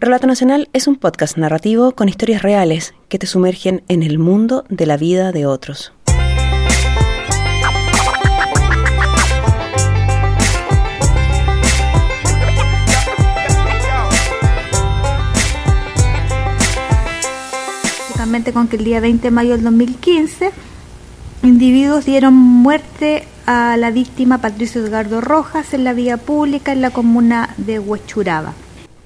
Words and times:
Relato 0.00 0.26
Nacional 0.26 0.70
es 0.72 0.86
un 0.86 0.96
podcast 0.96 1.36
narrativo 1.36 1.92
con 1.92 2.08
historias 2.08 2.40
reales 2.40 2.94
que 3.10 3.18
te 3.18 3.26
sumergen 3.26 3.82
en 3.88 4.02
el 4.02 4.18
mundo 4.18 4.64
de 4.70 4.86
la 4.86 4.96
vida 4.96 5.30
de 5.30 5.44
otros. 5.44 5.92
con 18.54 18.68
que 18.68 18.76
el 18.76 18.84
día 18.84 19.00
20 19.00 19.22
de 19.22 19.30
mayo 19.30 19.52
del 19.52 19.64
2015 19.64 20.50
individuos 21.42 22.06
dieron 22.06 22.32
muerte 22.32 23.24
a 23.44 23.76
la 23.76 23.90
víctima 23.90 24.38
Patricio 24.38 24.84
Edgardo 24.84 25.20
Rojas 25.20 25.74
en 25.74 25.84
la 25.84 25.92
vía 25.92 26.16
pública 26.16 26.72
en 26.72 26.80
la 26.80 26.90
comuna 26.90 27.54
de 27.58 27.78
Huechuraba. 27.78 28.54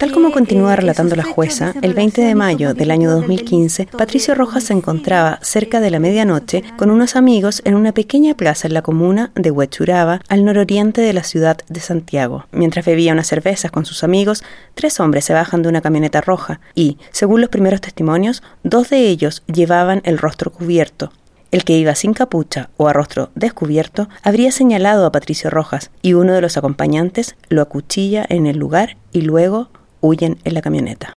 Tal 0.04 0.12
como 0.12 0.32
continúa 0.32 0.76
relatando 0.76 1.16
la 1.16 1.24
jueza, 1.24 1.72
el 1.80 1.94
20 1.94 2.20
de 2.20 2.34
mayo 2.34 2.74
del 2.74 2.90
año 2.90 3.10
2015, 3.10 3.86
Patricio 3.86 4.34
Rojas 4.34 4.64
se 4.64 4.74
encontraba 4.74 5.38
cerca 5.40 5.80
de 5.80 5.90
la 5.90 5.98
medianoche 5.98 6.62
con 6.76 6.90
unos 6.90 7.16
amigos 7.16 7.62
en 7.64 7.74
una 7.74 7.92
pequeña 7.92 8.34
plaza 8.34 8.68
en 8.68 8.74
la 8.74 8.82
comuna 8.82 9.32
de 9.34 9.50
Huechuraba, 9.50 10.20
al 10.28 10.44
nororiente 10.44 11.00
de 11.00 11.14
la 11.14 11.22
ciudad 11.22 11.56
de 11.70 11.80
Santiago. 11.80 12.44
Mientras 12.52 12.84
bebía 12.84 13.14
unas 13.14 13.28
cervezas 13.28 13.70
con 13.70 13.86
sus 13.86 14.04
amigos, 14.04 14.44
tres 14.74 15.00
hombres 15.00 15.24
se 15.24 15.32
bajan 15.32 15.62
de 15.62 15.70
una 15.70 15.80
camioneta 15.80 16.20
roja 16.20 16.60
y, 16.74 16.98
según 17.10 17.40
los 17.40 17.48
primeros 17.48 17.80
testimonios, 17.80 18.42
dos 18.62 18.90
de 18.90 19.08
ellos 19.08 19.42
llevaban 19.46 20.02
el 20.04 20.18
rostro 20.18 20.52
cubierto, 20.52 21.12
el 21.50 21.64
que 21.64 21.78
iba 21.78 21.94
sin 21.94 22.12
capucha 22.12 22.68
o 22.76 22.88
a 22.88 22.92
rostro 22.92 23.30
descubierto 23.36 24.10
habría 24.22 24.52
señalado 24.52 25.06
a 25.06 25.12
Patricio 25.12 25.48
Rojas 25.48 25.90
y 26.02 26.12
uno 26.12 26.34
de 26.34 26.42
los 26.42 26.58
acompañantes 26.58 27.36
lo 27.48 27.62
acuchilla 27.62 28.26
en 28.28 28.46
el 28.46 28.58
lugar 28.58 28.98
y 29.10 29.22
luego 29.22 29.70
huyen 30.04 30.38
en 30.44 30.54
la 30.54 30.62
camioneta. 30.62 31.14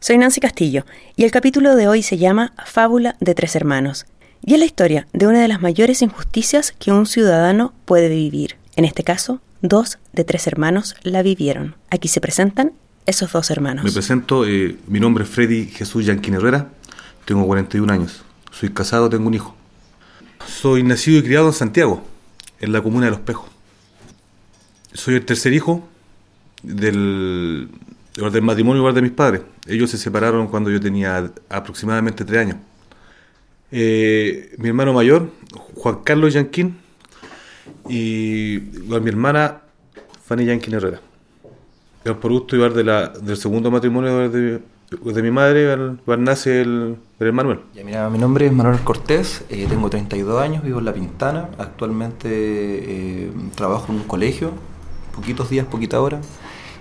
Soy 0.00 0.18
Nancy 0.18 0.40
Castillo 0.40 0.84
y 1.16 1.24
el 1.24 1.30
capítulo 1.30 1.76
de 1.76 1.88
hoy 1.88 2.02
se 2.02 2.18
llama 2.18 2.52
Fábula 2.66 3.16
de 3.20 3.34
tres 3.34 3.54
hermanos 3.54 4.06
y 4.44 4.54
es 4.54 4.58
la 4.58 4.66
historia 4.66 5.06
de 5.12 5.26
una 5.26 5.40
de 5.40 5.48
las 5.48 5.62
mayores 5.62 6.02
injusticias 6.02 6.72
que 6.72 6.92
un 6.92 7.06
ciudadano 7.06 7.72
puede 7.84 8.08
vivir. 8.08 8.56
En 8.76 8.84
este 8.84 9.04
caso, 9.04 9.40
dos 9.62 9.98
de 10.12 10.24
tres 10.24 10.46
hermanos 10.46 10.96
la 11.02 11.22
vivieron. 11.22 11.76
Aquí 11.90 12.08
se 12.08 12.20
presentan 12.20 12.72
esos 13.06 13.32
dos 13.32 13.50
hermanos. 13.50 13.84
Me 13.84 13.92
presento, 13.92 14.44
eh, 14.44 14.76
mi 14.88 14.98
nombre 14.98 15.24
es 15.24 15.30
Freddy 15.30 15.66
Jesús 15.66 16.04
Yanquín 16.04 16.34
Herrera, 16.34 16.68
tengo 17.24 17.46
41 17.46 17.90
años, 17.92 18.22
soy 18.50 18.70
casado, 18.70 19.08
tengo 19.08 19.28
un 19.28 19.34
hijo. 19.34 19.54
Soy 20.46 20.82
nacido 20.82 21.18
y 21.20 21.22
criado 21.22 21.46
en 21.46 21.52
Santiago, 21.54 22.04
en 22.60 22.72
la 22.72 22.82
comuna 22.82 23.06
de 23.06 23.12
Los 23.12 23.20
Pejos. 23.20 23.48
Soy 24.92 25.14
el 25.14 25.24
tercer 25.24 25.52
hijo 25.52 25.88
del, 26.62 27.68
del 28.14 28.42
matrimonio 28.42 28.80
igual 28.80 28.94
de 28.94 29.02
mis 29.02 29.12
padres. 29.12 29.42
Ellos 29.66 29.90
se 29.90 29.98
separaron 29.98 30.46
cuando 30.46 30.70
yo 30.70 30.80
tenía 30.80 31.30
aproximadamente 31.48 32.24
tres 32.24 32.40
años. 32.40 32.56
Eh, 33.72 34.54
mi 34.58 34.68
hermano 34.68 34.92
mayor, 34.92 35.30
Juan 35.74 35.98
Carlos 36.04 36.34
Yanquín, 36.34 36.76
y 37.88 38.60
mi 38.88 39.08
hermana, 39.08 39.62
Fanny 40.24 40.44
Yanquín 40.44 40.74
Herrera. 40.74 41.00
Por 42.04 42.32
gusto 42.32 42.54
igual 42.54 42.74
de 42.74 42.84
la, 42.84 43.08
del 43.08 43.36
segundo 43.36 43.70
matrimonio 43.70 44.28
de, 44.28 44.60
de 44.90 45.22
mi 45.22 45.30
madre 45.30 45.76
nace 46.18 46.60
el, 46.60 46.96
el 47.18 47.32
Manuel. 47.32 47.60
mira, 47.84 48.10
mi 48.10 48.18
nombre 48.18 48.46
es 48.46 48.52
Manuel 48.52 48.80
Cortés, 48.80 49.42
eh, 49.48 49.66
tengo 49.68 49.88
32 49.88 50.40
años, 50.40 50.62
vivo 50.62 50.80
en 50.80 50.84
La 50.84 50.92
Pintana, 50.92 51.48
actualmente 51.58 52.28
eh, 52.30 53.32
trabajo 53.54 53.86
en 53.90 54.00
un 54.00 54.04
colegio, 54.04 54.52
poquitos 55.14 55.48
días, 55.48 55.66
poquita 55.66 56.00
hora. 56.00 56.20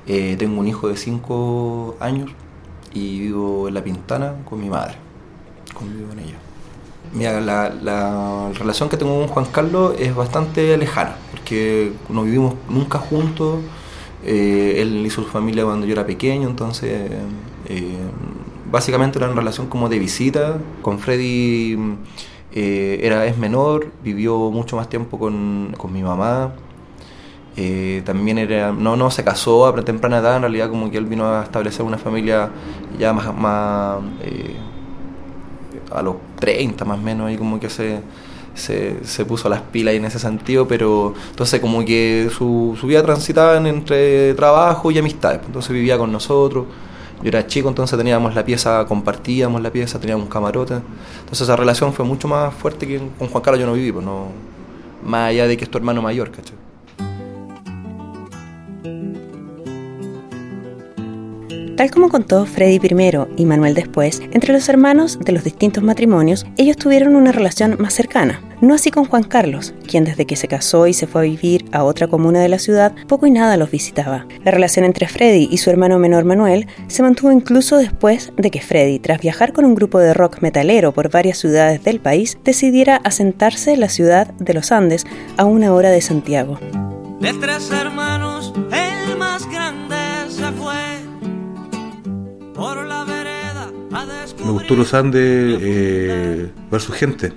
Eh, 0.06 0.36
tengo 0.38 0.60
un 0.60 0.68
hijo 0.68 0.90
de 0.90 0.98
5 0.98 1.98
años 2.00 2.30
y 2.94 3.20
vivo 3.20 3.68
en 3.68 3.74
La 3.74 3.84
Pintana 3.84 4.36
con 4.46 4.60
mi 4.60 4.70
madre. 4.70 4.96
Convivo 5.74 6.10
con 6.10 6.20
ella. 6.20 6.38
Mira, 7.14 7.40
la, 7.42 8.52
relación 8.54 8.90
que 8.90 8.98
tengo 8.98 9.20
con 9.20 9.28
Juan 9.28 9.46
Carlos 9.46 9.96
es 10.00 10.16
bastante 10.16 10.76
lejana, 10.78 11.16
porque 11.32 11.94
no 12.10 12.24
vivimos 12.24 12.56
nunca 12.70 13.00
juntos. 13.00 13.60
Eh, 14.26 14.76
él 14.82 15.06
hizo 15.06 15.22
su 15.22 15.30
familia 15.30 15.66
cuando 15.66 15.86
yo 15.86 15.94
era 15.94 16.06
pequeño, 16.06 16.48
entonces 16.48 17.12
eh, 17.68 17.98
básicamente 18.72 19.20
era 19.20 19.28
una 19.28 19.40
relación 19.40 19.68
como 19.68 19.90
de 19.90 20.00
visita. 20.00 20.58
Con 20.82 21.00
Freddy 21.00 21.78
era, 22.52 23.26
es 23.26 23.38
menor, 23.38 23.88
vivió 24.04 24.52
mucho 24.52 24.76
más 24.76 24.90
tiempo 24.90 25.18
con, 25.20 25.74
con 25.78 25.94
mi 25.94 26.04
mamá. 26.04 26.54
Eh, 27.56 28.02
también 28.04 28.40
era, 28.40 28.72
no, 28.72 28.96
no 28.96 29.12
se 29.12 29.24
casó 29.24 29.68
a 29.68 29.86
temprana 29.86 30.18
edad, 30.18 30.38
en 30.38 30.42
realidad 30.42 30.70
como 30.70 30.90
que 30.90 30.98
él 30.98 31.06
vino 31.06 31.28
a 31.28 31.44
establecer 31.44 31.86
una 31.86 32.00
familia 32.00 32.50
ya 32.98 33.14
más, 33.14 33.36
más 33.36 34.00
eh, 34.24 34.56
a 35.92 36.02
los 36.02 36.16
30 36.40 36.84
más 36.84 36.98
o 36.98 37.02
menos, 37.02 37.28
ahí 37.28 37.38
como 37.38 37.60
que 37.60 37.70
se, 37.70 38.02
se, 38.56 39.26
puso 39.26 39.50
las 39.50 39.62
pilas 39.62 39.94
en 39.94 40.06
ese 40.06 40.18
sentido, 40.18 40.68
pero 40.68 41.14
entonces 41.30 41.60
como 41.60 41.86
que 41.86 42.30
su, 42.36 42.76
su 42.80 42.88
vida 42.88 43.04
transitaba 43.04 43.56
entre 43.58 44.34
trabajo 44.34 44.90
y 44.90 44.98
amistades, 44.98 45.38
pues, 45.38 45.48
entonces 45.50 45.72
vivía 45.72 45.96
con 45.98 46.12
nosotros, 46.12 46.66
yo 47.22 47.28
era 47.28 47.46
chico, 47.46 47.70
entonces 47.70 47.98
teníamos 47.98 48.34
la 48.34 48.44
pieza, 48.44 48.84
compartíamos 48.88 49.62
la 49.62 49.72
pieza, 49.72 50.00
teníamos 50.00 50.28
camarote, 50.28 50.74
entonces 51.20 51.42
esa 51.42 51.56
relación 51.56 51.94
fue 51.94 52.04
mucho 52.04 52.28
más 52.28 52.52
fuerte 52.52 52.88
que 52.88 53.00
con 53.20 53.28
Juan 53.28 53.44
Carlos 53.44 53.60
yo 53.60 53.68
no 53.68 53.74
viví, 53.74 53.92
pues 53.92 54.04
no, 54.04 54.30
más 55.06 55.30
allá 55.30 55.48
de 55.48 55.56
que 55.56 55.66
es 55.66 55.70
tu 55.70 55.78
hermano 55.78 56.02
mayor, 56.02 56.32
¿cachai? 56.32 56.73
Tal 61.84 61.92
como 61.92 62.08
contó 62.08 62.46
Freddy 62.46 62.80
primero 62.80 63.28
y 63.36 63.46
Manuel 63.46 63.74
después, 63.74 64.22
entre 64.32 64.54
los 64.54 64.70
hermanos 64.70 65.20
de 65.20 65.34
los 65.34 65.44
distintos 65.44 65.84
matrimonios, 65.84 66.46
ellos 66.56 66.78
tuvieron 66.78 67.14
una 67.18 67.34
relación 67.34 67.76
más 67.78 67.94
cercana. 67.94 68.40
No 68.62 68.74
así 68.74 68.90
con 68.90 69.04
Juan 69.04 69.26
Carlos, 69.26 69.74
quien 69.86 70.06
desde 70.06 70.26
que 70.26 70.38
se 70.38 70.48
casó 70.48 70.88
y 70.88 70.94
se 70.94 71.08
fue 71.08 71.20
a 71.20 71.24
vivir 71.26 71.66
a 71.74 71.84
otra 71.84 72.08
comuna 72.08 72.40
de 72.40 72.48
la 72.48 72.58
ciudad, 72.58 72.96
poco 73.10 73.28
y 73.28 73.32
nada 73.32 73.58
los 73.58 73.70
visitaba. 73.70 74.26
La 74.46 74.52
relación 74.52 74.86
entre 74.86 75.10
Freddy 75.10 75.50
y 75.52 75.58
su 75.58 75.72
hermano 75.72 76.00
menor 76.00 76.24
Manuel 76.24 76.68
se 76.88 77.04
mantuvo 77.04 77.34
incluso 77.34 77.76
después 77.76 78.32
de 78.38 78.50
que 78.50 78.62
Freddy, 78.62 79.00
tras 79.00 79.20
viajar 79.20 79.52
con 79.52 79.66
un 79.66 79.76
grupo 79.76 80.00
de 80.00 80.14
rock 80.14 80.38
metalero 80.40 80.94
por 80.94 81.12
varias 81.12 81.38
ciudades 81.38 81.84
del 81.84 82.00
país, 82.00 82.38
decidiera 82.46 82.96
asentarse 82.96 83.74
en 83.74 83.82
la 83.82 83.90
ciudad 83.90 84.28
de 84.36 84.54
los 84.54 84.72
Andes 84.72 85.06
a 85.36 85.44
una 85.44 85.74
hora 85.74 85.90
de 85.90 86.00
Santiago. 86.00 86.60
Me 94.46 94.52
gustó 94.52 94.76
los 94.76 94.94
Andes 94.94 95.60
eh, 95.62 96.52
ver 96.72 96.82
su 96.82 96.92
gente. 96.92 97.34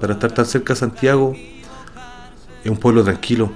Para 0.00 0.14
estar 0.14 0.32
tan 0.32 0.44
cerca 0.46 0.74
de 0.74 0.80
Santiago, 0.80 1.34
es 2.64 2.70
un 2.70 2.76
pueblo 2.76 3.04
tranquilo, 3.04 3.50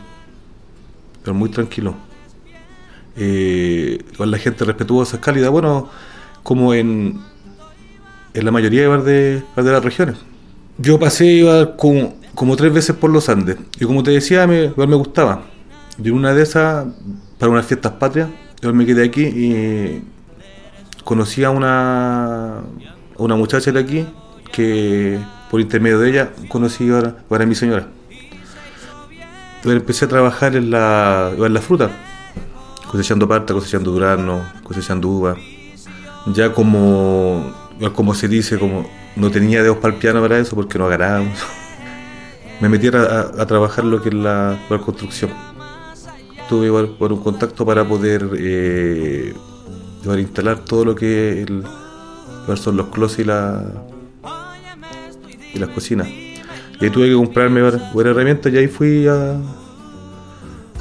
pero 1.22 1.34
muy 1.34 1.50
tranquilo. 1.50 1.94
Eh, 3.16 4.04
con 4.16 4.30
la 4.30 4.38
gente 4.38 4.64
respetuosa, 4.64 5.20
cálida, 5.20 5.48
bueno, 5.48 5.90
como 6.42 6.72
en, 6.72 7.20
en 8.32 8.44
la 8.44 8.50
mayoría 8.50 8.88
de, 8.88 9.42
de, 9.42 9.42
las 9.56 9.84
regiones. 9.84 10.16
Yo 10.78 10.98
pasé 10.98 11.26
iba 11.26 11.76
como, 11.76 12.14
como, 12.34 12.54
tres 12.54 12.72
veces 12.72 12.94
por 12.94 13.10
los 13.10 13.28
Andes 13.28 13.56
y 13.80 13.84
como 13.84 14.04
te 14.04 14.12
decía, 14.12 14.46
me, 14.46 14.66
igual 14.66 14.88
me 14.88 14.96
gustaba. 14.96 15.42
Y 16.02 16.10
una 16.10 16.32
de 16.32 16.44
esas, 16.44 16.86
para 17.38 17.50
unas 17.50 17.66
fiestas 17.66 17.92
patrias, 17.92 18.28
yo 18.62 18.72
me 18.72 18.86
quedé 18.86 19.04
aquí 19.04 19.22
y 19.22 20.04
conocí 21.08 21.42
a 21.42 21.48
una, 21.48 22.60
una 23.16 23.34
muchacha 23.34 23.72
de 23.72 23.80
aquí 23.80 24.06
que 24.52 25.18
por 25.50 25.58
intermedio 25.58 25.98
de 26.00 26.10
ella 26.10 26.32
conocí 26.48 26.90
ahora, 26.90 27.16
a 27.30 27.46
mi 27.46 27.54
señora. 27.54 27.88
Entonces 29.56 29.80
empecé 29.80 30.04
a 30.04 30.08
trabajar 30.08 30.54
en 30.54 30.70
la, 30.70 31.32
en 31.34 31.54
la 31.54 31.62
fruta, 31.62 31.90
cosechando 32.90 33.26
parta, 33.26 33.54
cosechando 33.54 33.90
durazno, 33.90 34.42
cosechando 34.62 35.08
uva. 35.08 35.36
Ya 36.26 36.52
como, 36.52 37.54
como 37.94 38.12
se 38.12 38.28
dice, 38.28 38.58
como 38.58 38.86
no 39.16 39.30
tenía 39.30 39.62
dedos 39.62 39.78
para 39.78 39.94
el 39.94 40.00
piano 40.00 40.20
para 40.20 40.38
eso 40.38 40.54
porque 40.56 40.78
no 40.78 40.84
agarrábamos. 40.84 41.38
Me 42.60 42.68
metí 42.68 42.88
a, 42.88 43.46
trabajar 43.46 43.86
lo 43.86 44.02
que 44.02 44.10
es 44.10 44.14
la, 44.14 44.58
construcción. 44.84 45.30
Tuve 46.50 46.86
por, 46.86 47.14
un 47.14 47.22
contacto 47.22 47.64
para 47.64 47.88
poder 47.88 48.28
eh, 48.36 49.32
para 50.04 50.20
instalar 50.20 50.64
todo 50.64 50.84
lo 50.84 50.94
que 50.94 51.46
son 52.56 52.76
los 52.76 52.86
closets 52.88 53.20
y 53.20 53.24
la 53.24 53.62
y 55.54 55.58
las 55.58 55.68
cocinas. 55.70 56.08
Y 56.08 56.84
ahí 56.84 56.90
tuve 56.90 57.08
que 57.08 57.14
comprarme 57.14 57.62
varias, 57.62 57.82
herramientas 57.94 58.52
y 58.52 58.56
ahí 58.56 58.68
fui 58.68 59.06
a 59.08 59.36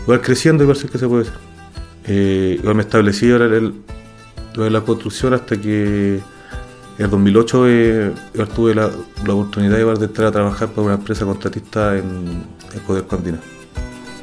ir 0.07 0.21
creciendo 0.21 0.63
y 0.63 0.67
ver 0.67 0.75
si 0.75 0.87
que 0.87 0.97
se 0.97 1.07
puede 1.07 1.23
hacer. 1.23 1.39
Eh, 2.05 2.57
igual 2.59 2.75
me 2.75 2.83
establecí 2.83 3.31
ahora 3.31 3.45
en 3.57 3.83
la 4.55 4.81
construcción 4.81 5.33
hasta 5.33 5.59
que 5.59 6.15
en 6.97 7.05
el 7.05 7.09
2008 7.09 7.67
eh, 7.67 8.13
tuve 8.55 8.75
la, 8.75 8.89
oportunidad 9.27 9.77
de, 9.77 10.05
entrar 10.05 10.27
a 10.27 10.31
trabajar 10.31 10.69
para 10.69 10.83
una 10.83 10.95
empresa 10.95 11.25
contratista 11.25 11.97
en, 11.97 12.45
en 12.73 12.79
Coder 12.85 13.05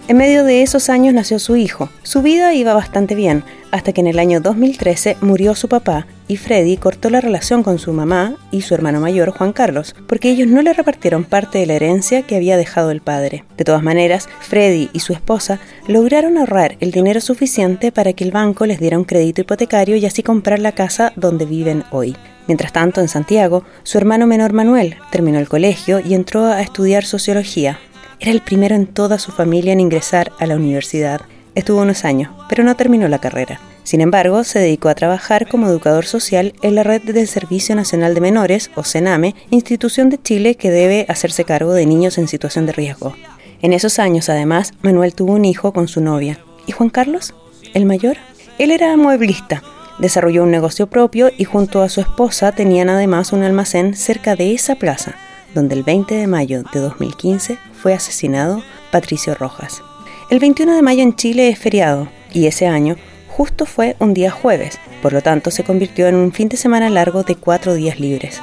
En 0.06 0.18
medio 0.18 0.44
de 0.44 0.60
esos 0.60 0.90
años 0.90 1.14
nació 1.14 1.38
su 1.38 1.56
hijo. 1.56 1.88
Su 2.02 2.20
vida 2.20 2.52
iba 2.52 2.74
bastante 2.74 3.14
bien, 3.14 3.42
hasta 3.70 3.94
que 3.94 4.02
en 4.02 4.06
el 4.06 4.18
año 4.18 4.38
2013 4.38 5.16
murió 5.22 5.54
su 5.54 5.66
papá 5.66 6.06
y 6.28 6.36
Freddy 6.36 6.76
cortó 6.76 7.08
la 7.08 7.22
relación 7.22 7.62
con 7.62 7.78
su 7.78 7.90
mamá 7.94 8.36
y 8.50 8.60
su 8.60 8.74
hermano 8.74 9.00
mayor 9.00 9.30
Juan 9.30 9.54
Carlos, 9.54 9.96
porque 10.06 10.28
ellos 10.28 10.46
no 10.46 10.60
le 10.60 10.74
repartieron 10.74 11.24
parte 11.24 11.58
de 11.58 11.64
la 11.64 11.72
herencia 11.72 12.20
que 12.20 12.36
había 12.36 12.58
dejado 12.58 12.90
el 12.90 13.00
padre. 13.00 13.44
De 13.56 13.64
todas 13.64 13.82
maneras, 13.82 14.28
Freddy 14.40 14.90
y 14.92 15.00
su 15.00 15.14
esposa 15.14 15.58
lograron 15.88 16.36
ahorrar 16.36 16.76
el 16.80 16.90
dinero 16.90 17.22
suficiente 17.22 17.90
para 17.90 18.12
que 18.12 18.24
el 18.24 18.30
banco 18.30 18.66
les 18.66 18.80
diera 18.80 18.98
un 18.98 19.04
crédito 19.04 19.40
hipotecario 19.40 19.96
y 19.96 20.04
así 20.04 20.22
comprar 20.22 20.58
la 20.58 20.72
casa 20.72 21.14
donde 21.16 21.46
viven 21.46 21.82
hoy. 21.90 22.14
Mientras 22.46 22.74
tanto, 22.74 23.00
en 23.00 23.08
Santiago, 23.08 23.64
su 23.84 23.96
hermano 23.96 24.26
menor 24.26 24.52
Manuel 24.52 24.96
terminó 25.10 25.38
el 25.38 25.48
colegio 25.48 26.00
y 26.00 26.12
entró 26.12 26.44
a 26.44 26.60
estudiar 26.60 27.06
sociología, 27.06 27.78
era 28.25 28.32
el 28.32 28.41
primero 28.41 28.75
en 28.75 28.87
toda 28.87 29.19
su 29.19 29.32
familia 29.32 29.75
en 29.75 29.81
ingresar 29.81 30.32
a 30.38 30.47
la 30.47 30.56
universidad. 30.56 31.21
Estuvo 31.55 31.82
unos 31.82 32.06
años, 32.06 32.32
pero 32.49 32.65
no 32.65 32.75
terminó 32.75 33.06
la 33.06 33.19
carrera. 33.19 33.61
Sin 33.82 34.00
embargo, 34.00 34.44
se 34.44 34.61
dedicó 34.61 34.88
a 34.88 34.94
trabajar 34.94 35.47
como 35.47 35.67
educador 35.67 36.06
social 36.06 36.55
en 36.62 36.75
la 36.75 36.85
red 36.85 37.03
del 37.03 37.29
Servicio 37.29 37.76
Nacional 37.76 38.15
de 38.15 38.23
Menores, 38.23 38.71
o 38.76 38.82
CENAME, 38.82 39.35
institución 39.50 40.09
de 40.09 40.23
Chile 40.23 40.55
que 40.55 40.71
debe 40.71 41.05
hacerse 41.11 41.44
cargo 41.44 41.75
de 41.75 41.85
niños 41.85 42.17
en 42.17 42.26
situación 42.26 42.65
de 42.65 42.73
riesgo. 42.73 43.15
En 43.61 43.75
esos 43.75 43.99
años, 43.99 44.31
además, 44.31 44.73
Manuel 44.81 45.15
tuvo 45.15 45.35
un 45.35 45.44
hijo 45.44 45.75
con 45.75 45.87
su 45.87 46.00
novia. 46.00 46.38
¿Y 46.67 46.73
Juan 46.73 46.88
Carlos? 46.88 47.35
¿El 47.75 47.85
mayor? 47.85 48.17
Él 48.59 48.71
era 48.71 48.97
mueblista. 48.97 49.62
Desarrolló 49.99 50.44
un 50.44 50.50
negocio 50.50 50.87
propio 50.87 51.31
y 51.37 51.44
junto 51.44 51.82
a 51.82 51.91
su 51.91 52.00
esposa 52.00 52.53
tenían 52.53 52.88
además 52.88 53.35
un 53.35 53.43
almacén 53.43 53.94
cerca 53.94 54.35
de 54.35 54.55
esa 54.55 54.76
plaza, 54.76 55.15
donde 55.54 55.74
el 55.74 55.82
20 55.82 56.14
de 56.14 56.26
mayo 56.26 56.62
de 56.72 56.80
2015 56.80 57.58
fue 57.72 57.94
asesinado 57.94 58.62
Patricio 58.90 59.34
Rojas. 59.34 59.82
El 60.30 60.38
21 60.40 60.74
de 60.74 60.82
mayo 60.82 61.02
en 61.02 61.16
Chile 61.16 61.48
es 61.48 61.58
feriado 61.58 62.08
y 62.32 62.46
ese 62.46 62.66
año 62.66 62.96
justo 63.28 63.66
fue 63.66 63.96
un 63.98 64.14
día 64.14 64.30
jueves, 64.30 64.78
por 65.02 65.12
lo 65.12 65.22
tanto 65.22 65.50
se 65.50 65.64
convirtió 65.64 66.06
en 66.06 66.14
un 66.14 66.32
fin 66.32 66.48
de 66.48 66.56
semana 66.56 66.88
largo 66.90 67.22
de 67.22 67.36
cuatro 67.36 67.74
días 67.74 67.98
libres. 68.00 68.40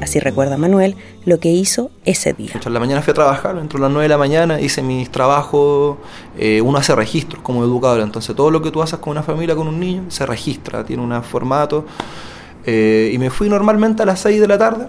Así 0.00 0.20
recuerda 0.20 0.58
Manuel 0.58 0.96
lo 1.24 1.40
que 1.40 1.50
hizo 1.50 1.90
ese 2.04 2.34
día. 2.34 2.60
En 2.62 2.74
la 2.74 2.80
mañana 2.80 3.00
fui 3.00 3.12
a 3.12 3.14
trabajar, 3.14 3.56
entro 3.56 3.78
a 3.78 3.82
las 3.82 3.90
9 3.90 4.04
de 4.04 4.08
la 4.10 4.18
mañana, 4.18 4.60
hice 4.60 4.82
mis 4.82 5.10
trabajos, 5.10 5.96
eh, 6.38 6.60
uno 6.60 6.76
hace 6.76 6.94
registros 6.94 7.42
como 7.42 7.64
educador, 7.64 8.00
entonces 8.00 8.36
todo 8.36 8.50
lo 8.50 8.60
que 8.60 8.70
tú 8.70 8.82
haces 8.82 8.98
con 8.98 9.12
una 9.12 9.22
familia, 9.22 9.56
con 9.56 9.66
un 9.66 9.80
niño, 9.80 10.04
se 10.08 10.26
registra, 10.26 10.84
tiene 10.84 11.02
un 11.02 11.22
formato. 11.22 11.86
Eh, 12.66 13.10
y 13.12 13.18
me 13.18 13.30
fui 13.30 13.48
normalmente 13.48 14.02
a 14.02 14.06
las 14.06 14.20
6 14.20 14.40
de 14.40 14.48
la 14.48 14.58
tarde, 14.58 14.88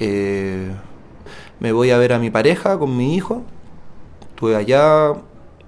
eh, 0.00 0.70
me 1.60 1.72
voy 1.72 1.90
a 1.90 1.98
ver 1.98 2.12
a 2.12 2.18
mi 2.18 2.30
pareja 2.30 2.78
con 2.78 2.96
mi 2.96 3.14
hijo. 3.14 3.42
Estuve 4.30 4.56
allá 4.56 5.14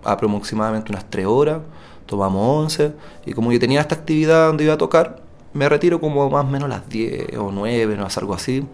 aproximadamente 0.04 0.90
unas 0.90 1.08
3 1.10 1.26
horas, 1.26 1.58
tomamos 2.06 2.64
11 2.64 2.92
y 3.26 3.32
como 3.32 3.52
yo 3.52 3.58
tenía 3.58 3.80
esta 3.80 3.94
actividad 3.94 4.48
donde 4.48 4.64
iba 4.64 4.74
a 4.74 4.78
tocar, 4.78 5.20
me 5.54 5.68
retiro 5.68 6.00
como 6.00 6.28
más 6.30 6.44
o 6.44 6.48
menos 6.48 6.66
a 6.66 6.68
las 6.68 6.88
10 6.88 7.36
o 7.38 7.50
9, 7.52 7.96
no 7.96 8.06
algo 8.14 8.34
así, 8.34 8.64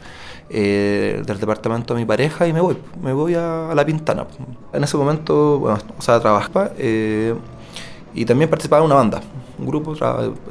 eh, 0.50 1.22
del 1.24 1.38
departamento 1.38 1.94
de 1.94 2.00
mi 2.00 2.06
pareja 2.06 2.46
y 2.46 2.52
me 2.52 2.60
voy, 2.60 2.76
me 3.02 3.12
voy 3.12 3.34
a, 3.34 3.72
la 3.74 3.84
Pintana. 3.84 4.26
En 4.72 4.84
ese 4.84 4.96
momento, 4.96 5.58
bueno, 5.58 5.78
o 5.98 6.02
sea, 6.02 6.20
trabajaba 6.20 6.72
y 6.76 8.24
también 8.24 8.48
participaba 8.48 8.80
en 8.80 8.86
una 8.86 8.94
banda, 8.96 9.20
un 9.58 9.66
grupo, 9.66 9.94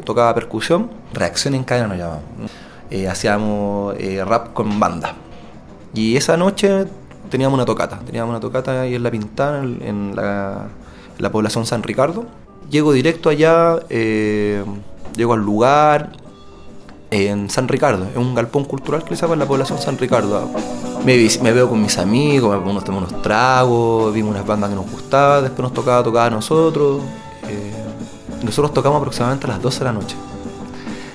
tocaba 0.04 0.34
percusión, 0.34 0.90
reacción 1.14 1.56
en 1.56 1.64
cadena 1.64 1.88
nos 1.88 1.98
llamaba. 1.98 2.22
Eh, 2.90 3.08
hacíamos 3.08 3.96
eh, 3.98 4.24
rap 4.24 4.54
con 4.54 4.80
banda. 4.80 5.16
Y 5.94 6.16
esa 6.16 6.38
noche 6.38 6.86
teníamos 7.30 7.56
una 7.56 7.66
tocata, 7.66 8.00
teníamos 8.00 8.32
una 8.32 8.40
tocata 8.40 8.82
ahí 8.82 8.96
en 8.96 9.04
La 9.04 9.12
Pintana, 9.12 9.64
en 9.64 10.16
la, 10.16 11.32
población 11.32 11.66
San 11.66 11.84
Ricardo. 11.84 12.26
Llego 12.70 12.94
directo 12.94 13.30
allá, 13.30 13.80
eh, 13.90 14.64
llego 15.16 15.34
al 15.34 15.42
lugar, 15.42 16.12
en 17.12 17.50
San 17.50 17.68
Ricardo, 17.68 18.06
es 18.10 18.18
un 18.18 18.34
galpón 18.34 18.66
cultural 18.66 19.04
que 19.04 19.16
se 19.16 19.22
llama 19.22 19.34
en 19.34 19.40
la 19.40 19.46
población 19.46 19.80
San 19.80 19.98
Ricardo. 19.98 20.50
Me, 21.06 21.16
me 21.42 21.52
veo 21.52 21.70
con 21.70 21.82
mis 21.82 21.98
amigos, 22.00 22.60
unos, 22.66 22.84
unos 22.90 23.22
tragos, 23.22 24.14
vimos 24.14 24.32
unas 24.32 24.48
bandas 24.48 24.70
que 24.70 24.76
nos 24.76 24.90
gustaban, 24.90 25.44
después 25.44 25.62
nos 25.62 25.74
tocaba 25.74 26.04
tocar 26.04 26.28
a 26.28 26.36
nosotros. 26.36 27.02
Nosotros 28.44 28.74
tocamos 28.74 29.00
aproximadamente 29.00 29.46
a 29.48 29.50
las 29.50 29.62
12 29.62 29.80
de 29.80 29.86
la 29.86 29.92
noche 29.94 30.16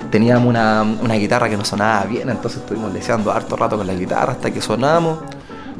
teníamos 0.09 0.47
una, 0.47 0.81
una, 0.81 1.13
guitarra 1.15 1.49
que 1.49 1.57
no 1.57 1.63
sonaba 1.63 2.03
bien, 2.05 2.29
entonces 2.29 2.61
estuvimos 2.61 2.91
leseando 2.91 3.31
harto 3.31 3.55
rato 3.55 3.77
con 3.77 3.85
la 3.85 3.93
guitarra 3.93 4.33
hasta 4.33 4.51
que 4.51 4.61
sonamos. 4.61 5.19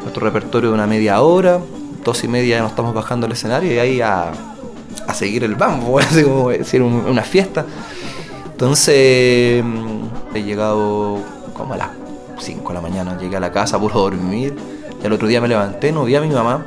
Nuestro 0.01 0.24
repertorio 0.24 0.69
de 0.69 0.75
una 0.75 0.88
media 0.88 1.22
hora, 1.22 1.60
dos 2.04 2.24
y 2.24 2.28
media 2.28 2.57
ya 2.57 2.62
nos 2.62 2.72
estamos 2.72 2.94
bajando 2.94 3.25
al 3.25 3.31
escenario 3.31 3.74
y 3.74 3.80
ahí 3.80 4.01
a, 4.01 4.31
a 5.07 5.13
seguir 5.13 5.44
el 5.44 5.56
bambo, 5.56 6.00
así 6.00 6.24
como 6.24 6.50
decir 6.50 6.81
una 6.81 7.24
fiesta. 7.24 7.66
Entonces 8.52 9.63
mm, 9.63 10.36
he 10.36 10.44
llegado 10.44 11.19
como 11.54 11.74
a 11.74 11.78
las 11.78 11.90
5 12.40 12.68
de 12.68 12.74
la 12.74 12.81
mañana, 12.81 13.18
llegué 13.18 13.38
a 13.38 13.40
la 13.40 13.52
casa 13.52 13.80
puro 13.80 14.00
dormir. 14.00 14.56
Y 15.02 15.06
al 15.06 15.13
otro 15.13 15.28
día 15.28 15.40
me 15.40 15.48
levanté, 15.48 15.92
no 15.92 16.04
vi 16.04 16.16
a 16.16 16.22
mi 16.22 16.30
mamá. 16.30 16.66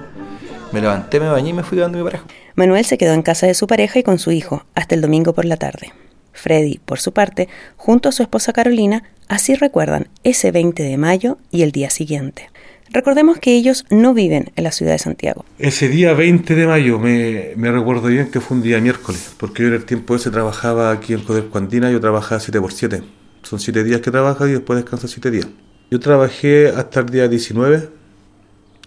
Me 0.72 0.80
levanté, 0.80 1.20
me 1.20 1.28
bañé 1.28 1.50
y 1.50 1.52
me 1.52 1.62
fui 1.62 1.78
dando 1.78 1.98
mi 1.98 2.04
pareja. 2.04 2.24
Manuel 2.54 2.84
se 2.84 2.96
quedó 2.96 3.12
en 3.12 3.22
casa 3.22 3.46
de 3.46 3.54
su 3.54 3.66
pareja 3.66 3.98
y 3.98 4.02
con 4.02 4.18
su 4.18 4.32
hijo 4.32 4.64
hasta 4.74 4.94
el 4.94 5.02
domingo 5.02 5.34
por 5.34 5.44
la 5.44 5.56
tarde. 5.56 5.92
Freddy, 6.32 6.80
por 6.84 6.98
su 6.98 7.12
parte, 7.12 7.48
junto 7.76 8.08
a 8.08 8.12
su 8.12 8.22
esposa 8.22 8.52
Carolina, 8.52 9.02
así 9.28 9.54
recuerdan 9.54 10.08
ese 10.24 10.50
20 10.50 10.82
de 10.82 10.96
mayo 10.96 11.38
y 11.50 11.62
el 11.62 11.72
día 11.72 11.90
siguiente. 11.90 12.48
Recordemos 12.90 13.38
que 13.38 13.54
ellos 13.54 13.86
no 13.90 14.12
viven 14.12 14.50
en 14.54 14.64
la 14.64 14.72
ciudad 14.72 14.92
de 14.92 14.98
Santiago. 14.98 15.44
Ese 15.58 15.88
día 15.88 16.12
20 16.12 16.54
de 16.54 16.66
mayo 16.66 16.98
me, 16.98 17.54
recuerdo 17.56 18.08
bien 18.08 18.30
que 18.30 18.40
fue 18.40 18.56
un 18.58 18.62
día 18.62 18.80
miércoles, 18.80 19.34
porque 19.38 19.62
yo 19.62 19.68
en 19.68 19.74
el 19.74 19.84
tiempo 19.84 20.14
ese 20.14 20.30
trabajaba 20.30 20.90
aquí 20.90 21.14
en 21.14 21.20
Codelco 21.20 21.56
Andina, 21.56 21.90
yo 21.90 22.00
trabajaba 22.00 22.40
7 22.40 22.60
por 22.60 22.72
7. 22.72 23.02
Son 23.42 23.58
7 23.58 23.84
días 23.84 24.00
que 24.00 24.10
trabajas 24.10 24.48
y 24.48 24.52
después 24.52 24.78
descansas 24.78 25.10
7 25.10 25.30
días. 25.30 25.46
Yo 25.90 26.00
trabajé 26.00 26.68
hasta 26.68 27.00
el 27.00 27.06
día 27.06 27.28
19 27.28 27.88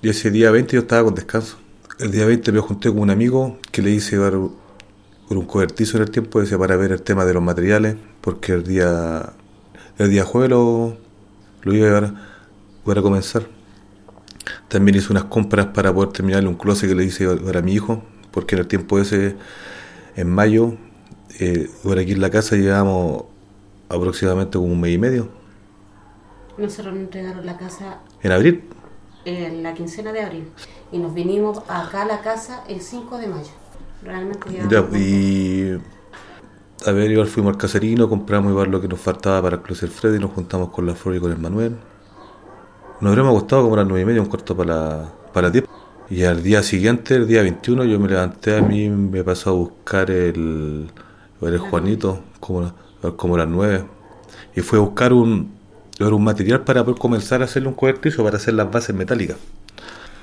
y 0.02 0.10
ese 0.10 0.30
día 0.30 0.52
20 0.52 0.74
yo 0.76 0.82
estaba 0.82 1.04
con 1.04 1.16
descanso. 1.16 1.58
El 1.98 2.12
día 2.12 2.26
20 2.26 2.52
me 2.52 2.60
junté 2.60 2.90
con 2.90 3.00
un 3.00 3.10
amigo 3.10 3.58
que 3.72 3.82
le 3.82 3.90
hice 3.90 4.18
por 4.18 5.38
un 5.38 5.46
cobertizo 5.46 5.96
en 5.96 6.04
el 6.04 6.12
tiempo, 6.12 6.42
decía, 6.42 6.58
para 6.58 6.76
ver 6.76 6.92
el 6.92 7.02
tema 7.02 7.24
de 7.24 7.34
los 7.34 7.42
materiales, 7.42 7.96
porque 8.20 8.52
el 8.52 8.64
día, 8.64 9.32
el 9.98 10.10
día 10.10 10.26
jueves 10.26 10.50
lo, 10.50 10.98
iba 11.64 11.98
a, 11.98 12.92
a 12.92 13.02
comenzar. 13.02 13.44
También 14.68 14.98
hice 14.98 15.10
unas 15.10 15.24
compras 15.26 15.68
para 15.68 15.94
poder 15.94 16.12
terminar 16.12 16.46
un 16.46 16.56
closet 16.56 16.90
que 16.90 16.96
le 16.96 17.06
hice 17.06 17.34
para 17.38 17.62
mi 17.62 17.74
hijo, 17.74 18.04
porque 18.32 18.56
en 18.56 18.62
el 18.62 18.68
tiempo 18.68 19.00
ese, 19.00 19.38
en 20.18 20.30
mayo, 20.30 20.76
eh, 21.40 21.70
por 21.82 21.98
aquí 21.98 22.12
en 22.12 22.20
la 22.20 22.30
casa 22.30 22.58
llevamos 22.58 23.24
aproximadamente 23.88 24.58
como 24.58 24.74
un 24.74 24.82
mes 24.82 24.96
y 24.96 24.98
medio. 24.98 25.30
Nosotros 26.58 26.94
nos 26.94 27.04
entregaron 27.04 27.46
la 27.46 27.58
casa... 27.58 28.00
¿En 28.22 28.34
abril? 28.34 28.66
En 29.26 29.64
la 29.64 29.74
quincena 29.74 30.14
de 30.14 30.22
abril. 30.22 30.52
Y 30.92 31.00
nos 31.00 31.14
vinimos 31.14 31.60
acá 31.68 32.04
a 32.04 32.06
la 32.06 32.22
casa 32.22 32.64
el 32.68 32.82
5 32.82 33.18
de 33.18 33.28
mayo. 33.28 33.52
Realmente 34.04 34.50
y 34.94 35.80
a 36.86 36.92
ver, 36.92 37.10
igual 37.10 37.28
fuimos 37.28 37.54
al 37.54 37.58
caserino, 37.58 38.08
compramos 38.08 38.52
igual 38.52 38.70
lo 38.70 38.80
que 38.80 38.88
nos 38.88 39.00
faltaba 39.00 39.42
para 39.42 39.56
el 39.56 39.62
Closet 39.64 39.90
Freddy, 39.90 40.20
nos 40.20 40.32
juntamos 40.32 40.70
con 40.70 40.86
la 40.86 40.94
Flor 40.94 41.16
y 41.16 41.20
con 41.20 41.32
el 41.32 41.40
Manuel. 41.40 41.76
Nos 43.02 43.10
habríamos 43.10 43.34
costado 43.34 43.64
como 43.64 43.74
a 43.74 43.78
las 43.78 43.88
nueve 43.88 44.04
y 44.04 44.06
media, 44.06 44.22
un 44.22 44.28
cuarto 44.28 44.56
para, 44.56 45.12
para 45.34 45.50
diez. 45.50 45.66
Y 46.10 46.24
al 46.24 46.44
día 46.44 46.62
siguiente, 46.62 47.16
el 47.16 47.28
día 47.28 47.42
21, 47.42 47.86
yo 47.86 48.00
me 48.00 48.08
levanté, 48.08 48.58
a 48.58 48.62
mí 48.62 48.88
me 48.90 49.24
pasó 49.24 49.50
a 49.50 49.54
buscar 49.54 50.12
el, 50.12 50.92
el 51.42 51.58
Juanito, 51.58 52.20
como, 52.40 52.72
como 53.16 53.36
las 53.36 53.48
nueve. 53.48 53.86
Y 54.56 54.62
fue 54.62 54.78
a 54.78 54.82
buscar 54.84 55.12
un, 55.12 55.55
un 56.00 56.24
material 56.24 56.64
para 56.64 56.84
poder 56.84 57.00
comenzar 57.00 57.42
a 57.42 57.46
hacerle 57.46 57.70
un 57.70 57.76
cobertizo 57.76 58.24
para 58.24 58.38
hacer 58.38 58.54
las 58.54 58.70
bases 58.72 58.96
metálicas. 58.96 59.38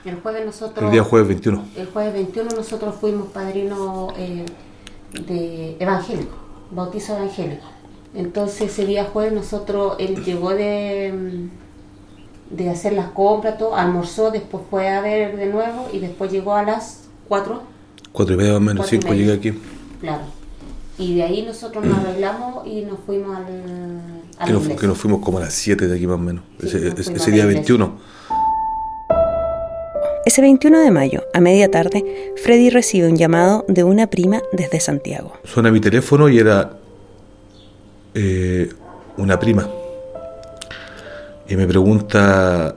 El 0.04 0.16
jueves 0.16 0.44
nosotros... 0.44 0.84
El 0.84 0.90
día 0.90 1.04
jueves 1.04 1.28
21. 1.28 1.64
El 1.76 1.86
jueves 1.86 2.12
21 2.12 2.50
nosotros 2.56 2.94
fuimos 3.00 3.28
padrinos 3.28 4.12
eh, 4.16 4.44
de 5.26 5.76
evangélico, 5.78 6.34
bautizo 6.70 7.16
evangélico. 7.16 7.66
Entonces 8.14 8.72
ese 8.72 8.84
día 8.84 9.04
jueves 9.04 9.32
nosotros, 9.32 9.96
él 9.98 10.22
llegó 10.24 10.50
de, 10.50 11.48
mm, 12.50 12.56
de 12.56 12.70
hacer 12.70 12.92
las 12.92 13.10
compras, 13.10 13.58
todo, 13.58 13.76
almorzó, 13.76 14.30
después 14.30 14.64
fue 14.68 14.88
a 14.88 15.00
ver 15.00 15.36
de 15.36 15.46
nuevo 15.46 15.88
y 15.92 16.00
después 16.00 16.30
llegó 16.30 16.54
a 16.54 16.64
las 16.64 17.08
4. 17.28 17.62
4 18.12 18.34
y 18.34 18.36
media 18.36 18.52
más 18.54 18.62
menos, 18.62 18.88
5 18.88 19.14
llegué 19.14 19.32
aquí. 19.32 19.52
Claro. 20.00 20.24
Y 20.98 21.14
de 21.14 21.22
ahí 21.22 21.42
nosotros 21.42 21.84
nos 21.84 21.98
arreglamos 21.98 22.66
y 22.66 22.82
nos 22.82 22.98
fuimos 23.06 23.36
al... 23.36 24.21
que, 24.46 24.52
nos, 24.52 24.68
que, 24.68 24.86
nos, 24.86 24.98
fuimos 24.98 25.20
como 25.20 25.38
a 25.38 25.42
las 25.42 25.54
7 25.54 25.88
de 25.88 25.96
aquí 25.96 26.06
más 26.06 26.16
o 26.16 26.18
menos, 26.18 26.44
ese, 26.62 26.88
ese 26.96 27.30
día 27.30 27.46
21. 27.46 27.98
Ese 30.24 30.40
21 30.40 30.78
de 30.78 30.90
mayo, 30.92 31.24
a 31.34 31.40
media 31.40 31.68
tarde, 31.68 32.32
Freddy 32.42 32.70
recibe 32.70 33.08
un 33.08 33.16
llamado 33.16 33.64
de 33.66 33.82
una 33.82 34.06
prima 34.06 34.40
desde 34.52 34.78
Santiago. 34.78 35.32
Suena 35.42 35.72
mi 35.72 35.80
teléfono 35.80 36.28
y 36.28 36.38
era 36.38 36.78
eh, 38.14 38.72
una 39.16 39.38
prima. 39.38 39.68
Y 41.48 41.56
me 41.56 41.66
pregunta, 41.66 42.76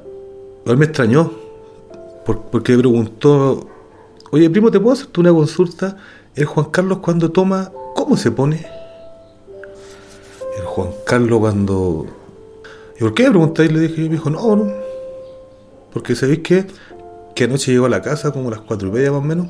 él 0.65 0.77
me 0.77 0.85
extrañó, 0.85 1.31
porque 2.25 2.73
me 2.73 2.79
preguntó, 2.79 3.67
oye 4.31 4.49
primo, 4.49 4.71
¿te 4.71 4.79
puedo 4.79 4.93
hacerte 4.93 5.19
una 5.19 5.31
consulta? 5.31 5.97
El 6.35 6.45
Juan 6.45 6.71
Carlos 6.71 6.97
cuando 6.97 7.31
toma, 7.31 7.71
¿cómo 7.93 8.17
se 8.17 8.31
pone? 8.31 8.65
Juan 10.75 10.89
Carlos 11.05 11.39
cuando... 11.39 12.05
¿Y 12.97 12.99
por 12.99 13.13
qué 13.13 13.23
me 13.23 13.29
preguntáis? 13.29 13.71
Le 13.71 13.79
dije, 13.79 14.01
y 14.01 14.09
me 14.09 14.15
dijo, 14.15 14.29
no, 14.29 14.57
no. 14.57 14.73
Porque 15.93 16.15
sabéis 16.15 16.39
que, 16.39 16.65
que 17.33 17.45
anoche 17.45 17.71
llegó 17.71 17.85
a 17.85 17.89
la 17.89 18.01
casa 18.01 18.31
como 18.31 18.49
a 18.49 18.51
las 18.51 18.59
cuatro 18.59 18.89
y 18.89 18.91
media 18.91 19.09
más 19.09 19.21
o 19.21 19.23
menos. 19.23 19.47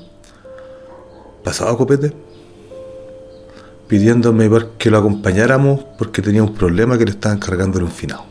Pasado 1.44 1.76
copete. 1.80 2.14
Pidiéndome 3.88 4.48
que 4.78 4.92
lo 4.92 5.00
acompañáramos 5.00 5.84
porque 5.98 6.22
tenía 6.22 6.44
un 6.44 6.54
problema 6.54 6.96
que 6.96 7.06
le 7.06 7.12
estaban 7.12 7.40
cargándole 7.40 7.86
un 7.86 7.92
finado. 7.92 8.26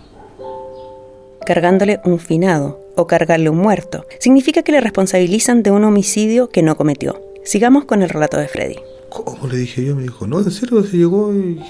Cargándole 1.44 2.00
un 2.04 2.20
finado 2.20 2.80
o 2.94 3.08
cargarle 3.08 3.50
un 3.50 3.58
muerto 3.58 4.06
significa 4.20 4.62
que 4.62 4.70
le 4.70 4.80
responsabilizan 4.80 5.64
de 5.64 5.72
un 5.72 5.82
homicidio 5.82 6.48
que 6.48 6.62
no 6.62 6.76
cometió. 6.76 7.20
Sigamos 7.42 7.86
con 7.86 8.02
el 8.02 8.08
relato 8.08 8.36
de 8.36 8.46
Freddy. 8.46 8.76
¿Cómo 9.10 9.48
le 9.48 9.56
dije 9.56 9.84
yo? 9.84 9.96
Me 9.96 10.02
dijo, 10.02 10.28
no, 10.28 10.38
en 10.38 10.50
serio, 10.52 10.80
se 10.84 10.96
llegó 10.96 11.34
y 11.34 11.60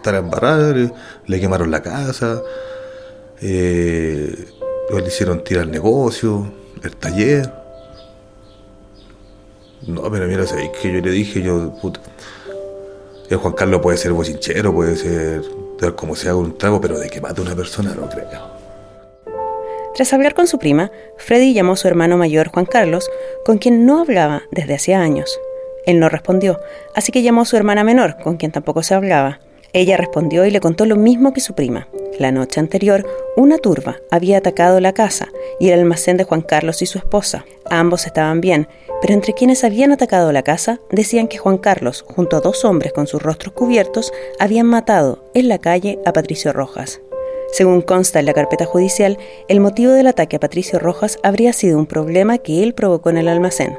estar 0.00 0.14
embarrada, 0.14 0.74
le, 1.26 1.40
quemaron 1.40 1.70
la 1.70 1.82
casa, 1.82 2.42
eh, 3.40 4.34
le 4.90 5.06
hicieron 5.06 5.44
tirar 5.44 5.64
el 5.64 5.70
negocio, 5.70 6.50
el 6.82 6.96
taller. 6.96 7.52
No, 9.86 10.10
pero 10.10 10.26
mira, 10.26 10.46
¿sabéis 10.46 10.70
que 10.80 10.92
yo 10.92 11.00
le 11.00 11.10
dije? 11.10 11.42
Yo, 11.42 11.74
puta, 11.80 12.00
el 13.28 13.36
Juan 13.36 13.54
Carlos 13.54 13.80
puede 13.80 13.96
ser 13.96 14.12
bochinchero, 14.12 14.74
puede 14.74 14.96
ser 14.96 15.42
como 15.96 16.14
sea 16.14 16.34
un 16.34 16.58
trago, 16.58 16.80
pero 16.80 16.98
de 16.98 17.08
que 17.08 17.20
mate 17.20 17.40
a 17.40 17.44
una 17.44 17.56
persona 17.56 17.94
no 17.94 18.08
creo. 18.08 18.60
Tras 19.94 20.12
hablar 20.12 20.34
con 20.34 20.46
su 20.46 20.58
prima, 20.58 20.90
Freddy 21.16 21.52
llamó 21.52 21.72
a 21.72 21.76
su 21.76 21.88
hermano 21.88 22.16
mayor 22.16 22.48
Juan 22.48 22.66
Carlos, 22.66 23.10
con 23.44 23.58
quien 23.58 23.86
no 23.86 24.00
hablaba 24.00 24.42
desde 24.50 24.74
hacía 24.74 25.00
años. 25.00 25.38
Él 25.86 25.98
no 25.98 26.08
respondió, 26.08 26.60
así 26.94 27.12
que 27.12 27.22
llamó 27.22 27.42
a 27.42 27.44
su 27.46 27.56
hermana 27.56 27.84
menor, 27.84 28.16
con 28.22 28.36
quien 28.36 28.52
tampoco 28.52 28.82
se 28.82 28.94
hablaba. 28.94 29.40
Ella 29.72 29.96
respondió 29.96 30.44
y 30.44 30.50
le 30.50 30.60
contó 30.60 30.84
lo 30.84 30.96
mismo 30.96 31.32
que 31.32 31.40
su 31.40 31.54
prima. 31.54 31.88
La 32.18 32.32
noche 32.32 32.60
anterior, 32.60 33.06
una 33.36 33.58
turba 33.58 33.96
había 34.10 34.38
atacado 34.38 34.80
la 34.80 34.92
casa 34.92 35.28
y 35.58 35.68
el 35.68 35.78
almacén 35.78 36.16
de 36.16 36.24
Juan 36.24 36.42
Carlos 36.42 36.82
y 36.82 36.86
su 36.86 36.98
esposa. 36.98 37.44
Ambos 37.70 38.04
estaban 38.04 38.40
bien, 38.40 38.68
pero 39.00 39.14
entre 39.14 39.32
quienes 39.32 39.64
habían 39.64 39.92
atacado 39.92 40.32
la 40.32 40.42
casa 40.42 40.80
decían 40.90 41.28
que 41.28 41.38
Juan 41.38 41.58
Carlos, 41.58 42.04
junto 42.06 42.36
a 42.36 42.40
dos 42.40 42.64
hombres 42.64 42.92
con 42.92 43.06
sus 43.06 43.22
rostros 43.22 43.54
cubiertos, 43.54 44.12
habían 44.38 44.66
matado 44.66 45.24
en 45.34 45.48
la 45.48 45.58
calle 45.58 45.98
a 46.04 46.12
Patricio 46.12 46.52
Rojas. 46.52 47.00
Según 47.52 47.80
consta 47.80 48.20
en 48.20 48.26
la 48.26 48.34
carpeta 48.34 48.64
judicial, 48.64 49.18
el 49.48 49.60
motivo 49.60 49.92
del 49.92 50.06
ataque 50.06 50.36
a 50.36 50.40
Patricio 50.40 50.78
Rojas 50.78 51.18
habría 51.22 51.52
sido 51.52 51.78
un 51.78 51.86
problema 51.86 52.38
que 52.38 52.62
él 52.62 52.74
provocó 52.74 53.10
en 53.10 53.18
el 53.18 53.28
almacén. 53.28 53.76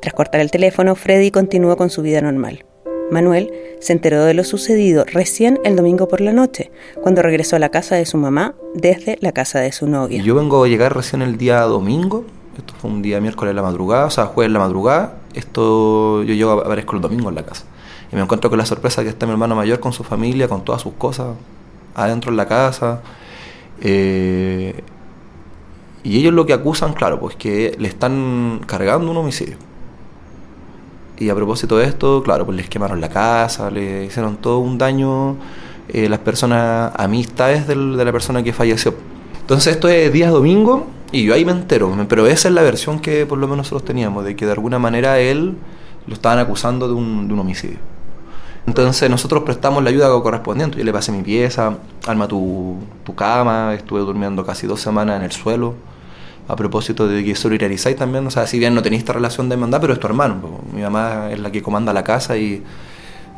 Tras 0.00 0.12
cortar 0.12 0.40
el 0.40 0.50
teléfono, 0.50 0.94
Freddy 0.94 1.30
continuó 1.30 1.76
con 1.76 1.88
su 1.88 2.02
vida 2.02 2.20
normal. 2.20 2.65
Manuel 3.10 3.52
se 3.80 3.92
enteró 3.92 4.24
de 4.24 4.34
lo 4.34 4.44
sucedido 4.44 5.04
recién 5.04 5.60
el 5.64 5.76
domingo 5.76 6.08
por 6.08 6.20
la 6.20 6.32
noche, 6.32 6.70
cuando 7.02 7.22
regresó 7.22 7.56
a 7.56 7.58
la 7.58 7.68
casa 7.68 7.94
de 7.94 8.06
su 8.06 8.18
mamá 8.18 8.54
desde 8.74 9.18
la 9.20 9.32
casa 9.32 9.60
de 9.60 9.72
su 9.72 9.86
novia. 9.86 10.22
Yo 10.22 10.34
vengo 10.34 10.64
a 10.64 10.68
llegar 10.68 10.94
recién 10.94 11.22
el 11.22 11.36
día 11.38 11.60
domingo, 11.62 12.24
esto 12.58 12.74
fue 12.78 12.90
un 12.90 13.02
día 13.02 13.20
miércoles 13.20 13.50
en 13.50 13.56
la 13.56 13.62
madrugada, 13.62 14.06
o 14.06 14.10
sea, 14.10 14.26
jueves 14.26 14.48
en 14.48 14.54
la 14.54 14.58
madrugada, 14.60 15.18
esto 15.34 16.22
yo 16.22 16.34
llego, 16.34 16.52
aparezco 16.52 16.96
el 16.96 17.02
domingo 17.02 17.28
en 17.28 17.34
la 17.36 17.44
casa. 17.44 17.64
Y 18.10 18.16
me 18.16 18.22
encuentro 18.22 18.50
con 18.50 18.58
la 18.58 18.66
sorpresa 18.66 19.02
que 19.02 19.08
está 19.08 19.26
mi 19.26 19.32
hermano 19.32 19.54
mayor 19.54 19.80
con 19.80 19.92
su 19.92 20.04
familia, 20.04 20.48
con 20.48 20.64
todas 20.64 20.82
sus 20.82 20.94
cosas 20.94 21.34
adentro 21.94 22.30
en 22.30 22.36
la 22.36 22.46
casa. 22.46 23.02
Eh, 23.80 24.82
y 26.02 26.18
ellos 26.18 26.32
lo 26.32 26.46
que 26.46 26.52
acusan, 26.52 26.92
claro, 26.92 27.18
pues 27.18 27.34
que 27.36 27.74
le 27.78 27.88
están 27.88 28.60
cargando 28.66 29.10
un 29.10 29.16
homicidio. 29.16 29.56
Y 31.18 31.30
a 31.30 31.34
propósito 31.34 31.78
de 31.78 31.86
esto, 31.86 32.22
claro, 32.22 32.44
pues 32.44 32.56
les 32.56 32.68
quemaron 32.68 33.00
la 33.00 33.08
casa, 33.08 33.70
le 33.70 34.04
hicieron 34.04 34.36
todo 34.36 34.58
un 34.58 34.76
daño 34.76 35.36
eh, 35.88 36.08
las 36.08 36.18
personas, 36.18 36.92
amistades 36.96 37.66
de 37.66 37.76
la 37.76 38.12
persona 38.12 38.42
que 38.42 38.52
falleció. 38.52 38.94
Entonces 39.40 39.74
esto 39.74 39.88
es 39.88 40.12
día 40.12 40.30
domingo 40.30 40.88
y 41.12 41.24
yo 41.24 41.34
ahí 41.34 41.44
me 41.44 41.52
entero, 41.52 41.94
pero 42.08 42.26
esa 42.26 42.48
es 42.48 42.54
la 42.54 42.62
versión 42.62 42.98
que 42.98 43.24
por 43.24 43.38
lo 43.38 43.46
menos 43.46 43.58
nosotros 43.58 43.84
teníamos, 43.84 44.24
de 44.24 44.36
que 44.36 44.44
de 44.44 44.52
alguna 44.52 44.78
manera 44.78 45.18
él 45.20 45.56
lo 46.06 46.14
estaban 46.14 46.38
acusando 46.38 46.88
de 46.88 46.94
un, 46.94 47.28
de 47.28 47.34
un 47.34 47.40
homicidio. 47.40 47.78
Entonces 48.66 49.08
nosotros 49.08 49.44
prestamos 49.44 49.82
la 49.84 49.90
ayuda 49.90 50.10
correspondiente. 50.20 50.76
Yo 50.76 50.84
le 50.84 50.92
pasé 50.92 51.12
mi 51.12 51.22
pieza, 51.22 51.78
arma 52.06 52.26
tu, 52.26 52.78
tu 53.04 53.14
cama, 53.14 53.72
estuve 53.74 54.00
durmiendo 54.00 54.44
casi 54.44 54.66
dos 54.66 54.80
semanas 54.80 55.18
en 55.18 55.22
el 55.22 55.32
suelo 55.32 55.74
a 56.48 56.56
propósito 56.56 57.08
de 57.08 57.24
que 57.24 57.34
solidarizáis 57.34 57.96
también, 57.96 58.26
o 58.26 58.30
sea, 58.30 58.46
si 58.46 58.58
bien 58.58 58.74
no 58.74 58.82
tenéis 58.82 59.00
esta 59.00 59.12
relación 59.12 59.48
de 59.48 59.54
hermandad, 59.54 59.80
pero 59.80 59.92
es 59.92 60.00
tu 60.00 60.06
hermano. 60.06 60.60
Mi 60.72 60.82
mamá 60.82 61.30
es 61.30 61.40
la 61.40 61.50
que 61.50 61.62
comanda 61.62 61.92
la 61.92 62.04
casa 62.04 62.36
y, 62.36 62.62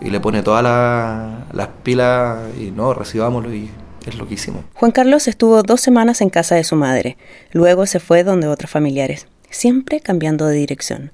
le 0.01 0.21
pone 0.21 0.45
todas 0.45 0.63
las 0.63 1.69
pilas 1.83 2.39
y 2.57 2.71
no, 2.71 2.95
recibámoslo 2.95 3.53
y 3.53 3.69
es 4.07 4.17
lo 4.17 4.29
que 4.29 4.35
hicimos. 4.35 4.65
Juan 4.75 4.93
Carlos 4.93 5.27
estuvo 5.27 5.63
dos 5.63 5.81
semanas 5.81 6.21
en 6.21 6.31
casa 6.31 6.55
de 6.55 6.63
su 6.63 6.77
madre, 6.77 7.17
luego 7.53 7.85
se 7.87 7.99
fue 7.99 8.23
donde 8.23 8.47
otros 8.47 8.71
familiares, 8.71 9.27
siempre 9.51 10.01
cambiando 10.01 10.47
de 10.47 10.55
dirección. 10.55 11.13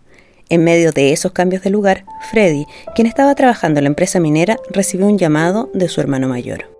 En 0.50 0.62
medio 0.62 0.92
de 0.92 1.12
esos 1.12 1.32
cambios 1.32 1.62
de 1.62 1.70
lugar, 1.70 2.04
Freddy, 2.30 2.66
quien 2.94 3.06
estaba 3.06 3.34
trabajando 3.34 3.80
en 3.80 3.84
la 3.84 3.88
empresa 3.88 4.20
minera, 4.20 4.58
recibió 4.70 5.06
un 5.06 5.16
llamado 5.16 5.70
de 5.72 5.88
su 5.88 6.02
hermano 6.02 6.28
mayor. 6.28 6.70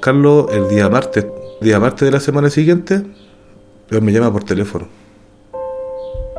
Carlos, 0.00 0.46
el 0.52 0.68
día 0.68 0.88
martes, 0.88 1.26
día 1.60 1.78
martes 1.78 2.06
de 2.06 2.12
la 2.12 2.20
semana 2.20 2.48
siguiente, 2.48 3.02
pero 3.88 4.02
me 4.02 4.12
llama 4.12 4.32
por 4.32 4.44
teléfono. 4.44 4.86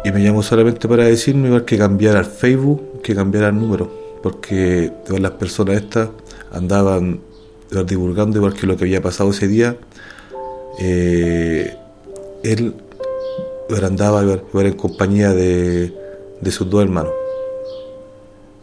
Y 0.03 0.11
me 0.11 0.23
llamó 0.23 0.43
solamente 0.43 0.87
para 0.87 1.05
decirme 1.05 1.47
igual 1.47 1.65
que 1.65 1.77
cambiara 1.77 2.19
el 2.19 2.25
Facebook, 2.25 3.01
que 3.01 3.15
cambiara 3.15 3.49
el 3.49 3.55
número. 3.55 3.91
Porque 4.23 4.91
todas 5.05 5.21
las 5.21 5.31
personas 5.31 5.77
estas 5.77 6.09
andaban 6.51 7.21
divulgando 7.85 8.37
igual 8.37 8.53
que 8.53 8.67
lo 8.67 8.77
que 8.77 8.85
había 8.85 9.01
pasado 9.01 9.31
ese 9.31 9.47
día. 9.47 9.77
Eh, 10.79 11.75
él 12.43 12.73
andaba 13.83 14.21
en 14.21 14.73
compañía 14.73 15.33
de, 15.33 15.93
sus 16.49 16.69
dos 16.69 16.83
hermanos. 16.83 17.11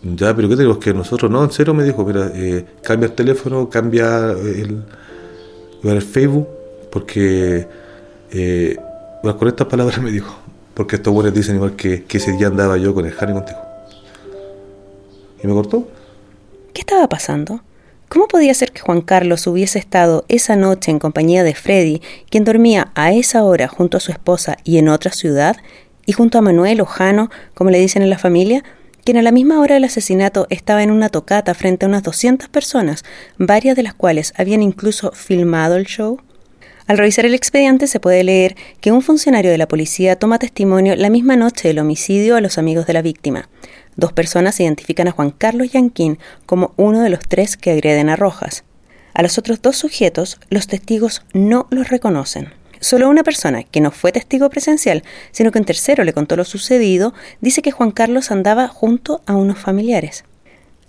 Ya, 0.03 0.35
pero 0.35 0.49
¿qué 0.49 0.57
tenemos 0.57 0.79
que 0.79 0.95
nosotros? 0.95 1.31
No, 1.31 1.43
en 1.45 1.51
serio 1.51 1.75
me 1.75 1.85
dijo, 1.85 2.05
mira, 2.05 2.31
eh, 2.35 2.65
cambia 2.83 3.09
el 3.09 3.15
teléfono, 3.15 3.69
cambia 3.69 4.31
el, 4.33 4.85
el 5.83 6.03
Facebook, 6.03 6.47
porque 6.91 7.67
eh, 8.33 8.77
con 9.23 9.49
estas 9.49 9.67
palabras 9.67 10.01
me 10.01 10.11
dijo, 10.11 10.35
porque 10.75 10.97
estos 10.97 11.13
buenos 11.13 11.35
dicen 11.35 11.57
igual 11.57 11.77
que, 11.77 12.05
que 12.05 12.19
ese 12.19 12.33
día 12.33 12.49
andaba 12.49 12.77
yo 12.77 12.95
con 12.95 13.07
el 13.07 13.15
Harry 13.19 13.33
contigo. 13.33 13.59
Y 15.43 15.47
me 15.47 15.55
cortó. 15.55 15.89
¿Qué 16.73 16.81
estaba 16.81 17.09
pasando? 17.09 17.61
¿Cómo 18.09 18.29
podía 18.29 18.55
ser 18.55 18.71
que 18.71 18.83
Juan 18.83 19.01
Carlos 19.01 19.47
hubiese 19.47 19.79
estado 19.79 20.25
esa 20.29 20.55
noche 20.55 20.91
en 20.91 21.01
compañía 21.01 21.43
de 21.43 21.55
Freddy, 21.55 22.01
quien 22.31 22.45
dormía 22.45 22.93
a 22.95 23.13
esa 23.13 23.43
hora 23.43 23.67
junto 23.67 23.97
a 23.97 24.01
su 24.01 24.13
esposa 24.13 24.59
y 24.63 24.79
en 24.79 24.89
otra 24.89 25.11
ciudad, 25.11 25.57
y 26.07 26.13
junto 26.13 26.39
a 26.39 26.43
Manuel 26.43 26.81
o 26.81 26.87
Jano, 26.87 27.31
como 27.55 27.71
le 27.71 27.81
dicen 27.81 28.03
en 28.03 28.11
la 28.11 28.19
familia, 28.19 28.63
quien 29.03 29.17
a 29.19 29.23
la 29.23 29.33
misma 29.33 29.61
hora 29.61 29.75
del 29.75 29.85
asesinato 29.85 30.47
estaba 30.51 30.83
en 30.83 30.91
una 30.91 31.09
tocata 31.09 31.55
frente 31.55 31.85
a 31.85 31.89
unas 31.89 32.05
200 32.05 32.49
personas, 32.49 33.05
varias 33.39 33.77
de 33.77 33.83
las 33.83 33.95
cuales 33.95 34.33
habían 34.37 34.63
incluso 34.63 35.13
filmado 35.13 35.77
el 35.77 35.87
show? 35.87 36.21
Al 36.87 36.99
revisar 36.99 37.27
el 37.27 37.35
expediente 37.35 37.89
se 37.89 37.99
puede 37.99 38.23
leer 38.23 38.55
que 38.81 38.93
un 38.93 39.03
funcionario 39.03 39.51
de 39.51 39.59
la 39.59 39.67
policía 39.67 40.17
toma 40.17 40.39
testimonio 40.39 40.95
la 40.95 41.11
misma 41.11 41.35
noche 41.35 41.67
del 41.67 41.81
homicidio 41.81 42.37
a 42.37 42.41
los 42.41 42.59
amigos 42.59 42.87
de 42.87 42.93
la 42.93 43.03
víctima. 43.03 43.49
Dos 43.97 44.13
personas 44.13 44.61
identifican 44.61 45.09
a 45.09 45.11
Juan 45.11 45.33
Carlos 45.33 45.73
Yanquín 45.73 46.19
como 46.47 46.75
uno 46.77 47.01
de 47.03 47.11
los 47.11 47.21
tres 47.21 47.57
que 47.57 47.73
agreden 47.73 48.09
a 48.09 48.15
Rojas. 48.15 48.63
A 49.15 49.23
los 49.23 49.37
otros 49.37 49.61
dos 49.63 49.77
sujetos, 49.77 50.39
los 50.49 50.69
testigos 50.69 51.23
no 51.33 51.67
los 51.71 51.89
reconocen. 51.89 52.53
Solo 52.79 53.09
una 53.09 53.25
persona, 53.25 53.65
que 53.65 53.81
no 53.81 53.91
fue 53.91 54.13
testigo 54.13 54.49
presencial, 54.49 55.03
sino 55.33 55.51
que 55.51 55.59
un 55.59 55.65
tercero 55.65 56.05
le 56.05 56.13
contó 56.13 56.37
lo 56.37 56.45
sucedido, 56.45 57.15
dice 57.41 57.63
que 57.63 57.73
Juan 57.73 57.91
Carlos 57.91 58.31
andaba 58.31 58.69
junto 58.69 59.23
a 59.27 59.35
unos 59.35 59.59
familiares. 59.59 60.25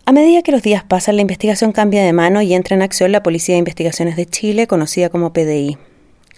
A 0.05 0.11
medida 0.11 0.43
que 0.43 0.51
los 0.51 0.61
días 0.61 0.83
pasan, 0.83 1.15
la 1.15 1.21
investigación 1.21 1.71
cambia 1.71 2.03
de 2.03 2.13
mano 2.13 2.41
y 2.41 2.53
entra 2.53 2.75
en 2.75 2.83
acción 2.83 3.11
la 3.11 3.23
Policía 3.23 3.55
de 3.55 3.59
Investigaciones 3.59 4.15
de 4.15 4.25
Chile, 4.27 4.67
conocida 4.67 5.09
como 5.09 5.33
PDI. 5.33 5.77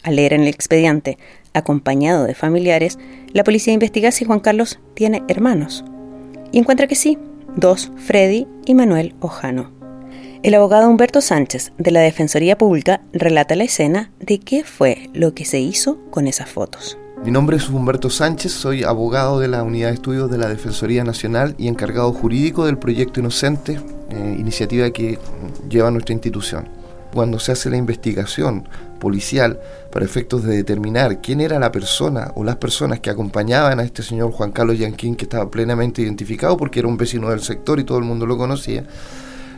Al 0.04 0.16
leer 0.16 0.34
en 0.34 0.42
el 0.42 0.48
expediente, 0.48 1.18
acompañado 1.54 2.24
de 2.24 2.36
familiares, 2.36 2.98
la 3.34 3.44
policía 3.44 3.74
investiga 3.74 4.12
si 4.12 4.26
Juan 4.26 4.40
Carlos 4.40 4.80
tiene 4.94 5.24
hermanos. 5.28 5.84
Y 6.52 6.60
encuentra 6.60 6.88
que 6.88 6.96
sí, 6.96 7.18
dos, 7.56 7.92
Freddy 7.98 8.48
y 8.66 8.76
Manuel 8.76 9.16
Ojano. 9.20 9.72
El 10.42 10.54
abogado 10.56 10.90
Humberto 10.90 11.20
Sánchez 11.20 11.74
de 11.78 11.92
la 11.92 12.00
Defensoría 12.00 12.58
Pública 12.58 13.02
relata 13.12 13.56
la 13.56 13.66
escena 13.66 14.12
de 14.20 14.40
qué 14.40 14.64
fue 14.64 15.10
lo 15.14 15.34
que 15.34 15.44
se 15.44 15.60
hizo 15.60 16.00
con 16.12 16.28
esas 16.28 16.50
fotos. 16.50 16.98
Mi 17.26 17.32
nombre 17.32 17.58
es 17.58 17.68
Humberto 17.68 18.10
Sánchez, 18.10 18.54
soy 18.54 18.84
abogado 18.84 19.42
de 19.42 19.50
la 19.50 19.64
Unidad 19.64 19.90
de 19.90 19.96
Estudios 19.96 20.32
de 20.32 20.38
la 20.38 20.48
Defensoría 20.48 21.04
Nacional 21.04 21.54
y 21.58 21.68
encargado 21.68 22.14
jurídico 22.14 22.66
del 22.66 22.78
proyecto 22.78 23.20
Inocente, 23.20 23.82
eh, 24.12 24.36
iniciativa 24.40 24.90
que 24.92 25.20
lleva 25.68 25.92
nuestra 25.92 26.14
institución. 26.14 26.70
Cuando 27.14 27.40
se 27.40 27.52
hace 27.52 27.70
la 27.70 27.78
investigación 27.78 28.68
policial 29.00 29.60
para 29.92 30.06
efectos 30.06 30.44
de 30.44 30.56
determinar 30.56 31.22
quién 31.22 31.42
era 31.42 31.60
la 31.60 31.72
persona 31.72 32.32
o 32.36 32.44
las 32.44 32.58
personas 32.58 33.00
que 33.00 33.10
acompañaban 33.10 33.80
a 33.80 33.84
este 33.84 34.04
señor 34.04 34.32
Juan 34.32 34.52
Carlos 34.52 34.78
Yanquín, 34.78 35.16
que 35.16 35.26
estaba 35.26 35.50
plenamente 35.50 36.02
identificado 36.02 36.58
porque 36.58 36.80
era 36.80 36.88
un 36.88 36.98
vecino 36.98 37.30
del 37.30 37.42
sector 37.42 37.80
y 37.80 37.84
todo 37.84 37.98
el 37.98 38.04
mundo 38.04 38.26
lo 38.26 38.38
conocía, 38.38 38.86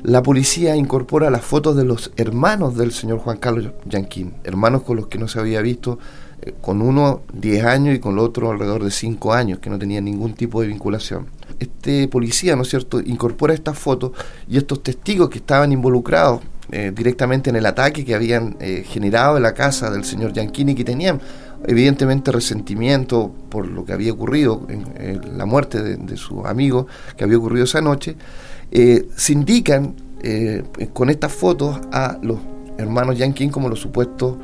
la 0.03 0.23
policía 0.23 0.75
incorpora 0.75 1.29
las 1.29 1.45
fotos 1.45 1.75
de 1.75 1.85
los 1.85 2.11
hermanos 2.17 2.75
del 2.75 2.91
señor 2.91 3.19
Juan 3.19 3.37
Carlos 3.37 3.71
Yanquín, 3.85 4.33
hermanos 4.43 4.81
con 4.81 4.95
los 4.97 5.07
que 5.07 5.19
no 5.19 5.27
se 5.27 5.39
había 5.39 5.61
visto, 5.61 5.99
eh, 6.41 6.53
con 6.59 6.81
uno 6.81 7.21
10 7.33 7.65
años 7.65 7.95
y 7.95 7.99
con 7.99 8.13
el 8.13 8.19
otro 8.19 8.49
alrededor 8.49 8.83
de 8.83 8.89
5 8.89 9.33
años, 9.33 9.59
que 9.59 9.69
no 9.69 9.77
tenían 9.77 10.05
ningún 10.05 10.33
tipo 10.33 10.61
de 10.61 10.67
vinculación. 10.67 11.27
Este 11.59 12.07
policía, 12.07 12.55
¿no 12.55 12.63
es 12.63 12.69
cierto?, 12.69 12.99
incorpora 12.99 13.53
estas 13.53 13.77
fotos 13.77 14.13
y 14.49 14.57
estos 14.57 14.81
testigos 14.81 15.29
que 15.29 15.37
estaban 15.37 15.71
involucrados 15.71 16.41
eh, 16.71 16.91
directamente 16.93 17.49
en 17.49 17.55
el 17.55 17.65
ataque 17.65 18.05
que 18.05 18.15
habían 18.15 18.55
eh, 18.59 18.83
generado 18.87 19.37
en 19.37 19.43
la 19.43 19.53
casa 19.53 19.89
del 19.91 20.05
señor 20.05 20.33
Yanquini, 20.33 20.73
que 20.75 20.83
tenían 20.83 21.19
evidentemente 21.67 22.31
resentimiento 22.31 23.31
por 23.49 23.67
lo 23.67 23.85
que 23.85 23.93
había 23.93 24.11
ocurrido, 24.11 24.65
en, 24.69 25.37
la 25.37 25.45
muerte 25.45 25.81
de, 25.81 26.17
su 26.17 26.45
amigo 26.45 26.87
que 27.15 27.23
había 27.23 27.37
ocurrido 27.37 27.65
esa 27.65 27.81
noche, 27.81 28.15
eh, 28.71 29.07
se 29.15 29.33
indican 29.33 29.95
eh, 30.23 30.63
con 30.93 31.09
estas 31.09 31.31
fotos 31.31 31.79
a 31.91 32.17
los 32.21 32.39
hermanos 32.77 33.17
Yanquín 33.17 33.49
como 33.49 33.69
los 33.69 33.79
supuestos 33.79 34.37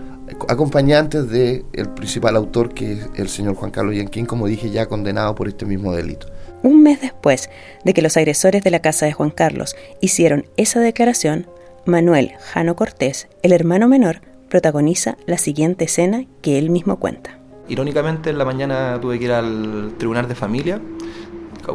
acompañantes 0.50 1.30
del 1.30 1.64
principal 1.96 2.36
autor 2.36 2.74
que 2.74 2.94
es 2.94 3.10
el 3.16 3.30
señor 3.30 3.56
Juan 3.56 3.72
Carlos 3.72 3.96
Yanquín, 3.96 4.26
como 4.26 4.48
dije 4.48 4.70
ya 4.70 4.88
condenado 4.88 5.34
por 5.36 5.48
este 5.48 5.66
mismo 5.66 5.94
delito. 5.94 6.28
Un 6.64 6.84
mes 6.84 7.00
después 7.00 7.50
de 7.86 7.94
que 7.94 8.02
los 8.02 8.18
agresores 8.18 8.64
de 8.64 8.72
la 8.72 8.80
casa 8.80 9.06
de 9.06 9.14
Juan 9.14 9.30
Carlos 9.30 9.76
hicieron 10.02 10.46
esa 10.58 10.82
declaración, 10.82 11.48
Manuel 11.88 12.34
Jano 12.54 12.76
Cortés, 12.76 13.28
el 13.42 13.54
hermano 13.54 13.88
menor, 13.88 14.22
protagoniza 14.50 15.18
la 15.26 15.38
siguiente 15.38 15.86
escena 15.86 16.26
que 16.42 16.58
él 16.58 16.70
mismo 16.70 16.98
cuenta. 16.98 17.38
Irónicamente, 17.68 18.30
en 18.30 18.38
la 18.38 18.46
mañana 18.46 19.00
tuve 19.02 19.20
que 19.20 19.26
ir 19.26 19.32
al 19.32 19.94
tribunal 19.98 20.28
de 20.28 20.36
familia 20.36 20.82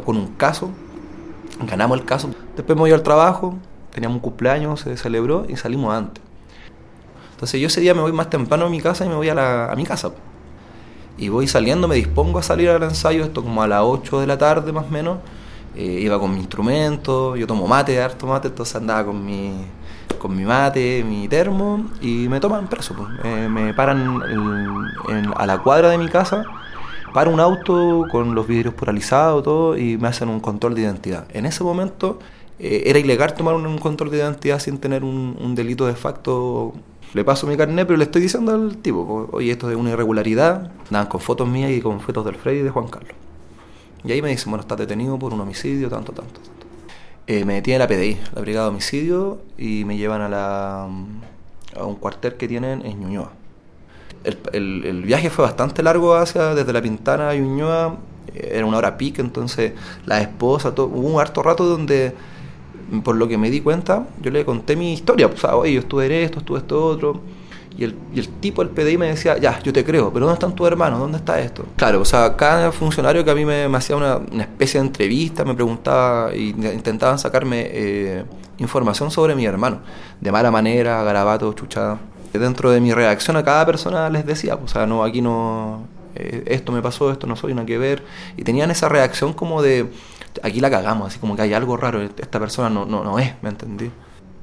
con 0.01 0.17
un 0.17 0.27
caso 0.33 0.71
ganamos 1.61 1.99
el 1.99 2.05
caso. 2.05 2.29
Después 2.55 2.75
me 2.75 2.81
voy 2.81 2.91
al 2.91 3.03
trabajo, 3.03 3.55
teníamos 3.91 4.15
un 4.15 4.21
cumpleaños, 4.21 4.81
se 4.81 4.97
celebró 4.97 5.45
y 5.47 5.55
salimos 5.55 5.93
antes. 5.93 6.23
Entonces 7.31 7.59
yo 7.59 7.67
ese 7.67 7.81
día 7.81 7.93
me 7.93 8.01
voy 8.01 8.11
más 8.11 8.29
temprano 8.29 8.65
a 8.65 8.69
mi 8.69 8.81
casa 8.81 9.05
y 9.05 9.09
me 9.09 9.15
voy 9.15 9.29
a, 9.29 9.35
la, 9.35 9.71
a 9.71 9.75
mi 9.75 9.85
casa. 9.85 10.11
Y 11.17 11.29
voy 11.29 11.47
saliendo, 11.47 11.87
me 11.87 11.95
dispongo 11.95 12.39
a 12.39 12.43
salir 12.43 12.69
al 12.69 12.83
ensayo, 12.83 13.23
esto 13.23 13.43
como 13.43 13.61
a 13.61 13.67
las 13.67 13.81
8 13.83 14.21
de 14.21 14.27
la 14.27 14.37
tarde 14.37 14.71
más 14.71 14.85
o 14.85 14.89
menos. 14.89 15.19
Eh, 15.75 15.99
iba 16.01 16.19
con 16.19 16.31
mi 16.31 16.39
instrumento, 16.39 17.35
yo 17.35 17.47
tomo 17.47 17.67
mate, 17.67 17.99
harto 18.01 18.27
mate, 18.27 18.47
entonces 18.47 18.75
andaba 18.75 19.05
con 19.05 19.25
mi, 19.25 19.53
con 20.17 20.35
mi 20.35 20.43
mate, 20.43 21.03
mi 21.03 21.27
termo 21.27 21.85
y 22.01 22.27
me 22.29 22.39
toman 22.39 22.67
preso. 22.67 22.93
Pues. 22.95 23.09
Eh, 23.23 23.47
me 23.49 23.73
paran 23.73 24.21
a 25.35 25.45
la 25.45 25.57
cuadra 25.59 25.89
de 25.89 25.97
mi 25.97 26.07
casa 26.07 26.43
para 27.13 27.29
un 27.29 27.39
auto 27.39 28.05
con 28.11 28.33
los 28.33 28.47
vidrios 28.47 28.73
puralizados 28.73 29.43
todo 29.43 29.77
y 29.77 29.97
me 29.97 30.07
hacen 30.07 30.29
un 30.29 30.39
control 30.39 30.75
de 30.75 30.81
identidad. 30.81 31.27
En 31.33 31.45
ese 31.45 31.63
momento 31.63 32.19
eh, 32.59 32.83
era 32.85 32.99
ilegal 32.99 33.33
tomar 33.33 33.55
un, 33.55 33.77
control 33.77 34.09
de 34.09 34.17
identidad 34.17 34.59
sin 34.59 34.79
tener 34.79 35.03
un, 35.03 35.55
delito 35.55 35.85
de 35.85 35.93
facto. 35.93 36.73
Le 37.13 37.23
paso 37.23 37.45
mi 37.45 37.55
carnet, 37.55 37.85
pero 37.85 37.97
le 37.97 38.05
estoy 38.05 38.23
diciendo 38.23 38.53
al 38.53 38.77
tipo, 38.77 39.29
oye, 39.31 39.51
esto 39.51 39.69
es 39.69 39.77
una 39.77 39.91
irregularidad. 39.91 40.71
Nada, 40.89 41.07
con 41.09 41.19
fotos 41.21 41.47
mías 41.47 41.71
y 41.71 41.81
con 41.81 41.99
fotos 41.99 42.25
del 42.25 42.35
Freddy 42.35 42.59
y 42.59 42.63
de 42.63 42.71
Juan 42.71 42.87
Carlos. 42.87 43.13
Y 44.03 44.11
ahí 44.11 44.21
me 44.21 44.29
dicen, 44.29 44.51
bueno, 44.51 44.61
está 44.61 44.75
detenido 44.75 45.17
por 45.19 45.33
un 45.33 45.41
homicidio, 45.41 45.89
tanto, 45.89 46.11
tanto, 46.11 46.39
tanto. 46.39 46.62
Eh, 47.25 47.45
me 47.45 47.55
detiene 47.55 47.79
la 47.79 47.87
PDI, 47.87 48.17
la 48.35 48.41
Brigada 48.41 48.65
de 48.65 48.71
Homicidio, 48.71 49.39
y 49.57 49.85
me 49.85 49.95
llevan 49.95 50.21
a, 50.21 50.27
la, 50.27 50.83
a 51.75 51.85
un 51.85 51.95
cuartel 51.95 52.35
que 52.35 52.49
tienen 52.49 52.85
en 52.85 52.99
Ñuñoa. 52.99 53.31
El, 54.51 55.03
viaje 55.03 55.29
fue 55.29 55.45
bastante 55.45 55.83
largo 55.83 56.15
hacia 56.15 56.53
desde 56.53 56.71
La 56.73 56.81
Pintana 56.81 57.29
a 57.29 57.35
Ñuñoa, 57.35 57.97
eh, 58.33 58.51
era 58.55 58.65
una 58.65 58.77
hora 58.77 58.97
pica, 58.97 59.21
entonces 59.21 59.73
la 60.05 60.21
esposa, 60.21 60.73
hubo 60.75 60.99
un 60.99 61.19
harto 61.19 61.41
rato 61.43 61.65
donde, 61.65 62.13
por 63.05 63.15
lo 63.15 63.27
que 63.29 63.37
me 63.37 63.49
di 63.49 63.61
cuenta, 63.61 64.05
yo 64.21 64.29
le 64.29 64.43
conté 64.43 64.75
mi 64.75 64.91
historia, 64.91 65.29
pues, 65.29 65.45
oye, 65.45 65.73
yo 65.73 65.79
estuve 65.79 66.05
en 66.07 66.11
esto, 66.11 66.39
estuve 66.39 66.59
esto 66.59 66.85
otro, 66.85 67.21
y 67.77 67.83
el, 67.83 67.95
y 68.13 68.19
el 68.19 68.27
tipo 68.27 68.63
del 68.63 68.73
PDI 68.73 68.97
me 68.97 69.07
decía, 69.07 69.37
ya, 69.37 69.59
yo 69.61 69.73
te 69.73 69.83
creo, 69.83 70.11
pero 70.11 70.25
¿dónde 70.25 70.35
están 70.35 70.55
tus 70.55 70.67
hermanos? 70.67 70.99
¿Dónde 70.99 71.17
está 71.17 71.39
esto? 71.39 71.65
Claro, 71.75 72.01
o 72.01 72.05
sea, 72.05 72.35
cada 72.35 72.71
funcionario 72.71 73.23
que 73.23 73.31
a 73.31 73.35
mí 73.35 73.45
me, 73.45 73.65
hacía 73.75 73.95
una, 73.95 74.21
especie 74.39 74.79
de 74.79 74.87
entrevista, 74.87 75.43
me 75.45 75.53
preguntaba 75.53 76.35
y 76.35 76.49
intentaban 76.49 77.19
sacarme 77.19 77.67
eh, 77.71 78.23
información 78.57 79.11
sobre 79.11 79.35
mi 79.35 79.45
hermano, 79.45 79.79
de 80.21 80.31
mala 80.31 80.51
manera, 80.51 81.03
garabato, 81.03 81.51
chuchada 81.53 81.99
dentro 82.39 82.71
de 82.71 82.81
mi 82.81 82.93
reacción 82.93 83.37
a 83.37 83.43
cada 83.43 83.65
persona 83.65 84.09
les 84.09 84.25
decía, 84.25 84.55
o 84.55 84.67
sea, 84.67 84.85
no, 84.85 85.03
aquí 85.03 85.21
no, 85.21 85.85
eh, 86.15 86.43
esto 86.47 86.71
me 86.71 86.81
pasó, 86.81 87.11
esto 87.11 87.27
no 87.27 87.35
soy, 87.35 87.53
nada 87.53 87.65
que 87.65 87.77
ver. 87.77 88.03
Y 88.37 88.43
tenían 88.43 88.71
esa 88.71 88.89
reacción 88.89 89.33
como 89.33 89.61
de, 89.61 89.91
aquí 90.41 90.59
la 90.59 90.69
cagamos, 90.69 91.07
así 91.07 91.19
como 91.19 91.35
que 91.35 91.43
hay 91.43 91.53
algo 91.53 91.77
raro, 91.77 92.01
esta 92.01 92.39
persona 92.39 92.69
no, 92.69 92.85
no, 92.85 93.03
no 93.03 93.19
es, 93.19 93.33
¿me 93.41 93.49
entendí? 93.49 93.91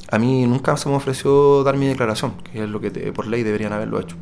A 0.08 0.18
mí 0.18 0.46
nunca 0.46 0.76
se 0.76 0.88
me 0.88 0.96
ofreció 0.96 1.62
dar 1.62 1.76
mi 1.76 1.86
declaración, 1.86 2.34
que 2.52 2.64
es 2.64 2.68
lo 2.68 2.80
que 2.80 2.90
por 3.12 3.26
ley 3.26 3.42
deberían 3.42 3.72
haberlo 3.72 4.00
hecho. 4.00 4.16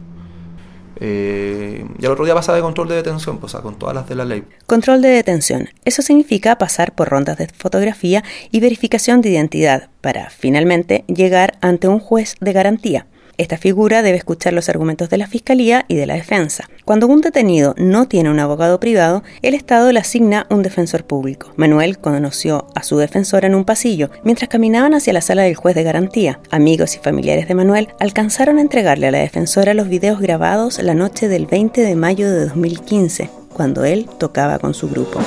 Eh, 1.01 1.87
y 1.99 2.07
al 2.07 2.13
otro 2.13 2.25
día 2.25 2.35
pasaba 2.35 2.57
de 2.57 2.63
control 2.63 2.89
de 2.89 2.97
detención, 2.97 3.39
pues, 3.39 3.55
o 3.55 3.57
sea, 3.57 3.63
con 3.63 3.79
todas 3.79 3.95
las 3.95 4.09
de 4.09 4.15
la 4.17 4.25
ley. 4.25 4.45
Control 4.67 5.01
de 5.01 5.11
detención. 5.11 5.69
Eso 5.85 6.03
significa 6.03 6.59
pasar 6.59 6.93
por 6.93 7.09
rondas 7.09 7.39
de 7.39 7.49
fotografía 7.49 8.25
y 8.51 8.61
verificación 8.61 9.21
de 9.21 9.31
identidad 9.31 9.91
para 10.01 10.31
finalmente 10.31 11.05
llegar 11.07 11.57
ante 11.61 11.89
un 11.89 12.01
juez 12.01 12.35
de 12.41 12.53
garantía. 12.53 13.07
Esta 13.39 13.57
figura 13.57 14.03
debe 14.03 14.19
escuchar 14.19 14.53
los 14.53 14.69
argumentos 14.69 15.11
de 15.11 15.17
la 15.17 15.29
Fiscalía 15.29 15.85
y 15.87 15.95
de 15.95 16.07
la 16.07 16.15
defensa. 16.15 16.69
Cuando 16.85 17.07
un 17.07 17.21
detenido 17.21 17.73
no 17.79 18.09
tiene 18.09 18.31
un 18.31 18.41
abogado 18.41 18.81
privado, 18.81 19.23
el 19.43 19.55
Estado 19.55 19.93
le 19.93 20.01
asigna 20.01 20.49
un 20.51 20.65
defensor 20.65 21.05
público. 21.05 21.53
Manuel 21.55 21.99
conoció 21.99 22.67
a 22.75 22.83
su 22.83 22.99
defensora 22.99 23.47
en 23.47 23.55
un 23.55 23.65
pasillo 23.65 24.11
mientras 24.25 24.49
caminaban 24.49 24.93
hacia 24.93 25.13
la 25.13 25.21
sala 25.21 25.43
del 25.43 25.55
juez 25.55 25.77
de 25.77 25.85
garantía. 25.85 26.41
Amigos 26.51 26.97
y 26.97 26.99
familiares 26.99 27.47
de 27.47 27.55
Manuel 27.55 27.91
alcanzaron 28.01 28.59
a 28.59 28.61
entregarle 28.61 29.07
a 29.07 29.13
la 29.13 29.19
defensora 29.19 29.73
los 29.73 29.89
videos 29.89 30.19
grabados 30.19 30.83
la 30.83 30.95
noche 30.95 31.29
del 31.29 31.47
20 31.47 31.81
de 31.81 31.95
mayo 31.95 32.29
de 32.29 32.41
2015, 32.47 33.31
cuando 33.53 33.85
él 33.85 34.09
tocaba 34.19 34.59
con 34.59 34.75
su 34.75 34.91
grupo. 34.91 35.21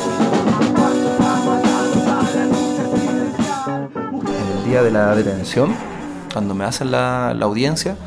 El 4.58 4.70
día 4.70 4.84
de 4.84 4.92
la 4.92 5.16
detención 5.16 5.91
cuando 6.32 6.56
me 6.56 6.64
hacen 6.64 6.92
la, 6.92 7.32
audiencia, 7.32 7.98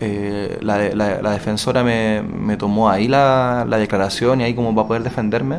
eh, 0.00 0.58
la, 0.62 1.30
defensora 1.32 1.82
me, 1.84 2.56
tomó 2.56 2.88
ahí 2.88 3.08
la, 3.08 3.66
declaración 3.78 4.40
y 4.40 4.44
ahí 4.44 4.54
como 4.54 4.74
para 4.74 4.88
poder 4.88 5.02
defenderme. 5.02 5.58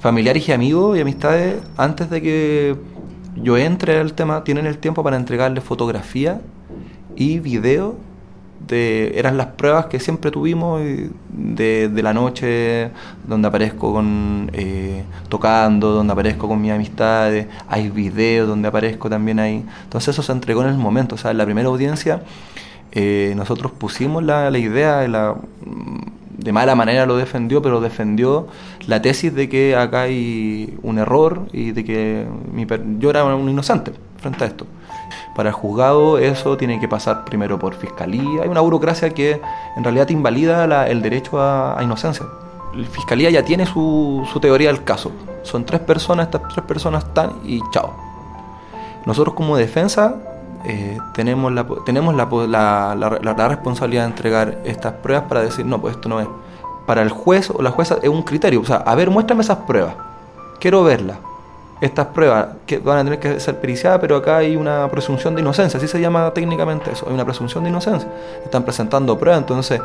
Familiares 0.00 0.48
y 0.48 0.52
amigos 0.52 0.98
y 0.98 1.00
amistades, 1.00 1.62
antes 1.76 2.10
de 2.10 2.20
que 2.20 2.76
yo 3.36 3.56
entre 3.56 3.98
al 3.98 4.12
tema, 4.12 4.44
tienen 4.44 4.66
el 4.66 4.78
tiempo 4.78 5.02
para 5.02 5.16
entregarle 5.16 5.60
fotografía 5.60 6.40
y 7.16 7.38
video 7.38 7.96
eran 8.70 9.36
las 9.36 9.46
pruebas 9.48 9.86
que 9.86 10.00
siempre 10.00 10.30
tuvimos 10.30 10.80
de, 11.30 11.90
la 12.02 12.12
noche 12.12 12.90
donde 13.26 13.48
aparezco 13.48 13.92
con 13.92 14.50
eh, 14.52 15.04
tocando, 15.28 15.92
donde 15.92 16.12
aparezco 16.12 16.48
con 16.48 16.60
mis 16.60 16.72
amistades, 16.72 17.46
hay 17.68 17.90
videos 17.90 18.48
donde 18.48 18.68
aparezco 18.68 19.08
también 19.10 19.38
ahí. 19.38 19.64
Entonces 19.84 20.08
eso 20.14 20.22
se 20.22 20.32
entregó 20.32 20.62
en 20.62 20.68
el 20.68 20.76
momento, 20.76 21.14
o 21.14 21.18
sea, 21.18 21.30
en 21.30 21.38
la 21.38 21.44
primera 21.44 21.68
audiencia 21.68 22.22
eh, 22.92 23.34
nosotros 23.36 23.72
pusimos 23.72 24.22
la, 24.22 24.50
la 24.50 24.58
idea, 24.58 25.06
la, 25.08 25.34
de 26.38 26.52
mala 26.52 26.74
manera 26.74 27.06
lo 27.06 27.16
defendió, 27.16 27.60
pero 27.62 27.80
defendió 27.80 28.46
la 28.86 29.02
tesis 29.02 29.34
de 29.34 29.48
que 29.48 29.74
acá 29.74 30.02
hay 30.02 30.78
un 30.82 30.98
error 30.98 31.48
y 31.52 31.72
de 31.72 31.84
que 31.84 32.26
mi, 32.52 32.66
yo 32.98 33.10
era 33.10 33.24
un 33.24 33.48
inocente 33.48 33.92
frente 34.18 34.44
a 34.44 34.46
esto. 34.46 34.66
Para 35.34 35.48
el 35.48 35.54
juzgado 35.54 36.18
eso 36.18 36.56
tiene 36.56 36.78
que 36.78 36.86
pasar 36.86 37.24
primero 37.24 37.58
por 37.58 37.74
fiscalía. 37.74 38.42
Hay 38.42 38.48
una 38.48 38.60
burocracia 38.60 39.10
que 39.10 39.40
en 39.76 39.82
realidad 39.82 40.08
invalida 40.10 40.86
el 40.86 41.02
derecho 41.02 41.40
a, 41.40 41.76
inocencia. 41.82 42.24
La 42.72 42.86
fiscalía 42.86 43.30
ya 43.30 43.44
tiene 43.44 43.66
su, 43.66 44.26
teoría 44.40 44.68
del 44.68 44.84
caso. 44.84 45.10
Son 45.42 45.64
tres 45.64 45.80
personas, 45.80 46.26
estas 46.26 46.42
tres 46.52 46.64
personas 46.64 47.04
están 47.04 47.32
y 47.44 47.60
chao. 47.72 47.92
Nosotros 49.06 49.34
como 49.34 49.56
defensa 49.56 50.14
eh, 50.64 50.98
tenemos, 51.14 51.52
la, 51.52 51.66
tenemos 51.84 52.14
la, 52.14 52.94
la, 52.94 53.48
responsabilidad 53.48 54.04
de 54.04 54.08
entregar 54.08 54.58
estas 54.64 54.94
pruebas 54.94 55.26
para 55.28 55.42
decir, 55.42 55.66
no, 55.66 55.80
pues 55.80 55.96
esto 55.96 56.08
no 56.08 56.20
es. 56.20 56.28
Para 56.86 57.02
el 57.02 57.10
juez 57.10 57.50
o 57.50 57.60
la 57.60 57.70
jueza 57.70 57.98
es 58.02 58.08
un 58.08 58.22
criterio. 58.22 58.60
O 58.60 58.64
sea, 58.64 58.76
a 58.76 58.94
ver, 58.94 59.10
muéstrame 59.10 59.42
esas 59.42 59.58
pruebas. 59.58 59.94
Quiero 60.60 60.84
verlas 60.84 61.18
estas 61.84 62.06
pruebas 62.06 62.48
que 62.66 62.78
van 62.78 62.98
a 62.98 63.04
tener 63.04 63.18
que 63.18 63.38
ser 63.38 63.60
periciadas, 63.60 63.98
pero 64.00 64.16
acá 64.16 64.38
hay 64.38 64.56
una 64.56 64.90
presunción 64.90 65.34
de 65.34 65.42
inocencia, 65.42 65.76
así 65.76 65.86
se 65.86 66.00
llama 66.00 66.32
técnicamente 66.32 66.92
eso, 66.92 67.06
hay 67.06 67.14
una 67.14 67.24
presunción 67.24 67.62
de 67.62 67.70
inocencia. 67.70 68.08
Están 68.42 68.64
presentando 68.64 69.18
pruebas, 69.18 69.40
entonces, 69.40 69.80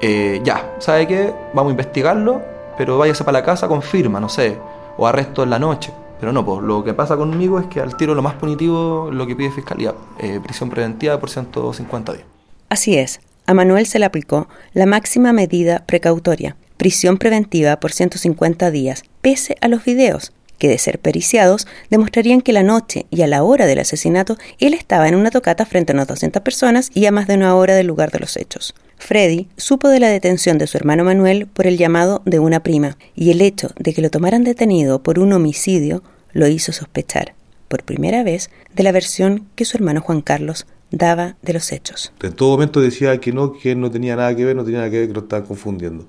eh, 0.00 0.40
ya, 0.44 0.74
¿sabe 0.78 1.08
qué? 1.08 1.34
Vamos 1.54 1.70
a 1.70 1.72
investigarlo, 1.72 2.40
pero 2.78 2.98
váyase 2.98 3.24
para 3.24 3.40
la 3.40 3.44
casa, 3.44 3.66
confirma, 3.66 4.20
no 4.20 4.28
sé, 4.28 4.56
o 4.96 5.06
arresto 5.06 5.42
en 5.42 5.50
la 5.50 5.58
noche. 5.58 5.92
Pero 6.20 6.32
no, 6.32 6.44
pues 6.44 6.62
lo 6.62 6.84
que 6.84 6.94
pasa 6.94 7.16
conmigo 7.16 7.58
es 7.58 7.66
que 7.66 7.80
al 7.80 7.96
tiro 7.96 8.14
lo 8.14 8.22
más 8.22 8.34
punitivo 8.34 9.10
lo 9.10 9.26
que 9.26 9.34
pide 9.34 9.50
Fiscalía, 9.50 9.94
eh, 10.18 10.38
prisión 10.42 10.70
preventiva 10.70 11.18
por 11.18 11.30
150 11.30 12.12
días. 12.12 12.26
Así 12.68 12.96
es, 12.96 13.20
a 13.46 13.54
Manuel 13.54 13.86
se 13.86 13.98
le 13.98 14.04
aplicó 14.04 14.46
la 14.72 14.86
máxima 14.86 15.32
medida 15.32 15.84
precautoria, 15.86 16.56
prisión 16.76 17.16
preventiva 17.18 17.80
por 17.80 17.90
150 17.90 18.70
días, 18.70 19.02
pese 19.20 19.56
a 19.60 19.68
los 19.68 19.84
videos, 19.84 20.32
que 20.60 20.68
de 20.68 20.78
ser 20.78 21.00
periciados 21.00 21.66
demostrarían 21.88 22.42
que 22.42 22.52
la 22.52 22.62
noche 22.62 23.06
y 23.10 23.22
a 23.22 23.26
la 23.26 23.42
hora 23.42 23.66
del 23.66 23.80
asesinato 23.80 24.36
él 24.60 24.74
estaba 24.74 25.08
en 25.08 25.16
una 25.16 25.32
tocata 25.32 25.66
frente 25.66 25.90
a 25.90 25.94
unas 25.94 26.06
200 26.06 26.42
personas 26.42 26.90
y 26.94 27.06
a 27.06 27.10
más 27.10 27.26
de 27.26 27.34
una 27.34 27.56
hora 27.56 27.74
del 27.74 27.88
lugar 27.88 28.12
de 28.12 28.20
los 28.20 28.36
hechos. 28.36 28.74
Freddy 28.98 29.48
supo 29.56 29.88
de 29.88 29.98
la 29.98 30.08
detención 30.08 30.58
de 30.58 30.66
su 30.66 30.76
hermano 30.76 31.02
Manuel 31.02 31.46
por 31.46 31.66
el 31.66 31.78
llamado 31.78 32.22
de 32.26 32.38
una 32.38 32.62
prima, 32.62 32.98
y 33.16 33.30
el 33.30 33.40
hecho 33.40 33.70
de 33.78 33.94
que 33.94 34.02
lo 34.02 34.10
tomaran 34.10 34.44
detenido 34.44 35.02
por 35.02 35.18
un 35.18 35.32
homicidio 35.32 36.02
lo 36.32 36.46
hizo 36.46 36.70
sospechar, 36.72 37.34
por 37.68 37.82
primera 37.82 38.22
vez, 38.22 38.50
de 38.74 38.82
la 38.82 38.92
versión 38.92 39.48
que 39.56 39.64
su 39.64 39.78
hermano 39.78 40.02
Juan 40.02 40.20
Carlos 40.20 40.66
daba 40.90 41.36
de 41.40 41.54
los 41.54 41.72
hechos. 41.72 42.12
En 42.22 42.34
todo 42.34 42.50
momento 42.50 42.80
decía 42.80 43.18
que 43.18 43.32
no, 43.32 43.54
que 43.54 43.74
no 43.74 43.90
tenía 43.90 44.16
nada 44.16 44.36
que 44.36 44.44
ver, 44.44 44.54
no 44.54 44.64
tenía 44.64 44.80
nada 44.80 44.90
que 44.90 44.98
ver, 44.98 45.08
que 45.08 45.14
lo 45.14 45.20
estaban 45.20 45.46
confundiendo. 45.46 46.06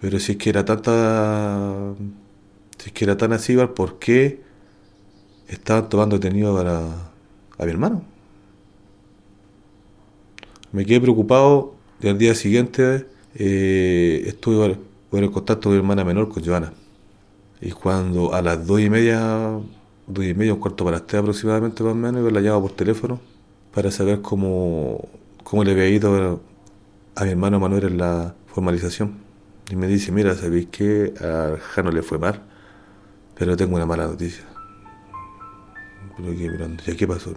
Pero 0.00 0.18
si 0.18 0.32
es 0.32 0.38
que 0.38 0.50
era 0.50 0.64
tanta. 0.64 1.94
Si 2.78 2.88
es 2.88 2.92
que 2.92 3.04
era 3.04 3.16
tan 3.16 3.32
así, 3.32 3.56
¿por 3.74 3.98
qué 3.98 4.40
estaban 5.48 5.88
tomando 5.88 6.18
detenido 6.18 6.54
para, 6.56 6.78
a 7.58 7.64
mi 7.64 7.70
hermano? 7.70 8.04
Me 10.72 10.84
quedé 10.84 11.00
preocupado 11.00 11.74
y 12.00 12.08
al 12.08 12.18
día 12.18 12.34
siguiente 12.34 13.06
eh, 13.34 14.22
estuve 14.26 14.78
en 15.12 15.30
contacto 15.32 15.64
con 15.64 15.72
mi 15.72 15.78
hermana 15.78 16.04
menor, 16.04 16.28
con 16.28 16.44
Joana. 16.44 16.72
Y 17.60 17.72
cuando 17.72 18.34
a 18.34 18.42
las 18.42 18.66
dos 18.66 18.80
y 18.80 18.90
media, 18.90 19.58
dos 20.06 20.24
y 20.24 20.34
media, 20.34 20.54
un 20.54 20.60
cuarto 20.60 20.84
para 20.84 20.98
las 20.98 21.06
tres 21.06 21.20
aproximadamente 21.20 21.82
más 21.82 21.92
o 21.92 21.96
menos, 21.96 22.22
yo 22.22 22.30
la 22.30 22.40
llamo 22.40 22.62
por 22.62 22.72
teléfono 22.72 23.20
para 23.74 23.90
saber 23.90 24.20
cómo, 24.22 25.08
cómo 25.42 25.64
le 25.64 25.72
había 25.72 25.88
ido 25.88 26.40
a 27.16 27.24
mi 27.24 27.30
hermano 27.30 27.58
Manuel 27.60 27.84
en 27.84 27.98
la 27.98 28.34
formalización. 28.46 29.18
Y 29.70 29.76
me 29.76 29.86
dice, 29.86 30.12
mira, 30.12 30.34
¿sabéis 30.34 30.66
que 30.68 31.14
a 31.20 31.56
Jano 31.60 31.90
le 31.90 32.02
fue 32.02 32.18
mal? 32.18 32.42
Pero 33.38 33.56
tengo 33.56 33.76
una 33.76 33.86
mala 33.86 34.06
noticia. 34.06 34.44
¿ya 36.86 36.96
qué 36.96 37.06
pasó? 37.06 37.32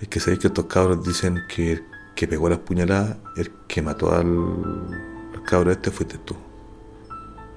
Es 0.00 0.08
que 0.08 0.18
sabéis 0.20 0.40
que 0.40 0.46
estos 0.48 0.64
cabros 0.64 1.04
dicen 1.04 1.38
que 1.54 1.82
que 2.14 2.28
pegó 2.28 2.48
las 2.48 2.58
puñaladas, 2.58 3.16
el 3.36 3.50
que 3.66 3.82
mató 3.82 4.14
al, 4.14 4.26
al 5.34 5.42
cabro 5.44 5.70
este 5.72 5.90
fuiste 5.90 6.18
tú. 6.18 6.36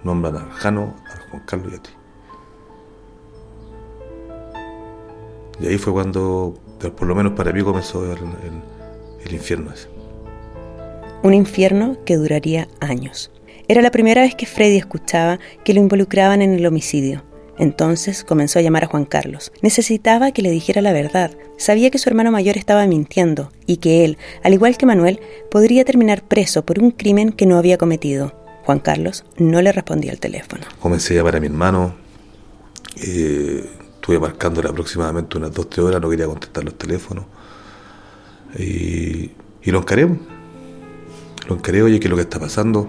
Nombran 0.03 0.35
al 0.35 0.49
Jano, 0.51 0.95
al 1.11 1.29
Juan 1.29 1.43
Carlos 1.45 1.73
y 1.73 1.75
a 1.75 1.81
ti. 1.81 1.89
Y 5.59 5.67
ahí 5.67 5.77
fue 5.77 5.93
cuando, 5.93 6.59
por 6.95 7.07
lo 7.07 7.15
menos 7.15 7.33
para 7.33 7.51
mí, 7.51 7.63
comenzó 7.63 8.03
el, 8.11 8.19
el, 8.19 8.61
el 9.25 9.33
infierno 9.33 9.71
ese. 9.73 9.89
Un 11.23 11.33
infierno 11.33 11.97
que 12.05 12.15
duraría 12.15 12.67
años. 12.79 13.31
Era 13.67 13.81
la 13.81 13.91
primera 13.91 14.21
vez 14.21 14.35
que 14.35 14.45
Freddy 14.45 14.77
escuchaba 14.77 15.39
que 15.63 15.73
lo 15.73 15.81
involucraban 15.81 16.41
en 16.41 16.53
el 16.53 16.65
homicidio. 16.65 17.23
Entonces 17.57 18.23
comenzó 18.23 18.59
a 18.59 18.61
llamar 18.61 18.83
a 18.83 18.87
Juan 18.87 19.05
Carlos. 19.05 19.51
Necesitaba 19.61 20.31
que 20.31 20.41
le 20.41 20.51
dijera 20.51 20.81
la 20.81 20.93
verdad. 20.93 21.31
Sabía 21.57 21.89
que 21.89 21.97
su 21.97 22.09
hermano 22.09 22.31
mayor 22.31 22.57
estaba 22.57 22.85
mintiendo 22.85 23.51
y 23.65 23.77
que 23.77 24.05
él, 24.05 24.17
al 24.43 24.53
igual 24.53 24.77
que 24.77 24.85
Manuel, 24.85 25.19
podría 25.49 25.83
terminar 25.83 26.23
preso 26.23 26.65
por 26.65 26.79
un 26.79 26.91
crimen 26.91 27.31
que 27.31 27.45
no 27.45 27.57
había 27.57 27.77
cometido. 27.77 28.33
Juan 28.65 28.79
Carlos 28.79 29.25
no 29.37 29.61
le 29.61 29.71
respondía 29.71 30.11
al 30.11 30.19
teléfono. 30.19 30.63
Comencé 30.79 31.13
a 31.13 31.17
llamar 31.17 31.37
a 31.37 31.39
mi 31.39 31.47
hermano. 31.47 31.95
Eh, 33.01 33.65
estuve 33.95 34.19
marcándole 34.19 34.69
aproximadamente 34.69 35.37
unas 35.37 35.53
dos, 35.53 35.69
tres 35.69 35.85
horas, 35.85 36.01
no 36.01 36.09
quería 36.09 36.27
contestar 36.27 36.63
los 36.63 36.77
teléfonos. 36.77 37.25
Y, 38.57 39.31
y 39.63 39.71
lo 39.71 39.79
encaré. 39.79 40.07
Lo 41.47 41.55
encaré, 41.55 41.81
oye, 41.81 41.99
¿qué 41.99 42.07
es 42.07 42.09
lo 42.09 42.17
que 42.17 42.23
está 42.23 42.39
pasando? 42.39 42.87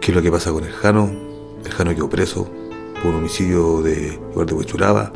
¿Qué 0.00 0.12
es 0.12 0.14
lo 0.14 0.22
que 0.22 0.30
pasa 0.30 0.52
con 0.52 0.64
el 0.64 0.72
Jano? 0.72 1.10
El 1.64 1.72
Jano 1.72 1.94
quedó 1.94 2.08
preso 2.08 2.63
un 3.08 3.16
homicidio 3.16 3.82
de 3.82 4.18
de 4.36 4.54
Huechuraba, 4.54 5.12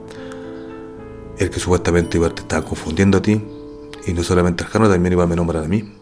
el 1.38 1.50
que 1.50 1.60
supuestamente 1.60 2.16
igual 2.16 2.34
te 2.34 2.42
estaba 2.42 2.64
confundiendo 2.64 3.18
a 3.18 3.22
ti, 3.22 3.42
y 4.06 4.12
no 4.12 4.22
solamente 4.22 4.64
al 4.64 4.70
Jano, 4.70 4.88
también 4.88 5.12
igual 5.12 5.28
me 5.28 5.36
nombran 5.36 5.64
a 5.64 5.68
mí, 5.68 5.92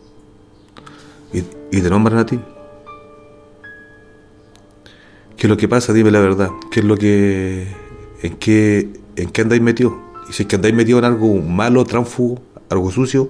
y, 1.33 1.39
y 1.77 1.81
te 1.81 1.91
nombran 1.91 2.19
a 2.19 2.27
ti. 2.27 2.39
¿Qué 5.37 5.47
es 5.47 5.51
lo 5.51 5.57
que 5.57 5.69
pasa? 5.69 5.93
Dime 5.93 6.11
la 6.11 6.21
verdad. 6.21 6.51
¿Qué 6.71 6.81
es 6.81 6.87
lo 6.87 6.97
que. 6.97 7.67
¿En 8.23 8.37
qué, 8.37 8.89
en 9.17 9.29
qué 9.31 9.43
andáis 9.43 9.61
metido? 9.61 9.97
Y 10.29 10.33
si 10.33 10.43
es 10.43 10.49
que 10.49 10.57
andáis 10.57 10.75
metido 10.75 10.99
en 10.99 11.05
algo 11.05 11.35
malo, 11.43 11.85
tránfugo, 11.85 12.41
algo 12.71 12.91
sucio, 12.91 13.29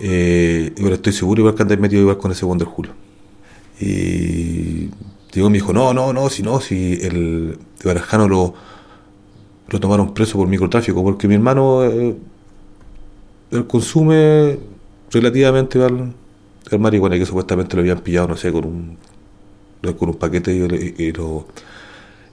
eh, 0.00 0.72
igual 0.76 0.94
estoy 0.94 1.12
seguro 1.12 1.40
igual 1.40 1.54
que 1.54 1.62
andáis 1.62 1.80
metido 1.80 2.02
igual 2.02 2.18
con 2.18 2.32
ese 2.32 2.44
Wonder 2.44 2.66
Julio. 2.66 2.92
Y 3.80 4.90
Diego 5.36 5.50
me 5.50 5.58
dijo, 5.58 5.72
no, 5.74 5.92
no, 5.92 6.14
no, 6.14 6.30
si 6.30 6.42
no, 6.42 6.60
si 6.60 6.94
el 7.02 7.58
Barajano 7.84 8.26
lo, 8.26 8.54
lo 9.68 9.80
tomaron 9.80 10.14
preso 10.14 10.38
por 10.38 10.48
microtráfico, 10.48 11.02
porque 11.02 11.28
mi 11.28 11.34
hermano 11.34 11.84
eh, 11.84 12.16
él 13.50 13.66
consume 13.66 14.58
relativamente 15.10 15.82
al, 15.82 16.14
marihuana 16.78 17.18
que 17.18 17.26
supuestamente 17.26 17.76
lo 17.76 17.82
habían 17.82 17.98
pillado, 17.98 18.28
no 18.28 18.36
sé, 18.36 18.50
con 18.50 18.64
un 18.64 18.98
con 19.98 20.08
un 20.08 20.16
paquete 20.16 20.52
y, 20.52 21.12
lo, 21.12 21.46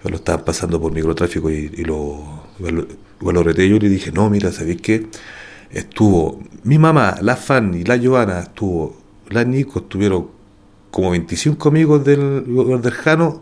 lo 0.04 0.16
estaban 0.16 0.46
pasando 0.46 0.82
por 0.82 0.92
microtráfico 0.92 1.52
y, 1.52 1.72
y 1.76 1.84
lo, 1.84 2.24
lo 2.60 3.52
yo 3.52 3.62
y 3.62 3.80
le 3.80 3.90
dije, 3.90 4.12
no, 4.12 4.30
mira, 4.30 4.52
¿sabéis 4.52 4.82
qué? 4.82 5.08
Estuvo 5.70 6.40
mi 6.64 6.80
mamá, 6.80 7.18
la 7.22 7.36
Fanny, 7.36 7.84
la 7.84 7.98
Giovanna, 7.98 8.40
estuvo, 8.40 8.96
la 9.30 9.44
Nico, 9.44 9.80
estuvieron 9.80 10.30
como 10.94 11.10
25 11.10 11.70
amigos 11.70 12.06
del, 12.06 12.46
del 12.46 12.92
Jano 12.92 13.42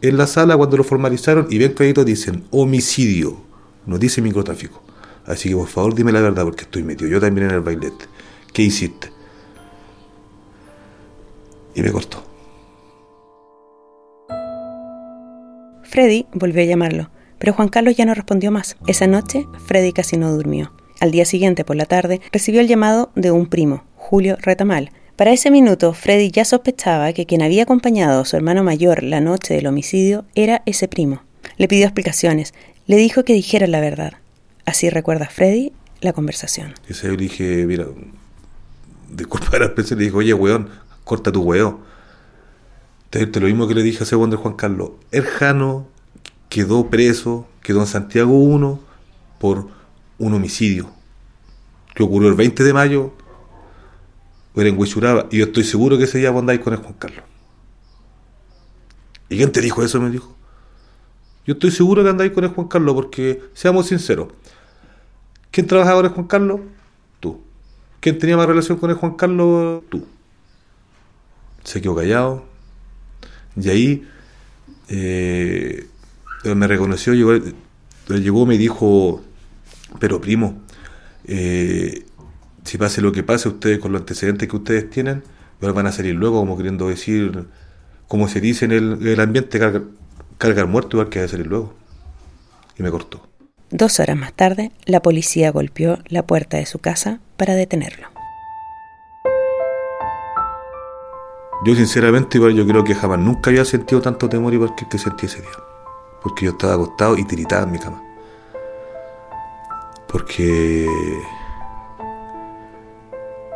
en 0.00 0.16
la 0.16 0.26
sala 0.26 0.56
cuando 0.56 0.78
lo 0.78 0.82
formalizaron 0.82 1.46
y 1.50 1.58
ven 1.58 1.74
crédito 1.74 2.06
dicen 2.06 2.44
homicidio, 2.50 3.36
no 3.84 3.98
dice 3.98 4.22
microtráfico. 4.22 4.82
Así 5.26 5.50
que 5.50 5.56
por 5.56 5.68
favor 5.68 5.94
dime 5.94 6.10
la 6.10 6.22
verdad 6.22 6.42
porque 6.44 6.62
estoy 6.62 6.82
metido. 6.82 7.10
Yo 7.10 7.20
también 7.20 7.48
en 7.48 7.56
el 7.56 7.60
bailete. 7.60 8.06
¿Qué 8.54 8.62
hiciste? 8.62 9.12
Y 11.74 11.82
me 11.82 11.92
cortó. 11.92 12.24
Freddy 15.82 16.24
volvió 16.32 16.62
a 16.62 16.64
llamarlo, 16.64 17.10
pero 17.38 17.52
Juan 17.52 17.68
Carlos 17.68 17.94
ya 17.94 18.06
no 18.06 18.14
respondió 18.14 18.50
más. 18.50 18.78
Esa 18.86 19.06
noche, 19.06 19.46
Freddy 19.66 19.92
casi 19.92 20.16
no 20.16 20.32
durmió. 20.32 20.72
Al 20.98 21.10
día 21.10 21.26
siguiente, 21.26 21.62
por 21.62 21.76
la 21.76 21.84
tarde, 21.84 22.22
recibió 22.32 22.62
el 22.62 22.68
llamado 22.68 23.10
de 23.16 23.32
un 23.32 23.48
primo, 23.48 23.84
Julio 23.96 24.38
Retamal, 24.40 24.92
para 25.20 25.34
ese 25.34 25.50
minuto, 25.50 25.92
Freddy 25.92 26.30
ya 26.30 26.46
sospechaba 26.46 27.12
que 27.12 27.26
quien 27.26 27.42
había 27.42 27.64
acompañado 27.64 28.22
a 28.22 28.24
su 28.24 28.36
hermano 28.36 28.64
mayor 28.64 29.02
la 29.02 29.20
noche 29.20 29.52
del 29.52 29.66
homicidio 29.66 30.24
era 30.34 30.62
ese 30.64 30.88
primo. 30.88 31.22
Le 31.58 31.68
pidió 31.68 31.84
explicaciones, 31.84 32.54
le 32.86 32.96
dijo 32.96 33.22
que 33.22 33.34
dijera 33.34 33.66
la 33.66 33.80
verdad. 33.80 34.14
Así 34.64 34.88
recuerda 34.88 35.28
Freddy 35.28 35.74
la 36.00 36.14
conversación. 36.14 36.72
Y 36.88 36.94
yo 36.94 37.08
le 37.08 37.16
dije, 37.18 37.66
mira, 37.66 37.84
disculpa 39.10 39.58
la 39.58 39.66
expresión, 39.66 39.98
le 39.98 40.06
dije, 40.06 40.16
oye, 40.16 40.32
weón, 40.32 40.70
corta 41.04 41.30
tu 41.30 41.42
weón. 41.42 41.80
Te, 43.10 43.26
te, 43.26 43.40
lo 43.40 43.46
mismo 43.46 43.68
que 43.68 43.74
le 43.74 43.82
dije 43.82 43.98
a 43.98 44.04
ese 44.04 44.16
Juan 44.16 44.54
Carlos. 44.56 44.92
El 45.10 45.24
Jano 45.24 45.86
quedó 46.48 46.88
preso, 46.88 47.46
quedó 47.62 47.80
en 47.80 47.88
Santiago 47.88 48.38
1 48.38 48.80
por 49.38 49.68
un 50.16 50.32
homicidio 50.32 50.90
que 51.94 52.04
ocurrió 52.04 52.30
el 52.30 52.36
20 52.36 52.64
de 52.64 52.72
mayo 52.72 53.12
o 54.54 54.60
era 54.60 54.70
en 54.70 54.78
Huichuraba, 54.78 55.26
y 55.30 55.38
yo 55.38 55.46
estoy 55.46 55.64
seguro 55.64 55.98
que 55.98 56.04
ese 56.04 56.18
día 56.18 56.30
vos 56.30 56.40
andáis 56.40 56.60
con 56.60 56.72
el 56.72 56.80
Juan 56.80 56.94
Carlos. 56.94 57.24
¿Y 59.28 59.36
quién 59.36 59.52
te 59.52 59.60
dijo 59.60 59.82
eso? 59.82 60.00
Me 60.00 60.10
dijo. 60.10 60.36
Yo 61.46 61.54
estoy 61.54 61.70
seguro 61.70 62.02
que 62.02 62.10
andáis 62.10 62.32
con 62.32 62.44
el 62.44 62.50
Juan 62.50 62.68
Carlos, 62.68 62.94
porque, 62.94 63.42
seamos 63.54 63.86
sinceros, 63.86 64.28
¿quién 65.50 65.66
trabajaba 65.66 65.98
con 65.98 66.06
el 66.06 66.12
Juan 66.12 66.26
Carlos? 66.26 66.60
Tú. 67.20 67.40
¿Quién 68.00 68.18
tenía 68.18 68.36
más 68.36 68.46
relación 68.46 68.78
con 68.78 68.90
el 68.90 68.96
Juan 68.96 69.14
Carlos? 69.14 69.82
Tú. 69.88 70.06
Se 71.64 71.80
quedó 71.80 71.94
callado. 71.94 72.44
Y 73.56 73.68
ahí 73.68 74.08
eh, 74.88 75.86
me 76.44 76.66
reconoció, 76.66 77.14
llegó, 77.14 77.34
llegó, 78.08 78.46
me 78.46 78.58
dijo, 78.58 79.22
pero 79.98 80.20
primo, 80.20 80.60
eh, 81.24 82.06
si 82.64 82.78
pase 82.78 83.00
lo 83.00 83.12
que 83.12 83.22
pase, 83.22 83.48
ustedes 83.48 83.78
con 83.78 83.92
los 83.92 84.02
antecedentes 84.02 84.48
que 84.48 84.56
ustedes 84.56 84.90
tienen, 84.90 85.22
van 85.60 85.86
a 85.86 85.92
salir 85.92 86.14
luego, 86.14 86.40
como 86.40 86.56
queriendo 86.56 86.88
decir, 86.88 87.46
como 88.08 88.28
se 88.28 88.40
dice 88.40 88.64
en 88.64 88.72
el, 88.72 89.20
ambiente, 89.20 89.58
cargar, 89.58 89.82
cargar 90.38 90.66
muerto, 90.66 90.96
igual 90.96 91.10
que 91.10 91.20
va 91.20 91.26
a 91.26 91.28
salir 91.28 91.46
luego. 91.46 91.74
Y 92.78 92.82
me 92.82 92.90
cortó. 92.90 93.26
Dos 93.70 94.00
horas 94.00 94.16
más 94.16 94.32
tarde, 94.32 94.72
la 94.84 95.00
policía 95.00 95.52
golpeó 95.52 95.98
la 96.08 96.26
puerta 96.26 96.56
de 96.56 96.66
su 96.66 96.78
casa 96.78 97.20
para 97.36 97.54
detenerlo. 97.54 98.08
Yo 101.64 101.74
sinceramente, 101.74 102.38
igual 102.38 102.54
yo 102.54 102.66
creo 102.66 102.82
que 102.82 102.94
jamás 102.94 103.18
nunca 103.18 103.50
había 103.50 103.64
sentido 103.66 104.00
tanto 104.00 104.28
temor 104.28 104.54
igual 104.54 104.74
que 104.74 104.84
el 104.84 104.90
que 104.90 104.98
sentí 104.98 105.26
ese 105.26 105.40
día. 105.40 105.50
porque 106.22 106.46
yo 106.46 106.52
estaba 106.52 106.74
acostado 106.74 107.16
y 107.16 107.24
tiritaba 107.24 107.64
en 107.64 107.70
mi 107.70 107.78
cama. 107.78 108.02
Porque 110.08 110.86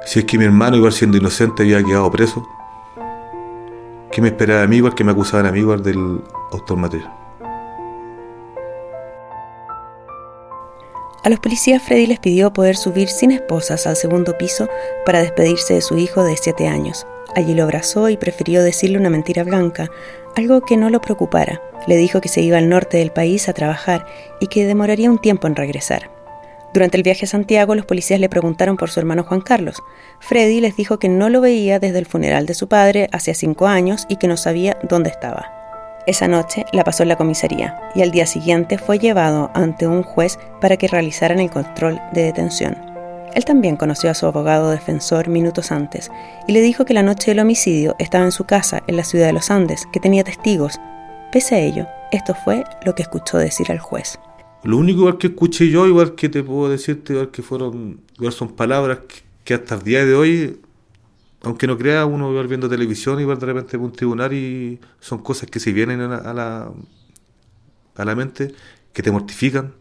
si 0.04 0.20
es 0.20 0.24
que 0.24 0.38
mi 0.38 0.44
hermano, 0.44 0.76
igual 0.76 0.92
siendo 0.92 1.16
inocente, 1.16 1.62
había 1.62 1.82
quedado 1.82 2.10
preso, 2.10 2.46
¿qué 4.10 4.20
me 4.20 4.28
esperaba 4.28 4.62
a 4.62 4.66
mí 4.66 4.76
igual 4.76 4.94
que 4.94 5.04
me 5.04 5.12
acusaban 5.12 5.46
a 5.46 5.52
mí 5.52 5.60
igual 5.60 5.82
del 5.82 6.22
autor 6.52 6.78
material? 6.78 7.12
A 11.24 11.30
los 11.30 11.40
policías 11.40 11.82
Freddy 11.82 12.06
les 12.06 12.20
pidió 12.20 12.52
poder 12.52 12.76
subir 12.76 13.08
sin 13.08 13.30
esposas 13.30 13.86
al 13.86 13.96
segundo 13.96 14.36
piso 14.36 14.68
para 15.06 15.22
despedirse 15.22 15.72
de 15.72 15.80
su 15.80 15.96
hijo 15.96 16.22
de 16.22 16.36
siete 16.36 16.68
años. 16.68 17.06
Allí 17.34 17.54
lo 17.54 17.62
abrazó 17.62 18.10
y 18.10 18.18
prefirió 18.18 18.62
decirle 18.62 18.98
una 18.98 19.08
mentira 19.08 19.42
blanca, 19.42 19.90
algo 20.36 20.60
que 20.60 20.76
no 20.76 20.90
lo 20.90 21.00
preocupara. 21.00 21.62
Le 21.86 21.96
dijo 21.96 22.20
que 22.20 22.28
se 22.28 22.42
iba 22.42 22.58
al 22.58 22.68
norte 22.68 22.98
del 22.98 23.10
país 23.10 23.48
a 23.48 23.54
trabajar 23.54 24.04
y 24.38 24.48
que 24.48 24.66
demoraría 24.66 25.10
un 25.10 25.18
tiempo 25.18 25.46
en 25.46 25.56
regresar. 25.56 26.13
Durante 26.74 26.96
el 26.96 27.04
viaje 27.04 27.24
a 27.24 27.28
Santiago, 27.28 27.76
los 27.76 27.86
policías 27.86 28.18
le 28.18 28.28
preguntaron 28.28 28.76
por 28.76 28.90
su 28.90 28.98
hermano 28.98 29.22
Juan 29.22 29.40
Carlos. 29.40 29.80
Freddy 30.18 30.60
les 30.60 30.74
dijo 30.74 30.98
que 30.98 31.08
no 31.08 31.28
lo 31.28 31.40
veía 31.40 31.78
desde 31.78 32.00
el 32.00 32.06
funeral 32.06 32.46
de 32.46 32.54
su 32.54 32.68
padre 32.68 33.08
hace 33.12 33.32
cinco 33.32 33.68
años 33.68 34.06
y 34.08 34.16
que 34.16 34.26
no 34.26 34.36
sabía 34.36 34.76
dónde 34.82 35.10
estaba. 35.10 35.52
Esa 36.08 36.26
noche 36.26 36.66
la 36.72 36.82
pasó 36.82 37.04
en 37.04 37.10
la 37.10 37.16
comisaría 37.16 37.80
y 37.94 38.02
al 38.02 38.10
día 38.10 38.26
siguiente 38.26 38.76
fue 38.76 38.98
llevado 38.98 39.52
ante 39.54 39.86
un 39.86 40.02
juez 40.02 40.36
para 40.60 40.76
que 40.76 40.88
realizaran 40.88 41.38
el 41.38 41.48
control 41.48 42.00
de 42.12 42.24
detención. 42.24 42.76
Él 43.34 43.44
también 43.44 43.76
conoció 43.76 44.10
a 44.10 44.14
su 44.14 44.26
abogado 44.26 44.72
defensor 44.72 45.28
minutos 45.28 45.70
antes 45.70 46.10
y 46.48 46.52
le 46.52 46.60
dijo 46.60 46.84
que 46.84 46.94
la 46.94 47.04
noche 47.04 47.30
del 47.30 47.38
homicidio 47.38 47.94
estaba 48.00 48.24
en 48.24 48.32
su 48.32 48.46
casa 48.46 48.82
en 48.88 48.96
la 48.96 49.04
ciudad 49.04 49.26
de 49.26 49.32
los 49.32 49.52
Andes, 49.52 49.86
que 49.92 50.00
tenía 50.00 50.24
testigos. 50.24 50.80
Pese 51.30 51.54
a 51.54 51.60
ello, 51.60 51.86
esto 52.10 52.34
fue 52.34 52.64
lo 52.84 52.96
que 52.96 53.02
escuchó 53.02 53.38
decir 53.38 53.70
al 53.70 53.78
juez. 53.78 54.18
Lo 54.64 54.76
único 54.78 55.00
igual 55.00 55.18
que 55.18 55.28
escuché 55.28 55.68
yo, 55.70 55.86
igual 55.86 56.14
que 56.14 56.28
te 56.28 56.42
puedo 56.42 56.70
decirte, 56.70 57.12
igual 57.12 57.30
que 57.30 57.42
fueron, 57.42 58.00
igual 58.16 58.32
son 58.32 58.56
palabras 58.56 59.00
que 59.44 59.54
hasta 59.54 59.74
el 59.74 59.82
día 59.82 60.04
de 60.04 60.14
hoy 60.14 60.58
aunque 61.44 61.66
no 61.66 61.76
crea, 61.76 62.06
uno 62.06 62.32
va 62.32 62.42
viendo 62.44 62.68
televisión 62.70 63.20
y 63.20 63.24
va 63.24 63.36
de 63.36 63.46
repente 63.46 63.76
a 63.76 63.80
un 63.80 63.92
tribunal 63.92 64.32
y 64.32 64.80
son 64.98 65.22
cosas 65.22 65.50
que 65.50 65.60
se 65.60 65.72
vienen 65.72 66.00
a 66.00 66.32
la, 66.32 66.72
a 67.96 68.04
la, 68.04 68.14
mente, 68.16 68.54
que 68.94 69.02
te 69.02 69.12
mortifican. 69.12 69.74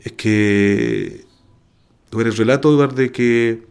Es 0.00 0.12
que 0.12 1.24
el 2.12 2.36
relato 2.36 2.72
igual 2.72 2.94
de 2.94 3.10
que 3.10 3.66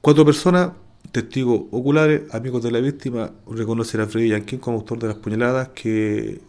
cuatro 0.00 0.24
personas, 0.24 0.72
testigos 1.12 1.64
oculares, 1.70 2.22
amigos 2.34 2.62
de 2.62 2.70
la 2.70 2.80
víctima, 2.80 3.32
reconocen 3.46 4.00
a 4.00 4.06
Freddy 4.06 4.30
Yankin 4.30 4.58
como 4.58 4.78
autor 4.78 4.98
de 5.00 5.08
las 5.08 5.16
puñaladas 5.16 5.68
que 5.68 6.40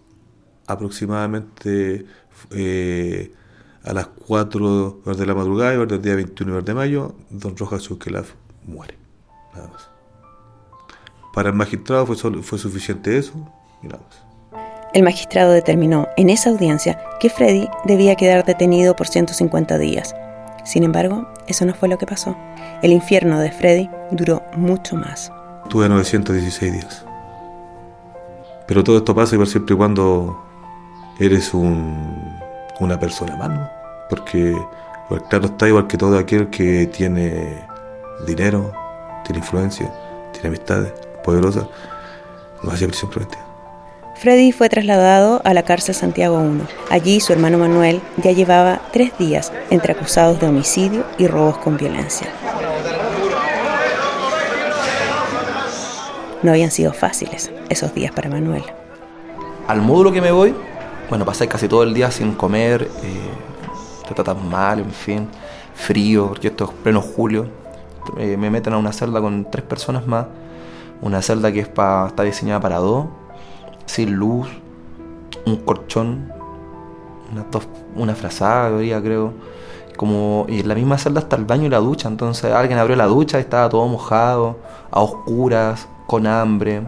aproximadamente 0.69 2.05
eh, 2.51 3.33
a 3.83 3.93
las 3.93 4.07
4 4.27 5.01
horas 5.03 5.17
de 5.17 5.25
la 5.25 5.33
madrugada, 5.33 5.73
y 5.73 5.85
del 5.85 6.01
día 6.01 6.15
21 6.15 6.61
de 6.61 6.73
mayo, 6.73 7.15
don 7.31 7.57
Rojas 7.57 7.83
Chusquelaf 7.83 8.33
muere. 8.65 8.95
Nada 9.55 9.67
más. 9.67 9.89
Para 11.33 11.49
el 11.49 11.55
magistrado 11.55 12.05
fue, 12.05 12.15
fue 12.43 12.59
suficiente 12.59 13.17
eso 13.17 13.33
y 13.81 13.87
nada 13.87 14.01
más. 14.03 14.23
El 14.93 15.03
magistrado 15.03 15.51
determinó 15.51 16.07
en 16.17 16.29
esa 16.29 16.49
audiencia 16.49 16.99
que 17.19 17.29
Freddy 17.29 17.67
debía 17.85 18.15
quedar 18.15 18.45
detenido 18.45 18.95
por 18.95 19.07
150 19.07 19.77
días. 19.77 20.15
Sin 20.65 20.83
embargo, 20.83 21.27
eso 21.47 21.65
no 21.65 21.73
fue 21.73 21.89
lo 21.89 21.97
que 21.97 22.05
pasó. 22.05 22.35
El 22.83 22.91
infierno 22.91 23.39
de 23.39 23.51
Freddy 23.51 23.89
duró 24.11 24.43
mucho 24.55 24.95
más. 24.95 25.31
Tuve 25.69 25.89
916 25.89 26.73
días. 26.73 27.05
Pero 28.67 28.83
todo 28.83 28.97
esto 28.97 29.15
pasa 29.15 29.35
igual 29.35 29.47
siempre 29.47 29.73
y 29.73 29.77
cuando 29.77 30.48
eres 31.19 31.53
un, 31.53 32.39
una 32.79 32.99
persona 32.99 33.35
más, 33.35 33.49
¿no? 33.49 33.69
porque 34.09 34.55
claro 35.29 35.45
está 35.45 35.67
igual 35.67 35.87
que 35.87 35.97
todo 35.97 36.17
aquel 36.17 36.49
que 36.49 36.87
tiene 36.87 37.63
dinero, 38.25 38.73
tiene 39.25 39.39
influencia, 39.39 39.91
tiene 40.31 40.47
amistades 40.49 40.93
poderosas, 41.23 41.65
no 42.63 42.71
hace 42.71 42.87
prisión 42.87 43.11
preventiva. 43.11 43.45
Freddy 44.15 44.51
fue 44.51 44.67
trasladado 44.67 45.41
a 45.45 45.53
la 45.53 45.63
cárcel 45.63 45.95
Santiago 45.95 46.43
I. 46.43 46.61
Allí 46.89 47.21
su 47.21 47.31
hermano 47.31 47.57
Manuel 47.57 48.01
ya 48.17 48.33
llevaba 48.33 48.81
tres 48.91 49.17
días 49.17 49.53
entre 49.69 49.93
acusados 49.93 50.41
de 50.41 50.47
homicidio 50.47 51.05
y 51.17 51.27
robos 51.27 51.57
con 51.59 51.77
violencia. 51.77 52.27
No 56.43 56.51
habían 56.51 56.71
sido 56.71 56.91
fáciles 56.91 57.49
esos 57.69 57.93
días 57.93 58.11
para 58.11 58.29
Manuel. 58.29 58.63
Al 59.67 59.81
módulo 59.81 60.11
que 60.11 60.21
me 60.21 60.31
voy, 60.31 60.53
bueno, 61.09 61.25
pasé 61.25 61.47
casi 61.47 61.67
todo 61.67 61.83
el 61.83 61.93
día 61.93 62.11
sin 62.11 62.33
comer, 62.33 62.83
eh, 62.83 63.29
te 64.07 64.13
tratan 64.13 64.47
mal, 64.47 64.79
en 64.79 64.91
fin, 64.91 65.27
frío, 65.73 66.27
porque 66.27 66.49
esto 66.49 66.65
es 66.65 66.71
pleno 66.83 67.01
julio. 67.01 67.47
Eh, 68.17 68.37
me 68.37 68.49
meten 68.51 68.73
a 68.73 68.77
una 68.77 68.93
celda 68.93 69.19
con 69.19 69.49
tres 69.49 69.63
personas 69.65 70.05
más, 70.05 70.27
una 71.01 71.21
celda 71.21 71.51
que 71.51 71.61
es 71.61 71.67
está 71.67 72.23
diseñada 72.23 72.59
para 72.59 72.77
dos, 72.77 73.07
sin 73.87 74.13
luz, 74.13 74.47
un 75.47 75.57
colchón, 75.57 76.31
una, 77.31 77.45
una 77.95 78.15
frazada, 78.15 78.69
creo. 79.01 79.33
Como, 79.97 80.45
y 80.47 80.61
en 80.61 80.67
la 80.67 80.75
misma 80.75 80.97
celda 80.97 81.21
está 81.21 81.35
el 81.35 81.45
baño 81.45 81.65
y 81.65 81.69
la 81.69 81.79
ducha, 81.79 82.07
entonces 82.07 82.53
alguien 82.53 82.79
abrió 82.79 82.95
la 82.95 83.07
ducha 83.07 83.37
y 83.37 83.41
estaba 83.41 83.67
todo 83.67 83.85
mojado, 83.87 84.57
a 84.91 85.01
oscuras, 85.01 85.87
con 86.07 86.25
hambre. 86.25 86.83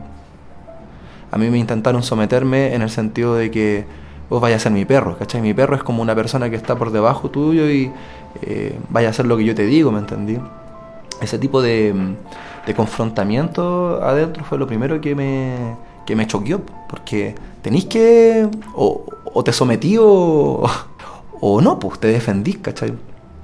A 1.32 1.38
mí 1.38 1.50
me 1.50 1.58
intentaron 1.58 2.04
someterme 2.04 2.74
en 2.74 2.82
el 2.82 2.90
sentido 2.90 3.36
de 3.36 3.52
que 3.52 4.01
vos 4.32 4.40
vaya 4.40 4.56
a 4.56 4.60
ser 4.60 4.72
mi 4.72 4.86
perro, 4.86 5.18
¿cachai? 5.18 5.42
Mi 5.42 5.54
perro 5.54 5.76
es 5.76 5.84
como 5.84 6.02
una 6.02 6.16
persona 6.16 6.50
que 6.50 6.56
está 6.56 6.78
por 6.78 6.92
debajo 6.92 7.30
tuyo 7.30 7.70
y 7.70 7.92
eh, 8.42 8.80
vaya 8.88 9.10
a 9.10 9.12
hacer 9.12 9.26
lo 9.26 9.36
que 9.36 9.44
yo 9.44 9.54
te 9.54 9.66
digo, 9.66 9.92
¿me 9.92 10.00
entendí? 10.00 10.40
Ese 11.22 11.38
tipo 11.38 11.62
de, 11.62 11.94
de 12.66 12.74
confrontamiento 12.74 14.02
adentro 14.02 14.46
fue 14.46 14.58
lo 14.58 14.68
primero 14.68 15.02
que 15.02 15.16
me, 15.16 15.76
que 16.06 16.16
me 16.16 16.28
choqueó, 16.28 16.62
porque 16.90 17.36
tenéis 17.62 17.86
que, 17.88 18.48
o, 18.74 19.04
te 19.44 19.52
sometí 19.52 19.98
o, 20.00 20.70
no, 21.62 21.78
pues 21.78 22.00
te 22.00 22.08
defendís, 22.08 22.60
¿cachai? 22.60 22.94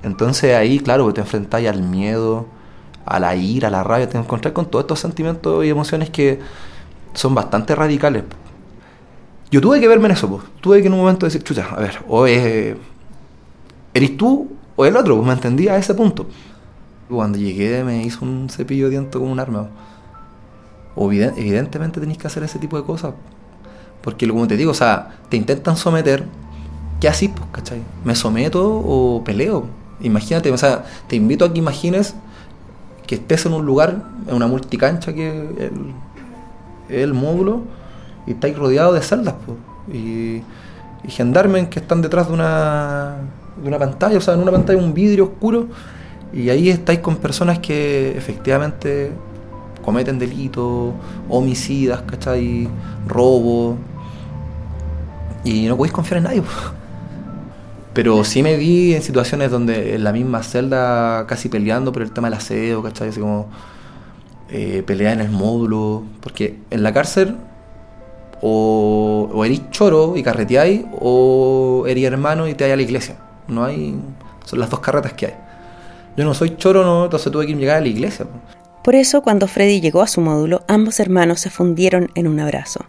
Entonces 0.03 0.55
ahí, 0.55 0.79
claro, 0.79 1.13
te 1.13 1.19
enfrentáis 1.19 1.67
al 1.67 1.81
miedo, 1.81 2.45
a 3.05 3.19
la 3.19 3.35
ira, 3.35 3.67
a 3.67 3.71
la 3.71 3.83
rabia, 3.83 4.07
te 4.07 4.17
encontrás 4.17 4.53
con 4.53 4.67
todos 4.67 4.83
estos 4.83 5.01
sentimientos 5.01 5.65
y 5.65 5.69
emociones 5.69 6.09
que 6.09 6.39
son 7.13 7.35
bastante 7.35 7.75
radicales. 7.75 8.23
Yo 9.49 9.61
tuve 9.61 9.79
que 9.79 9.87
verme 9.87 10.05
en 10.05 10.11
eso, 10.11 10.27
pues. 10.29 10.43
Tuve 10.61 10.81
que 10.81 10.87
en 10.87 10.93
un 10.93 10.99
momento 10.99 11.25
decir, 11.25 11.43
chucha, 11.43 11.67
a 11.69 11.79
ver, 11.79 11.99
o 12.07 12.25
es, 12.27 12.75
eres 13.93 14.17
tú 14.17 14.49
o 14.75 14.85
el 14.85 14.95
otro, 14.95 15.15
pues 15.15 15.27
me 15.27 15.33
entendía 15.33 15.73
a 15.73 15.77
ese 15.77 15.93
punto. 15.93 16.27
Cuando 17.09 17.37
llegué 17.37 17.83
me 17.83 18.03
hizo 18.03 18.25
un 18.25 18.49
cepillo 18.49 18.85
de 18.85 18.91
dientes 18.91 19.19
con 19.19 19.29
un 19.29 19.39
arma. 19.39 19.69
Evidentemente 20.97 21.99
tenéis 21.99 22.17
que 22.17 22.27
hacer 22.27 22.43
ese 22.43 22.59
tipo 22.59 22.77
de 22.77 22.83
cosas. 22.83 23.13
Porque 24.01 24.27
como 24.27 24.47
te 24.47 24.57
digo, 24.57 24.71
o 24.71 24.75
sea, 24.75 25.17
te 25.29 25.37
intentan 25.37 25.77
someter, 25.77 26.25
¿qué 26.99 27.07
haces, 27.07 27.29
pues, 27.29 27.49
cachai? 27.51 27.81
¿Me 28.03 28.15
someto 28.15 28.63
o 28.85 29.23
peleo? 29.23 29.67
Imagínate, 30.01 30.51
o 30.51 30.57
sea, 30.57 30.85
te 31.07 31.15
invito 31.15 31.45
a 31.45 31.53
que 31.53 31.59
imagines 31.59 32.15
que 33.07 33.15
estés 33.15 33.45
en 33.45 33.53
un 33.53 33.65
lugar, 33.65 34.03
en 34.27 34.35
una 34.35 34.47
multicancha 34.47 35.13
que 35.13 35.29
el, 35.29 35.93
el 36.89 37.13
módulo, 37.13 37.61
y 38.27 38.31
estáis 38.31 38.57
rodeados 38.57 38.93
de 38.93 39.01
celdas, 39.01 39.35
y, 39.91 40.41
y 41.03 41.09
gendarmes 41.09 41.69
que 41.69 41.79
están 41.79 42.01
detrás 42.01 42.27
de 42.27 42.33
una, 42.33 43.15
de 43.61 43.67
una 43.67 43.79
pantalla, 43.79 44.17
o 44.17 44.21
sea, 44.21 44.33
en 44.35 44.41
una 44.41 44.51
pantalla 44.51 44.77
un 44.79 44.93
vidrio 44.93 45.23
oscuro, 45.25 45.67
y 46.33 46.49
ahí 46.49 46.69
estáis 46.69 46.99
con 46.99 47.15
personas 47.15 47.59
que 47.59 48.15
efectivamente 48.17 49.11
cometen 49.83 50.19
delitos, 50.19 50.93
homicidas, 51.29 52.01
¿cachai? 52.01 52.67
Robo, 53.07 53.77
y 55.45 55.65
no 55.67 55.77
podéis 55.77 55.93
confiar 55.93 56.17
en 56.17 56.23
nadie. 56.25 56.43
Pero 57.93 58.23
sí 58.25 58.43
me 58.43 58.57
vi 58.57 58.93
en 58.93 59.01
situaciones 59.01 59.49
donde 59.49 59.95
en 59.95 60.03
la 60.03 60.11
misma 60.11 60.43
celda 60.43 61.25
casi 61.25 61.47
peleando 61.47 61.91
por 61.91 62.01
el 62.01 62.11
tema 62.11 62.29
del 62.29 62.37
aseo, 62.37 62.83
¿cachai? 62.83 63.09
Así 63.09 63.19
como 63.21 63.47
eh, 64.49 64.83
pelea 64.85 65.13
en 65.13 65.21
el 65.21 65.31
módulo, 65.31 66.03
porque 66.19 66.59
en 66.69 66.83
la 66.83 66.93
cárcel 66.93 67.37
o, 68.41 69.29
o 69.33 69.45
choro 69.71 70.15
y 70.15 70.23
carreteáis, 70.23 70.81
o 70.99 71.85
erís 71.87 72.05
hermano 72.05 72.47
y 72.47 72.53
te 72.53 72.63
vais 72.63 72.73
a 72.73 72.77
la 72.77 72.83
iglesia. 72.83 73.15
No 73.47 73.63
hay. 73.63 73.95
Son 74.45 74.59
las 74.59 74.69
dos 74.69 74.79
carretas 74.79 75.13
que 75.13 75.27
hay. 75.27 75.33
Yo 76.15 76.25
no 76.25 76.33
soy 76.33 76.57
choro, 76.57 76.83
no, 76.83 77.05
entonces 77.05 77.31
tuve 77.31 77.45
que 77.45 77.53
llegar 77.53 77.77
a 77.77 77.81
la 77.81 77.87
iglesia. 77.87 78.25
Por 78.83 78.95
eso, 78.95 79.21
cuando 79.21 79.47
Freddy 79.47 79.81
llegó 79.81 80.01
a 80.01 80.07
su 80.07 80.21
módulo, 80.21 80.63
ambos 80.67 80.99
hermanos 80.99 81.41
se 81.41 81.49
fundieron 81.49 82.09
en 82.15 82.27
un 82.27 82.39
abrazo. 82.39 82.85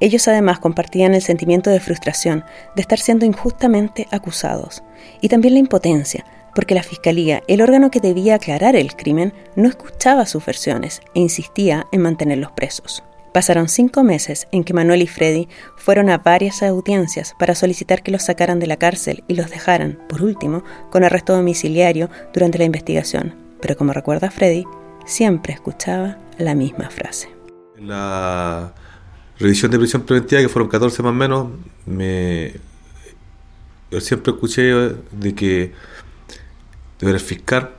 Ellos 0.00 0.26
además 0.28 0.60
compartían 0.60 1.14
el 1.14 1.22
sentimiento 1.22 1.70
de 1.70 1.80
frustración 1.80 2.44
de 2.74 2.82
estar 2.82 2.98
siendo 2.98 3.26
injustamente 3.26 4.06
acusados 4.10 4.82
y 5.20 5.28
también 5.28 5.54
la 5.54 5.60
impotencia, 5.60 6.24
porque 6.54 6.74
la 6.74 6.82
Fiscalía, 6.82 7.42
el 7.48 7.60
órgano 7.60 7.90
que 7.90 8.00
debía 8.00 8.36
aclarar 8.36 8.76
el 8.76 8.94
crimen, 8.96 9.32
no 9.56 9.68
escuchaba 9.68 10.26
sus 10.26 10.44
versiones 10.44 11.00
e 11.14 11.20
insistía 11.20 11.86
en 11.90 12.02
mantenerlos 12.02 12.52
presos. 12.52 13.02
Pasaron 13.34 13.68
cinco 13.68 14.04
meses 14.04 14.46
en 14.52 14.62
que 14.62 14.74
Manuel 14.74 15.02
y 15.02 15.08
Freddy 15.08 15.48
fueron 15.76 16.08
a 16.08 16.18
varias 16.18 16.62
audiencias 16.62 17.34
para 17.36 17.56
solicitar 17.56 18.04
que 18.04 18.12
los 18.12 18.22
sacaran 18.22 18.60
de 18.60 18.68
la 18.68 18.76
cárcel 18.76 19.24
y 19.26 19.34
los 19.34 19.50
dejaran, 19.50 19.98
por 20.08 20.22
último, 20.22 20.62
con 20.92 21.02
arresto 21.02 21.34
domiciliario 21.34 22.08
durante 22.32 22.58
la 22.58 22.64
investigación. 22.64 23.34
Pero 23.60 23.76
como 23.76 23.92
recuerda 23.92 24.30
Freddy, 24.30 24.62
siempre 25.04 25.52
escuchaba 25.52 26.16
la 26.38 26.54
misma 26.54 26.90
frase. 26.90 27.28
La 27.76 28.72
revisión 29.40 29.72
de 29.72 29.78
prisión 29.80 30.02
preventiva, 30.02 30.40
que 30.40 30.48
fueron 30.48 30.68
14 30.68 31.02
más 31.02 31.10
o 31.10 31.14
menos, 31.14 31.48
me... 31.86 32.54
yo 33.90 34.00
siempre 34.00 34.32
escuché 34.32 34.62
de 35.10 35.34
que 35.34 35.72
el 37.00 37.18
fiscal 37.18 37.72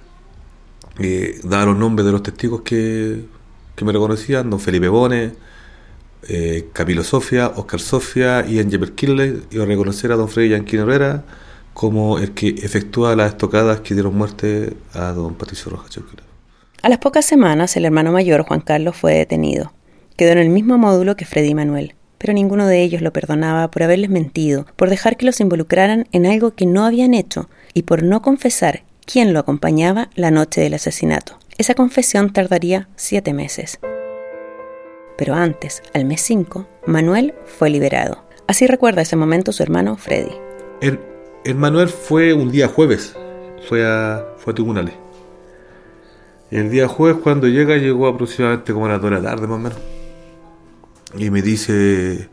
eh, 0.99 1.39
daba 1.45 1.67
los 1.67 1.77
nombres 1.77 2.05
de 2.05 2.11
los 2.11 2.23
testigos 2.23 2.59
que, 2.59 3.23
que 3.75 3.85
me 3.85 3.91
reconocían, 3.91 4.49
don 4.49 4.59
Felipe 4.59 4.89
Bones, 4.89 5.33
eh, 6.27 6.69
Camilo 6.73 7.03
Sofia, 7.03 7.51
Oscar 7.55 7.79
Sofia 7.79 8.45
y 8.47 8.59
Angel 8.59 8.93
Kirley, 8.93 9.43
iba 9.51 9.63
a 9.63 9.67
reconocer 9.67 10.11
a 10.11 10.15
don 10.15 10.27
Freddy 10.27 10.49
Yanquín 10.49 10.79
Herrera 10.81 11.23
como 11.75 12.19
el 12.19 12.31
que 12.31 12.49
efectúa 12.49 13.15
las 13.15 13.33
estocadas 13.33 13.81
que 13.81 13.93
dieron 13.93 14.17
muerte 14.17 14.73
a 14.93 15.11
don 15.11 15.35
Patricio 15.35 15.69
Rojas 15.69 15.99
A 16.81 16.89
las 16.89 16.99
pocas 16.99 17.25
semanas, 17.25 17.75
el 17.75 17.83
hermano 17.83 18.13
mayor, 18.13 18.43
Juan 18.43 18.61
Carlos, 18.61 18.95
fue 18.95 19.15
detenido. 19.15 19.73
Quedó 20.15 20.31
en 20.31 20.37
el 20.37 20.49
mismo 20.49 20.77
módulo 20.77 21.17
que 21.17 21.25
Freddy 21.25 21.53
Manuel, 21.53 21.93
pero 22.17 22.31
ninguno 22.31 22.65
de 22.65 22.81
ellos 22.81 23.01
lo 23.01 23.11
perdonaba 23.11 23.69
por 23.69 23.83
haberles 23.83 24.09
mentido, 24.09 24.65
por 24.77 24.89
dejar 24.89 25.17
que 25.17 25.25
los 25.25 25.41
involucraran 25.41 26.07
en 26.13 26.25
algo 26.25 26.55
que 26.55 26.65
no 26.65 26.85
habían 26.85 27.13
hecho 27.13 27.49
y 27.73 27.83
por 27.83 28.03
no 28.03 28.21
confesar 28.21 28.83
quién 29.05 29.33
lo 29.33 29.39
acompañaba 29.39 30.09
la 30.15 30.31
noche 30.31 30.61
del 30.61 30.75
asesinato. 30.75 31.37
Esa 31.57 31.73
confesión 31.73 32.33
tardaría 32.33 32.89
siete 32.97 33.33
meses. 33.33 33.79
Pero 35.17 35.35
antes, 35.35 35.81
al 35.93 36.03
mes 36.03 36.21
5, 36.21 36.67
Manuel 36.85 37.33
fue 37.45 37.69
liberado. 37.69 38.25
Así 38.45 38.67
recuerda 38.67 39.01
ese 39.01 39.15
momento 39.15 39.53
su 39.53 39.63
hermano 39.63 39.95
Freddy. 39.95 40.35
El, 40.81 40.99
Manuel 41.55 41.87
fue 41.87 42.33
un 42.33 42.51
día 42.51 42.67
jueves, 42.67 43.15
fue 43.69 43.87
a, 43.87 44.25
fue 44.37 44.51
a 44.51 44.55
tribunales. 44.55 44.95
El 46.51 46.69
día 46.69 46.89
jueves 46.89 47.21
cuando 47.23 47.47
llega, 47.47 47.77
llegó 47.77 48.07
aproximadamente 48.07 48.73
como 48.73 48.87
a 48.87 48.89
las 48.89 49.01
2 49.01 49.11
de 49.11 49.15
la 49.15 49.29
tarde 49.29 49.47
más 49.47 49.55
o 49.55 49.59
menos. 49.59 49.79
Y 51.17 51.29
me 51.29 51.41
dice, 51.41 52.29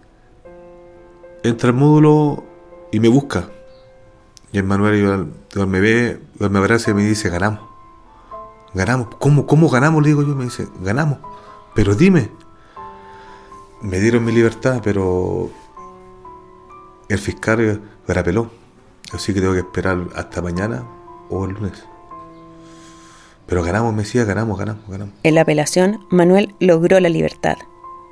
entra 1.45 1.69
al 1.69 1.77
módulo 1.77 2.43
y 2.91 2.99
me 2.99 3.07
busca. 3.07 3.49
Y 4.51 4.59
el 4.59 4.65
Manuel 4.65 5.29
me 5.55 5.81
ve, 5.81 6.19
me 6.41 6.59
abraza 6.59 6.91
y 6.91 6.95
me 6.95 7.05
dice, 7.05 7.29
ganamos. 7.31 7.72
Ganamos. 8.75 9.09
¿Cómo, 9.19 9.47
¿Cómo 9.47 9.69
ganamos? 9.69 10.03
Le 10.03 10.09
digo 10.09 10.23
yo, 10.23 10.35
me 10.35 10.45
dice, 10.45 10.69
ganamos. 10.81 11.19
Pero 11.75 11.95
dime, 11.95 12.31
me 13.83 13.99
dieron 13.99 14.25
mi 14.25 14.33
libertad, 14.33 14.81
pero 14.83 15.51
el 17.09 17.19
fiscal 17.19 17.83
me 18.07 18.15
apeló. 18.15 18.51
Así 19.13 19.35
que 19.35 19.41
tengo 19.41 19.53
que 19.53 19.61
esperar 19.61 20.09
hasta 20.15 20.41
mañana 20.41 20.85
o 21.29 21.45
el 21.45 21.53
lunes. 21.53 21.85
Pero 23.47 23.63
ganamos, 23.63 23.93
me 23.93 24.03
decía, 24.03 24.25
ganamos, 24.25 24.59
ganamos, 24.59 24.89
ganamos. 24.89 25.15
En 25.23 25.35
la 25.35 25.43
apelación, 25.43 26.07
Manuel 26.11 26.55
logró 26.61 27.01
la 27.01 27.09
libertad, 27.09 27.57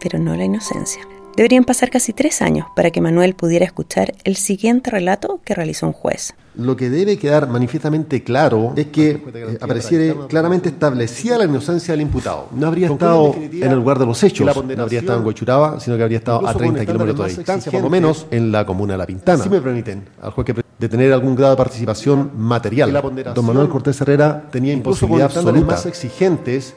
pero 0.00 0.18
no 0.18 0.36
la 0.36 0.44
inocencia. 0.44 1.06
Deberían 1.36 1.64
pasar 1.64 1.90
casi 1.90 2.12
tres 2.12 2.42
años 2.42 2.66
para 2.74 2.90
que 2.90 3.00
Manuel 3.00 3.34
pudiera 3.34 3.64
escuchar 3.64 4.14
el 4.24 4.36
siguiente 4.36 4.90
relato 4.90 5.40
que 5.44 5.54
realizó 5.54 5.86
un 5.86 5.92
juez. 5.92 6.34
Lo 6.56 6.76
que 6.76 6.90
debe 6.90 7.16
quedar 7.16 7.48
manifiestamente 7.48 8.24
claro 8.24 8.72
es 8.76 8.86
que 8.86 9.22
eh, 9.34 9.58
apareciera 9.60 10.26
claramente 10.26 10.70
establecida 10.70 11.38
la 11.38 11.44
inocencia 11.44 11.92
del 11.92 12.00
imputado. 12.00 12.48
No 12.52 12.66
habría 12.66 12.88
estado 12.88 13.34
en 13.36 13.70
el 13.70 13.76
lugar 13.76 13.98
de 13.98 14.06
los 14.06 14.22
hechos, 14.22 14.46
no 14.46 14.82
habría 14.82 15.00
estado 15.00 15.20
en 15.20 15.26
Huachuraba, 15.26 15.78
sino 15.78 15.96
que 15.96 16.02
habría 16.02 16.18
estado 16.18 16.46
a 16.46 16.54
30 16.54 16.86
kilómetros 16.86 17.28
de 17.28 17.36
distancia, 17.36 17.70
por 17.70 17.82
lo 17.82 17.90
menos 17.90 18.26
en 18.30 18.50
la 18.50 18.66
comuna 18.66 18.94
de 18.94 18.98
La 18.98 19.06
Pintana. 19.06 19.42
Si 19.42 19.48
me 19.48 19.60
permiten, 19.60 20.08
al 20.20 20.32
juez 20.32 20.44
que 20.44 20.54
de 20.80 20.88
tener 20.88 21.12
algún 21.12 21.36
grado 21.36 21.52
de 21.52 21.58
participación 21.58 22.30
material. 22.36 23.02
Don 23.34 23.44
Manuel 23.44 23.68
Cortés 23.68 24.00
Herrera 24.00 24.48
tenía 24.50 24.72
imposibilidad 24.72 25.26
absoluta. 25.26 25.66
más 25.66 25.86
exigentes 25.86 26.74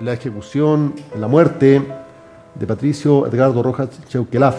la 0.00 0.12
ejecución, 0.12 0.94
la 1.18 1.26
muerte, 1.26 1.82
de 2.54 2.66
Patricio 2.66 3.26
Edgardo 3.26 3.62
Rojas 3.62 3.88
Cheuquelaf. 4.08 4.56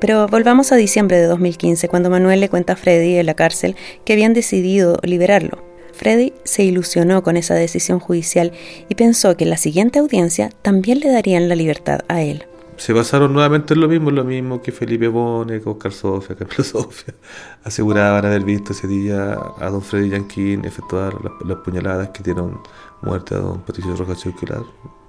Pero 0.00 0.26
volvamos 0.28 0.72
a 0.72 0.76
diciembre 0.76 1.16
de 1.18 1.26
2015, 1.26 1.88
cuando 1.88 2.10
Manuel 2.10 2.40
le 2.40 2.48
cuenta 2.48 2.74
a 2.74 2.76
Freddy 2.76 3.16
en 3.16 3.26
la 3.26 3.34
cárcel 3.34 3.76
que 4.04 4.12
habían 4.12 4.34
decidido 4.34 4.98
liberarlo. 5.02 5.62
Freddy 5.94 6.32
se 6.44 6.64
ilusionó 6.64 7.22
con 7.22 7.36
esa 7.36 7.54
decisión 7.54 8.00
judicial 8.00 8.52
y 8.88 8.94
pensó 8.96 9.36
que 9.36 9.44
en 9.44 9.50
la 9.50 9.56
siguiente 9.56 10.00
audiencia 10.00 10.50
también 10.62 11.00
le 11.00 11.10
darían 11.10 11.48
la 11.48 11.54
libertad 11.54 12.00
a 12.08 12.22
él. 12.22 12.44
Se 12.76 12.92
basaron 12.92 13.32
nuevamente 13.32 13.74
en 13.74 13.80
lo 13.80 13.88
mismo, 13.88 14.10
lo 14.10 14.24
mismo 14.24 14.60
que 14.60 14.72
Felipe 14.72 15.06
Bone, 15.06 15.62
Oscar 15.64 15.92
Sofia, 15.92 16.34
Camilo 16.34 16.64
Sofia. 16.64 17.14
Aseguraban 17.62 18.26
haber 18.26 18.42
visto 18.42 18.72
ese 18.72 18.88
día 18.88 19.38
a 19.60 19.70
don 19.70 19.80
Freddy 19.80 20.10
Yanquín 20.10 20.64
efectuar 20.64 21.14
las, 21.44 21.58
puñaladas 21.58 22.08
que 22.08 22.24
dieron 22.24 22.60
muerte 23.02 23.36
a 23.36 23.38
don 23.38 23.60
Patricio 23.60 23.94
Rojas 23.94 24.20
Cheuquelaf. 24.20 24.66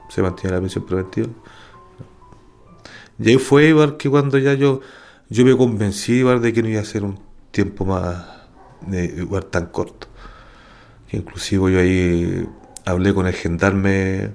Se 0.09 0.21
mantiene 0.21 0.55
la 0.55 0.61
prisión 0.61 0.85
preventiva. 0.85 1.27
Y 3.19 3.29
ahí 3.29 3.37
fue 3.37 3.67
igual 3.67 3.97
que 3.97 4.09
cuando 4.09 4.37
ya 4.37 4.53
yo, 4.53 4.81
yo 5.29 5.45
me 5.45 5.55
convencí 5.55 6.13
igual 6.13 6.41
de 6.41 6.53
que 6.53 6.61
no 6.61 6.69
iba 6.69 6.81
a 6.81 6.85
ser 6.85 7.03
un 7.03 7.19
tiempo 7.51 7.85
más 7.85 8.25
igual 8.91 9.45
tan 9.45 9.67
corto. 9.67 10.07
Inclusive 11.11 11.71
yo 11.71 11.79
ahí 11.79 12.47
hablé 12.85 13.13
con 13.13 13.27
el 13.27 13.33
gendarme 13.33 14.31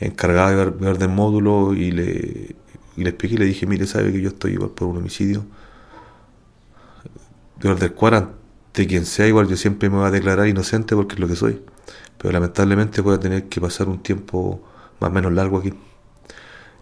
encargado 0.00 0.50
de 0.50 0.70
ver, 0.70 0.98
del 0.98 1.08
módulo 1.08 1.74
y 1.74 1.90
le, 1.90 2.56
le 2.96 3.08
expliqué 3.08 3.34
y 3.36 3.38
le 3.38 3.44
dije, 3.46 3.66
mire, 3.66 3.86
sabe 3.86 4.12
que 4.12 4.20
yo 4.20 4.28
estoy 4.28 4.52
igual 4.52 4.70
por 4.70 4.88
un 4.88 4.98
homicidio. 4.98 5.44
Pero 7.60 7.76
del 7.76 7.94
de 8.74 8.86
quien 8.88 9.06
sea 9.06 9.26
igual 9.28 9.46
yo 9.48 9.56
siempre 9.56 9.88
me 9.88 9.96
voy 9.96 10.06
a 10.06 10.10
declarar 10.10 10.48
inocente 10.48 10.94
porque 10.96 11.14
es 11.14 11.20
lo 11.20 11.28
que 11.28 11.36
soy. 11.36 11.62
Pero 12.18 12.32
lamentablemente 12.32 13.00
voy 13.00 13.14
a 13.14 13.20
tener 13.20 13.48
que 13.48 13.60
pasar 13.60 13.88
un 13.88 14.02
tiempo 14.02 14.62
más 15.00 15.10
o 15.10 15.12
menos 15.12 15.32
largo 15.32 15.58
aquí. 15.58 15.72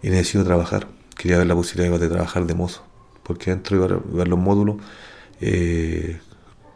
Y 0.01 0.09
necesito 0.09 0.43
trabajar 0.43 0.87
quería 1.23 1.37
ver 1.37 1.47
la 1.47 1.55
posibilidad 1.55 1.97
de 1.97 2.09
trabajar 2.09 2.45
de 2.45 2.53
mozo, 2.53 2.83
porque 3.23 3.51
dentro 3.51 3.79
de 3.79 3.97
ver 4.11 4.27
los 4.27 4.37
módulos, 4.37 4.75
eh, 5.39 6.19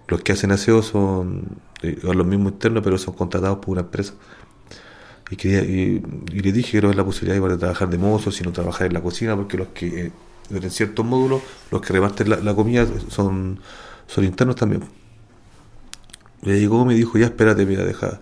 los 0.07 0.21
que 0.21 0.31
hacen 0.31 0.53
aseo 0.53 0.81
son 0.81 1.59
eh, 1.81 1.99
los 2.01 2.25
mismos 2.25 2.53
internos, 2.53 2.81
pero 2.81 2.97
son 2.97 3.13
contratados 3.13 3.57
por 3.57 3.71
una 3.71 3.81
empresa. 3.81 4.13
Y, 5.29 5.35
quería, 5.35 5.63
y, 5.63 5.99
le 6.31 6.51
dije 6.53 6.79
que 6.79 6.87
ver 6.87 6.95
la 6.95 7.03
posibilidad 7.03 7.45
de 7.45 7.57
trabajar 7.57 7.89
de 7.89 7.97
mozo, 7.97 8.31
sino 8.31 8.53
trabajar 8.53 8.87
en 8.87 8.93
la 8.93 9.01
cocina, 9.01 9.35
porque 9.35 9.57
los 9.57 9.67
que, 9.73 10.05
eh, 10.05 10.11
en 10.49 10.71
ciertos 10.71 11.05
módulos, 11.05 11.41
los 11.69 11.81
que 11.81 11.91
reparten 11.91 12.29
la, 12.29 12.55
comida 12.55 12.87
son, 13.09 13.59
son 14.07 14.23
internos 14.23 14.55
también. 14.55 14.83
Le 16.41 16.57
llegó, 16.57 16.85
me 16.85 16.93
dijo, 16.93 17.17
ya 17.17 17.25
espérate, 17.25 17.65
mira, 17.65 17.83
deja, 17.83 18.21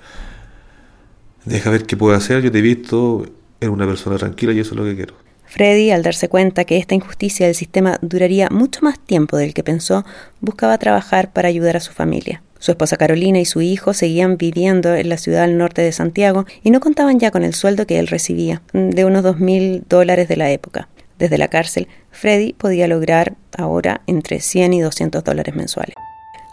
deja 1.46 1.70
ver 1.70 1.86
qué 1.86 1.96
puedo 1.96 2.18
hacer, 2.18 2.42
yo 2.42 2.52
te 2.52 2.58
he 2.58 2.62
visto, 2.64 3.28
eres 3.60 3.72
una 3.72 3.86
persona 3.86 4.18
tranquila 4.18 4.54
y 4.54 4.62
eso 4.62 4.72
es 4.72 4.78
lo 4.78 4.86
que 4.86 4.96
quiero. 4.96 5.25
Freddy, 5.56 5.92
al 5.92 6.04
darse 6.04 6.28
cuenta 6.28 6.66
que 6.66 6.76
esta 6.76 6.96
injusticia 6.96 7.46
del 7.46 7.56
sistema 7.56 7.98
duraría 8.02 8.50
mucho 8.50 8.82
más 8.82 9.00
tiempo 9.00 9.38
del 9.38 9.54
que 9.54 9.64
pensó, 9.64 10.04
buscaba 10.42 10.78
trabajar 10.78 11.32
para 11.32 11.48
ayudar 11.48 11.78
a 11.78 11.80
su 11.80 11.94
familia. 11.94 12.44
Su 12.60 12.72
esposa 12.72 12.98
Carolina 12.98 13.40
y 13.40 13.46
su 13.46 13.62
hijo 13.62 13.94
seguían 13.94 14.36
viviendo 14.36 14.94
en 14.94 15.08
la 15.08 15.18
ciudad 15.18 15.44
al 15.44 15.58
norte 15.58 15.82
de 15.82 15.94
Santiago 15.94 16.46
y 16.62 16.72
no 16.72 16.82
contaban 16.82 17.22
ya 17.22 17.32
con 17.32 17.46
el 17.46 17.54
sueldo 17.54 17.88
que 17.88 18.00
él 18.00 18.08
recibía, 18.08 18.64
de 18.74 19.06
unos 19.06 19.24
dos 19.24 19.40
mil 19.40 19.86
dólares 19.88 20.28
de 20.28 20.36
la 20.36 20.52
época. 20.52 20.90
Desde 21.20 21.38
la 21.38 21.48
cárcel, 21.48 21.88
Freddy 22.12 22.52
podía 22.52 22.90
lograr 22.90 23.36
ahora 23.58 24.02
entre 24.08 24.42
100 24.42 24.74
y 24.74 24.82
200 24.82 25.24
dólares 25.24 25.56
mensuales. 25.56 25.96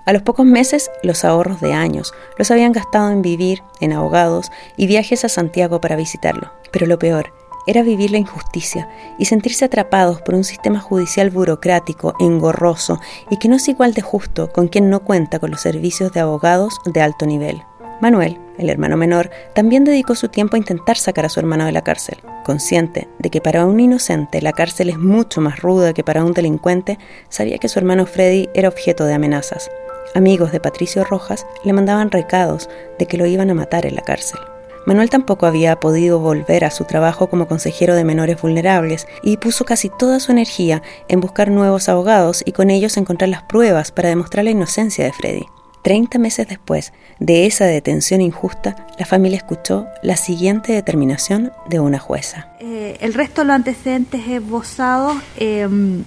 A 0.06 0.12
los 0.12 0.22
pocos 0.22 0.46
meses, 0.46 0.92
los 1.02 1.24
ahorros 1.24 1.60
de 1.60 1.72
años 1.72 2.14
los 2.38 2.52
habían 2.52 2.70
gastado 2.70 3.10
en 3.10 3.22
vivir, 3.22 3.62
en 3.80 3.94
ahogados 3.94 4.52
y 4.76 4.86
viajes 4.86 5.24
a 5.24 5.28
Santiago 5.28 5.80
para 5.80 5.96
visitarlo. 5.96 6.52
Pero 6.70 6.86
lo 6.86 7.00
peor 7.00 7.41
era 7.66 7.82
vivir 7.82 8.10
la 8.10 8.18
injusticia 8.18 8.88
y 9.18 9.26
sentirse 9.26 9.64
atrapados 9.64 10.20
por 10.22 10.34
un 10.34 10.44
sistema 10.44 10.80
judicial 10.80 11.30
burocrático, 11.30 12.14
engorroso 12.20 13.00
y 13.30 13.36
que 13.36 13.48
no 13.48 13.56
es 13.56 13.68
igual 13.68 13.94
de 13.94 14.02
justo 14.02 14.52
con 14.52 14.68
quien 14.68 14.90
no 14.90 15.00
cuenta 15.00 15.38
con 15.38 15.50
los 15.50 15.60
servicios 15.60 16.12
de 16.12 16.20
abogados 16.20 16.78
de 16.86 17.02
alto 17.02 17.26
nivel. 17.26 17.62
Manuel, 18.00 18.40
el 18.58 18.68
hermano 18.68 18.96
menor, 18.96 19.30
también 19.54 19.84
dedicó 19.84 20.16
su 20.16 20.28
tiempo 20.28 20.56
a 20.56 20.58
intentar 20.58 20.96
sacar 20.96 21.24
a 21.24 21.28
su 21.28 21.38
hermano 21.38 21.66
de 21.66 21.72
la 21.72 21.82
cárcel. 21.82 22.18
Consciente 22.44 23.08
de 23.20 23.30
que 23.30 23.40
para 23.40 23.64
un 23.64 23.78
inocente 23.78 24.42
la 24.42 24.52
cárcel 24.52 24.90
es 24.90 24.98
mucho 24.98 25.40
más 25.40 25.60
ruda 25.60 25.92
que 25.92 26.02
para 26.02 26.24
un 26.24 26.32
delincuente, 26.32 26.98
sabía 27.28 27.58
que 27.58 27.68
su 27.68 27.78
hermano 27.78 28.06
Freddy 28.06 28.48
era 28.54 28.68
objeto 28.68 29.04
de 29.04 29.14
amenazas. 29.14 29.70
Amigos 30.16 30.50
de 30.50 30.58
Patricio 30.58 31.04
Rojas 31.04 31.46
le 31.64 31.72
mandaban 31.72 32.10
recados 32.10 32.68
de 32.98 33.06
que 33.06 33.16
lo 33.16 33.26
iban 33.26 33.50
a 33.50 33.54
matar 33.54 33.86
en 33.86 33.94
la 33.94 34.02
cárcel. 34.02 34.40
Manuel 34.86 35.10
tampoco 35.10 35.46
había 35.46 35.78
podido 35.78 36.18
volver 36.18 36.64
a 36.64 36.70
su 36.70 36.84
trabajo 36.84 37.28
como 37.28 37.46
consejero 37.46 37.94
de 37.94 38.04
menores 38.04 38.40
vulnerables 38.40 39.06
y 39.22 39.36
puso 39.36 39.64
casi 39.64 39.88
toda 39.88 40.18
su 40.20 40.32
energía 40.32 40.82
en 41.08 41.20
buscar 41.20 41.50
nuevos 41.50 41.88
abogados 41.88 42.42
y 42.44 42.52
con 42.52 42.70
ellos 42.70 42.96
encontrar 42.96 43.28
las 43.28 43.44
pruebas 43.44 43.92
para 43.92 44.08
demostrar 44.08 44.44
la 44.44 44.50
inocencia 44.50 45.04
de 45.04 45.12
Freddy. 45.12 45.46
30 45.82 46.18
meses 46.18 46.48
después 46.48 46.92
de 47.18 47.46
esa 47.46 47.64
detención 47.64 48.20
injusta, 48.20 48.86
la 48.98 49.06
familia 49.06 49.38
escuchó 49.38 49.86
la 50.02 50.16
siguiente 50.16 50.72
determinación 50.72 51.52
de 51.68 51.80
una 51.80 51.98
jueza. 51.98 52.48
Eh, 52.60 52.96
el 53.00 53.14
resto 53.14 53.40
de 53.40 53.48
los 53.48 53.56
antecedentes 53.56 54.26
esbozados 54.28 55.16
em, 55.36 56.04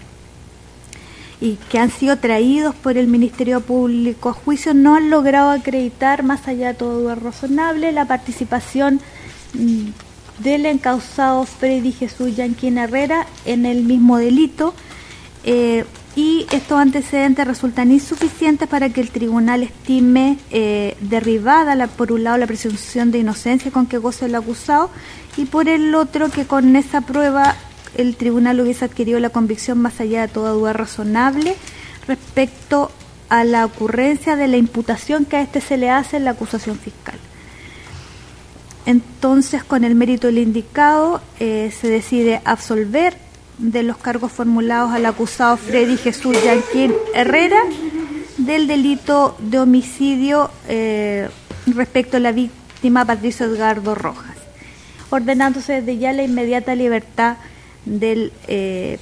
y 1.41 1.57
que 1.69 1.79
han 1.79 1.91
sido 1.91 2.17
traídos 2.17 2.75
por 2.75 2.97
el 2.97 3.07
Ministerio 3.07 3.61
Público 3.61 4.29
a 4.29 4.33
juicio 4.33 4.73
no 4.73 4.95
han 4.95 5.09
logrado 5.09 5.49
acreditar, 5.49 6.23
más 6.23 6.47
allá 6.47 6.69
de 6.69 6.73
todo 6.75 7.01
duda 7.01 7.15
razonable, 7.15 7.91
la 7.91 8.05
participación 8.05 9.01
mm, 9.53 10.43
del 10.43 10.65
encausado 10.65 11.45
Freddy 11.45 11.91
Jesús 11.91 12.35
Yanquín 12.35 12.77
Herrera 12.77 13.27
en 13.45 13.65
el 13.65 13.83
mismo 13.83 14.17
delito. 14.17 14.73
Eh, 15.43 15.85
y 16.15 16.47
estos 16.51 16.79
antecedentes 16.79 17.45
resultan 17.45 17.91
insuficientes 17.91 18.69
para 18.69 18.89
que 18.89 19.01
el 19.01 19.09
tribunal 19.09 19.63
estime 19.63 20.37
eh, 20.49 20.95
derribada, 21.01 21.87
por 21.87 22.13
un 22.13 22.23
lado, 22.23 22.37
la 22.37 22.47
presunción 22.47 23.11
de 23.11 23.19
inocencia 23.19 23.69
con 23.69 23.85
que 23.85 23.97
goza 23.97 24.25
el 24.25 24.35
acusado 24.35 24.89
y 25.35 25.43
por 25.45 25.67
el 25.67 25.93
otro 25.93 26.29
que 26.31 26.45
con 26.45 26.77
esa 26.77 27.01
prueba 27.01 27.55
el 27.97 28.15
tribunal 28.15 28.59
hubiese 28.59 28.85
adquirido 28.85 29.19
la 29.19 29.29
convicción 29.29 29.79
más 29.79 29.99
allá 29.99 30.21
de 30.21 30.27
toda 30.27 30.51
duda 30.51 30.73
razonable 30.73 31.55
respecto 32.07 32.91
a 33.29 33.43
la 33.43 33.65
ocurrencia 33.65 34.35
de 34.35 34.47
la 34.47 34.57
imputación 34.57 35.25
que 35.25 35.37
a 35.37 35.41
este 35.41 35.61
se 35.61 35.77
le 35.77 35.89
hace 35.89 36.17
en 36.17 36.25
la 36.25 36.31
acusación 36.31 36.77
fiscal. 36.77 37.17
Entonces, 38.85 39.63
con 39.63 39.83
el 39.83 39.95
mérito 39.95 40.27
del 40.27 40.37
indicado, 40.37 41.21
eh, 41.39 41.73
se 41.79 41.89
decide 41.89 42.41
absolver 42.45 43.17
de 43.57 43.83
los 43.83 43.97
cargos 43.97 44.31
formulados 44.31 44.91
al 44.91 45.05
acusado 45.05 45.57
Freddy 45.57 45.97
Jesús 45.97 46.35
Yanquín 46.43 46.93
Herrera 47.13 47.61
del 48.37 48.67
delito 48.67 49.35
de 49.39 49.59
homicidio 49.59 50.51
eh, 50.67 51.29
respecto 51.65 52.17
a 52.17 52.19
la 52.19 52.31
víctima 52.31 53.05
Patricio 53.05 53.45
Edgardo 53.45 53.95
Rojas, 53.95 54.35
ordenándose 55.09 55.81
desde 55.81 55.97
ya 55.97 56.13
la 56.13 56.23
inmediata 56.23 56.75
libertad 56.75 57.37
del 57.85 58.31
eh, 58.47 58.97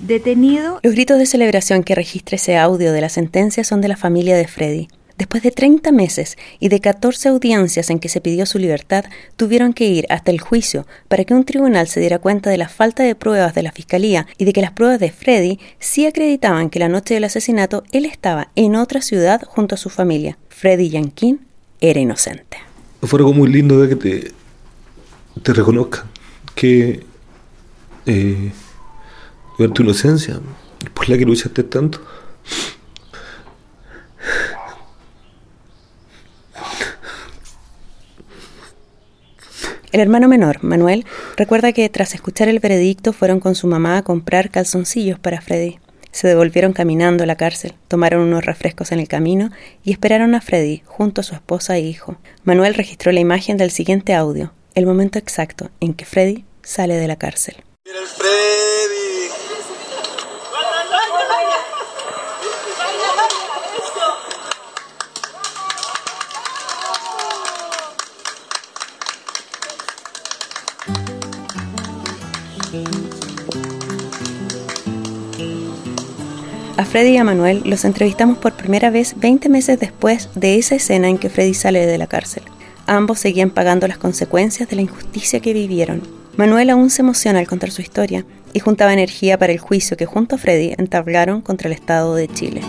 detenido. 0.00 0.80
Los 0.82 0.94
gritos 0.94 1.18
de 1.18 1.26
celebración 1.26 1.82
que 1.82 1.94
registra 1.94 2.36
ese 2.36 2.56
audio 2.56 2.92
de 2.92 3.00
la 3.00 3.08
sentencia 3.08 3.64
son 3.64 3.80
de 3.80 3.88
la 3.88 3.96
familia 3.96 4.36
de 4.36 4.46
Freddy. 4.46 4.88
Después 5.18 5.42
de 5.42 5.50
30 5.50 5.92
meses 5.92 6.36
y 6.60 6.68
de 6.68 6.80
14 6.80 7.30
audiencias 7.30 7.88
en 7.88 8.00
que 8.00 8.10
se 8.10 8.20
pidió 8.20 8.44
su 8.44 8.58
libertad, 8.58 9.06
tuvieron 9.36 9.72
que 9.72 9.86
ir 9.86 10.04
hasta 10.10 10.30
el 10.30 10.40
juicio 10.40 10.86
para 11.08 11.24
que 11.24 11.32
un 11.32 11.44
tribunal 11.44 11.88
se 11.88 12.00
diera 12.00 12.18
cuenta 12.18 12.50
de 12.50 12.58
la 12.58 12.68
falta 12.68 13.02
de 13.02 13.14
pruebas 13.14 13.54
de 13.54 13.62
la 13.62 13.72
fiscalía 13.72 14.26
y 14.36 14.44
de 14.44 14.52
que 14.52 14.60
las 14.60 14.72
pruebas 14.72 15.00
de 15.00 15.10
Freddy 15.10 15.58
sí 15.78 16.04
acreditaban 16.04 16.68
que 16.68 16.80
la 16.80 16.90
noche 16.90 17.14
del 17.14 17.24
asesinato 17.24 17.82
él 17.92 18.04
estaba 18.04 18.50
en 18.56 18.76
otra 18.76 19.00
ciudad 19.00 19.40
junto 19.46 19.74
a 19.74 19.78
su 19.78 19.88
familia. 19.88 20.36
Freddy 20.50 20.90
Yankin 20.90 21.40
era 21.80 21.98
inocente. 21.98 22.58
Fue 23.00 23.18
algo 23.18 23.32
muy 23.32 23.50
lindo 23.50 23.80
de 23.80 23.88
que 23.88 23.96
te, 23.96 24.32
te 25.42 25.52
reconozcan 25.54 26.04
que 26.54 27.06
eh, 28.06 28.52
tu 29.74 29.82
inocencia, 29.82 30.40
por 30.94 31.08
la 31.08 31.18
que 31.18 31.24
luchaste 31.24 31.62
tanto, 31.62 32.00
El 39.96 40.02
hermano 40.02 40.28
menor, 40.28 40.62
Manuel, 40.62 41.06
recuerda 41.38 41.72
que 41.72 41.88
tras 41.88 42.12
escuchar 42.12 42.48
el 42.50 42.58
veredicto 42.58 43.14
fueron 43.14 43.40
con 43.40 43.54
su 43.54 43.66
mamá 43.66 43.96
a 43.96 44.02
comprar 44.02 44.50
calzoncillos 44.50 45.18
para 45.18 45.40
Freddy. 45.40 45.78
Se 46.10 46.28
devolvieron 46.28 46.74
caminando 46.74 47.24
a 47.24 47.26
la 47.26 47.36
cárcel, 47.36 47.72
tomaron 47.88 48.20
unos 48.20 48.44
refrescos 48.44 48.92
en 48.92 48.98
el 49.00 49.08
camino 49.08 49.50
y 49.84 49.92
esperaron 49.92 50.34
a 50.34 50.42
Freddy 50.42 50.82
junto 50.84 51.22
a 51.22 51.24
su 51.24 51.34
esposa 51.34 51.78
e 51.78 51.80
hijo. 51.80 52.18
Manuel 52.44 52.74
registró 52.74 53.10
la 53.10 53.20
imagen 53.20 53.56
del 53.56 53.70
siguiente 53.70 54.12
audio, 54.12 54.52
el 54.74 54.84
momento 54.84 55.18
exacto 55.18 55.70
en 55.80 55.94
que 55.94 56.04
Freddy 56.04 56.44
sale 56.62 56.96
de 56.96 57.08
la 57.08 57.16
cárcel. 57.16 57.65
A 76.76 76.84
Freddy 76.84 77.10
y 77.10 77.16
a 77.18 77.24
Manuel 77.24 77.62
los 77.64 77.84
entrevistamos 77.84 78.38
por 78.38 78.54
primera 78.54 78.90
vez 78.90 79.14
20 79.16 79.48
meses 79.48 79.78
después 79.78 80.28
de 80.34 80.56
esa 80.56 80.74
escena 80.74 81.08
en 81.08 81.18
que 81.18 81.30
Freddy 81.30 81.54
sale 81.54 81.86
de 81.86 81.98
la 81.98 82.08
cárcel. 82.08 82.42
Ambos 82.86 83.20
seguían 83.20 83.50
pagando 83.50 83.86
las 83.86 83.98
consecuencias 83.98 84.68
de 84.68 84.74
la 84.74 84.82
injusticia 84.82 85.38
que 85.38 85.52
vivieron. 85.52 86.25
Manuel 86.36 86.70
aún 86.70 86.90
se 86.90 87.02
emociona 87.02 87.38
al 87.38 87.46
contar 87.46 87.70
su 87.70 87.82
historia 87.82 88.24
y 88.52 88.60
juntaba 88.60 88.92
energía 88.92 89.38
para 89.38 89.52
el 89.52 89.58
juicio 89.58 89.96
que 89.96 90.06
junto 90.06 90.36
a 90.36 90.38
Freddy 90.38 90.74
entablaron 90.78 91.40
contra 91.40 91.68
el 91.68 91.74
Estado 91.74 92.14
de 92.14 92.28
Chile. 92.28 92.60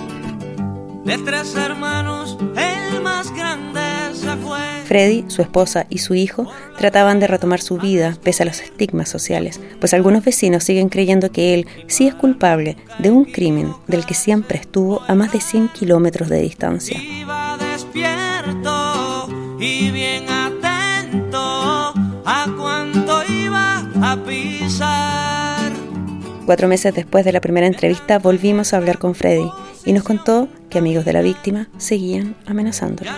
De 1.05 1.17
tres 1.19 1.55
hermanos, 1.55 2.37
el 2.55 3.01
más 3.01 3.33
grande 3.33 3.87
Freddy, 4.87 5.25
su 5.27 5.41
esposa 5.41 5.85
y 5.89 5.97
su 5.97 6.15
hijo 6.15 6.49
trataban 6.77 7.19
de 7.19 7.27
retomar 7.27 7.59
su 7.59 7.77
vida 7.77 8.17
pese 8.23 8.43
a 8.43 8.45
los 8.45 8.61
estigmas 8.61 9.09
sociales, 9.09 9.59
pues 9.79 9.93
algunos 9.93 10.23
vecinos 10.23 10.63
siguen 10.63 10.87
creyendo 10.87 11.29
que 11.29 11.53
él 11.53 11.67
sí 11.87 12.07
es 12.07 12.15
culpable 12.15 12.77
de 12.99 13.11
un 13.11 13.25
crimen 13.25 13.73
del 13.87 14.05
que 14.05 14.13
siempre 14.13 14.59
estuvo 14.59 15.01
a 15.07 15.13
más 15.13 15.33
de 15.33 15.41
100 15.41 15.69
kilómetros 15.69 16.29
de 16.29 16.41
distancia. 16.41 17.01
Iba 17.03 17.57
despierto 17.57 19.27
y 19.59 19.91
bien 19.91 20.29
atento 20.29 21.93
a 22.25 22.47
cuánto 22.57 22.97
iba 22.97 23.06
a 24.17 24.25
pisar. 24.25 25.71
Cuatro 26.45 26.67
meses 26.67 26.93
después 26.93 27.25
de 27.25 27.31
la 27.31 27.41
primera 27.41 27.67
entrevista 27.67 28.19
volvimos 28.19 28.73
a 28.73 28.77
hablar 28.77 28.99
con 28.99 29.15
Freddy 29.15 29.51
y 29.85 29.93
nos 29.93 30.03
contó 30.03 30.47
que 30.69 30.77
amigos 30.77 31.05
de 31.05 31.13
la 31.13 31.21
víctima 31.21 31.67
seguían 31.77 32.35
amenazándolo. 32.45 33.11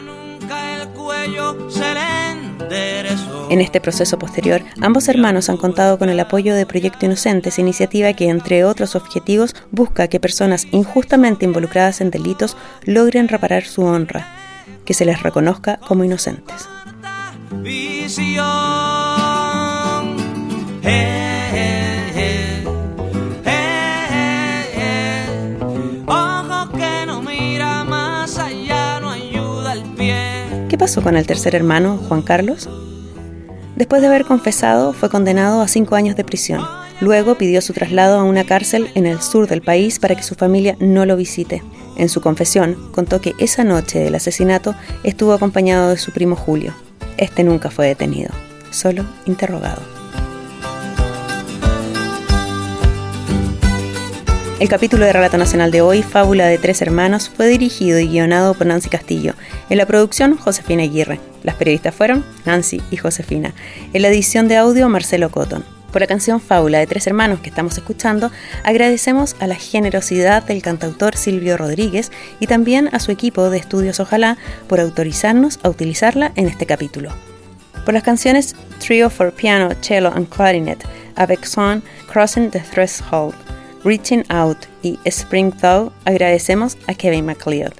En 3.50 3.62
este 3.62 3.82
proceso 3.82 4.20
posterior, 4.20 4.62
ambos 4.80 5.08
hermanos 5.08 5.50
han 5.50 5.58
contado 5.58 5.97
con 5.97 6.10
el 6.10 6.20
apoyo 6.20 6.54
de 6.54 6.68
Proyecto 6.68 7.08
Inocentes, 7.08 7.58
iniciativa 7.58 8.14
que, 8.14 8.30
entre 8.30 8.64
otros 8.64 8.95
objetivos, 8.95 9.56
busca 9.72 10.08
que 10.08 10.20
personas 10.20 10.68
injustamente 10.72 11.45
involucradas 11.45 12.02
en 12.02 12.12
delitos 12.12 12.56
logren 12.84 13.28
reparar 13.28 13.66
su 13.66 13.84
honra, 13.84 14.28
que 14.86 14.93
se 14.93 15.06
les 15.06 15.24
reconozca 15.24 15.78
como 15.78 16.04
inocentes. 16.04 16.68
Pasó 30.79 31.01
con 31.03 31.17
el 31.17 31.27
tercer 31.27 31.55
hermano, 31.55 31.99
Juan 32.07 32.21
Carlos? 32.21 32.69
Después 33.75 34.01
de 34.01 34.07
haber 34.07 34.23
confesado, 34.23 34.93
fue 34.93 35.09
condenado 35.09 35.61
a 35.61 35.67
cinco 35.67 35.95
años 35.95 36.15
de 36.15 36.23
prisión. 36.23 36.65
Luego 37.01 37.35
pidió 37.35 37.61
su 37.61 37.73
traslado 37.73 38.17
a 38.17 38.23
una 38.23 38.45
cárcel 38.45 38.89
en 38.95 39.05
el 39.05 39.21
sur 39.21 39.47
del 39.47 39.61
país 39.61 39.99
para 39.99 40.15
que 40.15 40.23
su 40.23 40.35
familia 40.35 40.75
no 40.79 41.05
lo 41.05 41.17
visite. 41.17 41.61
En 41.97 42.07
su 42.07 42.21
confesión, 42.21 42.91
contó 42.93 43.19
que 43.19 43.35
esa 43.39 43.63
noche 43.63 43.99
del 43.99 44.15
asesinato 44.15 44.73
estuvo 45.03 45.33
acompañado 45.33 45.89
de 45.89 45.97
su 45.97 46.11
primo 46.11 46.35
Julio. 46.35 46.73
Este 47.17 47.43
nunca 47.43 47.69
fue 47.69 47.87
detenido, 47.87 48.31
solo 48.71 49.05
interrogado. 49.25 49.99
El 54.60 54.68
capítulo 54.68 55.05
de 55.05 55.14
Relato 55.14 55.38
Nacional 55.38 55.72
de 55.72 55.80
hoy, 55.80 56.03
Fábula 56.03 56.45
de 56.45 56.57
Tres 56.57 56.82
Hermanos, 56.82 57.32
fue 57.34 57.47
dirigido 57.47 57.97
y 57.97 58.10
guionado 58.10 58.53
por 58.53 58.68
Nancy 58.68 58.89
Castillo. 58.89 59.34
En 59.70 59.78
la 59.78 59.86
producción, 59.86 60.36
Josefina 60.36 60.84
Aguirre. 60.84 61.22
Las 61.43 61.55
periodistas 61.55 61.95
fueron 61.95 62.26
Nancy 62.43 62.82
y 62.91 62.97
Josefina. 62.97 63.53
En 63.93 64.01
la 64.01 64.10
edición 64.10 64.49
de 64.49 64.57
audio, 64.57 64.89
Marcelo 64.89 65.32
Cotton. 65.32 65.64
Por 65.93 66.01
la 66.01 66.07
canción 66.07 66.41
Fábula 66.41 66.80
de 66.80 66.88
Tres 66.88 67.07
Hermanos 67.07 67.39
que 67.39 67.47
estamos 67.47 67.78
escuchando, 67.78 68.32
agradecemos 68.66 69.38
a 69.39 69.47
la 69.47 69.55
generosidad 69.55 70.43
del 70.43 70.62
cantautor 70.62 71.16
Silvio 71.16 71.55
Rodríguez 71.55 72.12
y 72.41 72.47
también 72.47 72.89
a 72.91 72.99
su 72.99 73.12
equipo 73.12 73.49
de 73.49 73.60
estudios 73.60 74.01
Ojalá 74.01 74.38
por 74.68 74.82
autorizarnos 74.82 75.60
a 75.64 75.70
utilizarla 75.70 76.34
en 76.36 76.49
este 76.49 76.66
capítulo. 76.66 77.14
Por 77.86 77.93
las 77.93 78.03
canciones 78.03 78.57
Trio 78.80 79.10
for 79.10 79.32
Piano, 79.32 79.70
Cello 79.80 80.12
and 80.14 80.28
Clarinet, 80.28 80.84
Avec 81.16 81.45
Son, 81.45 81.82
Crossing 82.12 82.51
the 82.51 82.60
Threshold, 82.60 83.34
Reaching 83.84 84.23
Out 84.30 84.67
y 84.84 84.99
Spring 85.05 85.51
Thaw, 85.51 85.91
agradecemos 86.05 86.77
a 86.88 86.93
Kevin 86.93 87.25
MacLeod. 87.25 87.73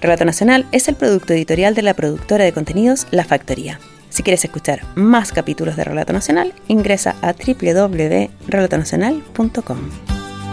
Relato 0.00 0.24
Nacional 0.24 0.66
es 0.72 0.88
el 0.88 0.96
producto 0.96 1.32
editorial 1.32 1.74
de 1.74 1.82
la 1.82 1.94
productora 1.94 2.44
de 2.44 2.52
contenidos 2.52 3.06
La 3.10 3.24
Factoría. 3.24 3.80
Si 4.10 4.22
quieres 4.22 4.44
escuchar 4.44 4.82
más 4.94 5.32
capítulos 5.32 5.74
de 5.76 5.84
Relato 5.84 6.12
Nacional, 6.12 6.52
ingresa 6.68 7.16
a 7.22 7.32
www.relatonacional.com. 7.32 9.78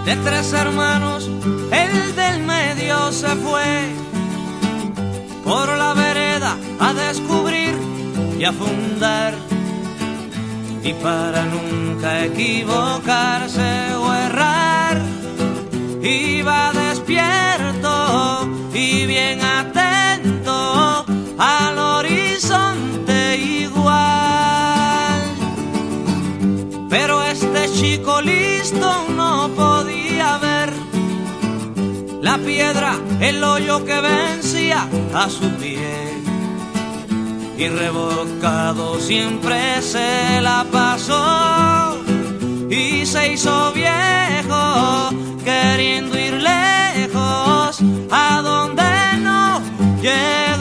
De 0.06 0.16
tres 0.18 0.54
hermanos, 0.54 1.30
el 1.72 2.16
del 2.16 2.44
medio 2.44 3.12
se 3.12 3.28
fue 3.28 3.64
por 5.44 5.68
la 5.78 5.94
vereda 5.94 6.58
a 6.80 6.94
descubrir 6.94 7.76
y 8.40 8.46
a 8.46 8.54
fundar. 8.54 9.34
Y 10.84 10.94
para 10.94 11.46
nunca 11.46 12.26
equivocarse 12.26 13.94
o 13.96 14.14
errar 14.14 14.83
iba 16.04 16.72
despierto 16.74 18.48
y 18.74 19.06
bien 19.06 19.42
atento 19.42 21.06
al 21.38 21.80
horizonte 21.80 23.38
igual. 23.38 23.94
Pero 26.90 27.24
este 27.24 27.72
chico 27.72 28.22
listo 28.22 29.08
no 29.16 29.50
podía 29.56 30.38
ver 30.40 30.74
la 32.22 32.38
piedra, 32.38 32.96
el 33.22 33.44
hoyo 33.44 33.86
que 33.86 34.02
vencía 34.02 34.88
a 35.14 35.30
su 35.30 35.50
pie. 35.52 36.04
Y 37.58 37.68
rebocado 37.70 39.00
siempre 39.00 39.82
se 39.82 40.42
la 40.42 40.66
pasó 40.70 41.98
y 42.70 43.06
se 43.06 43.34
hizo 43.34 43.72
viejo 43.72 45.12
queriendo 45.44 46.18
ir 46.18 46.34
lejos 46.34 47.82
a 48.12 48.42
donde 48.42 48.84
no 49.22 49.62
llega. 50.02 50.53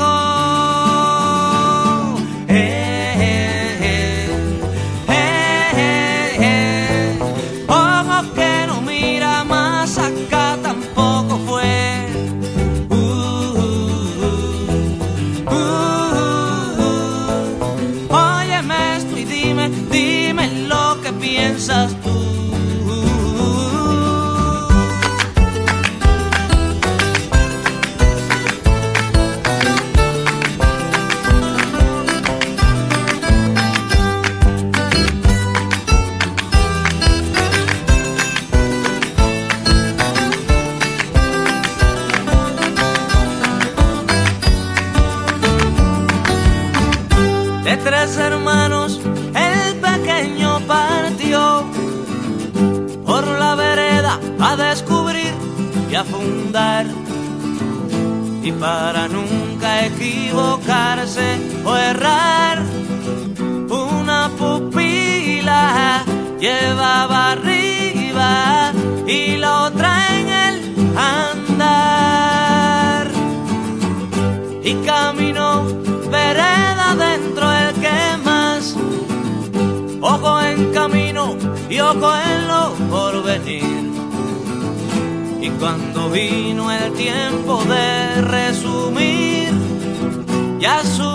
ya 90.63 90.85
su 90.85 91.12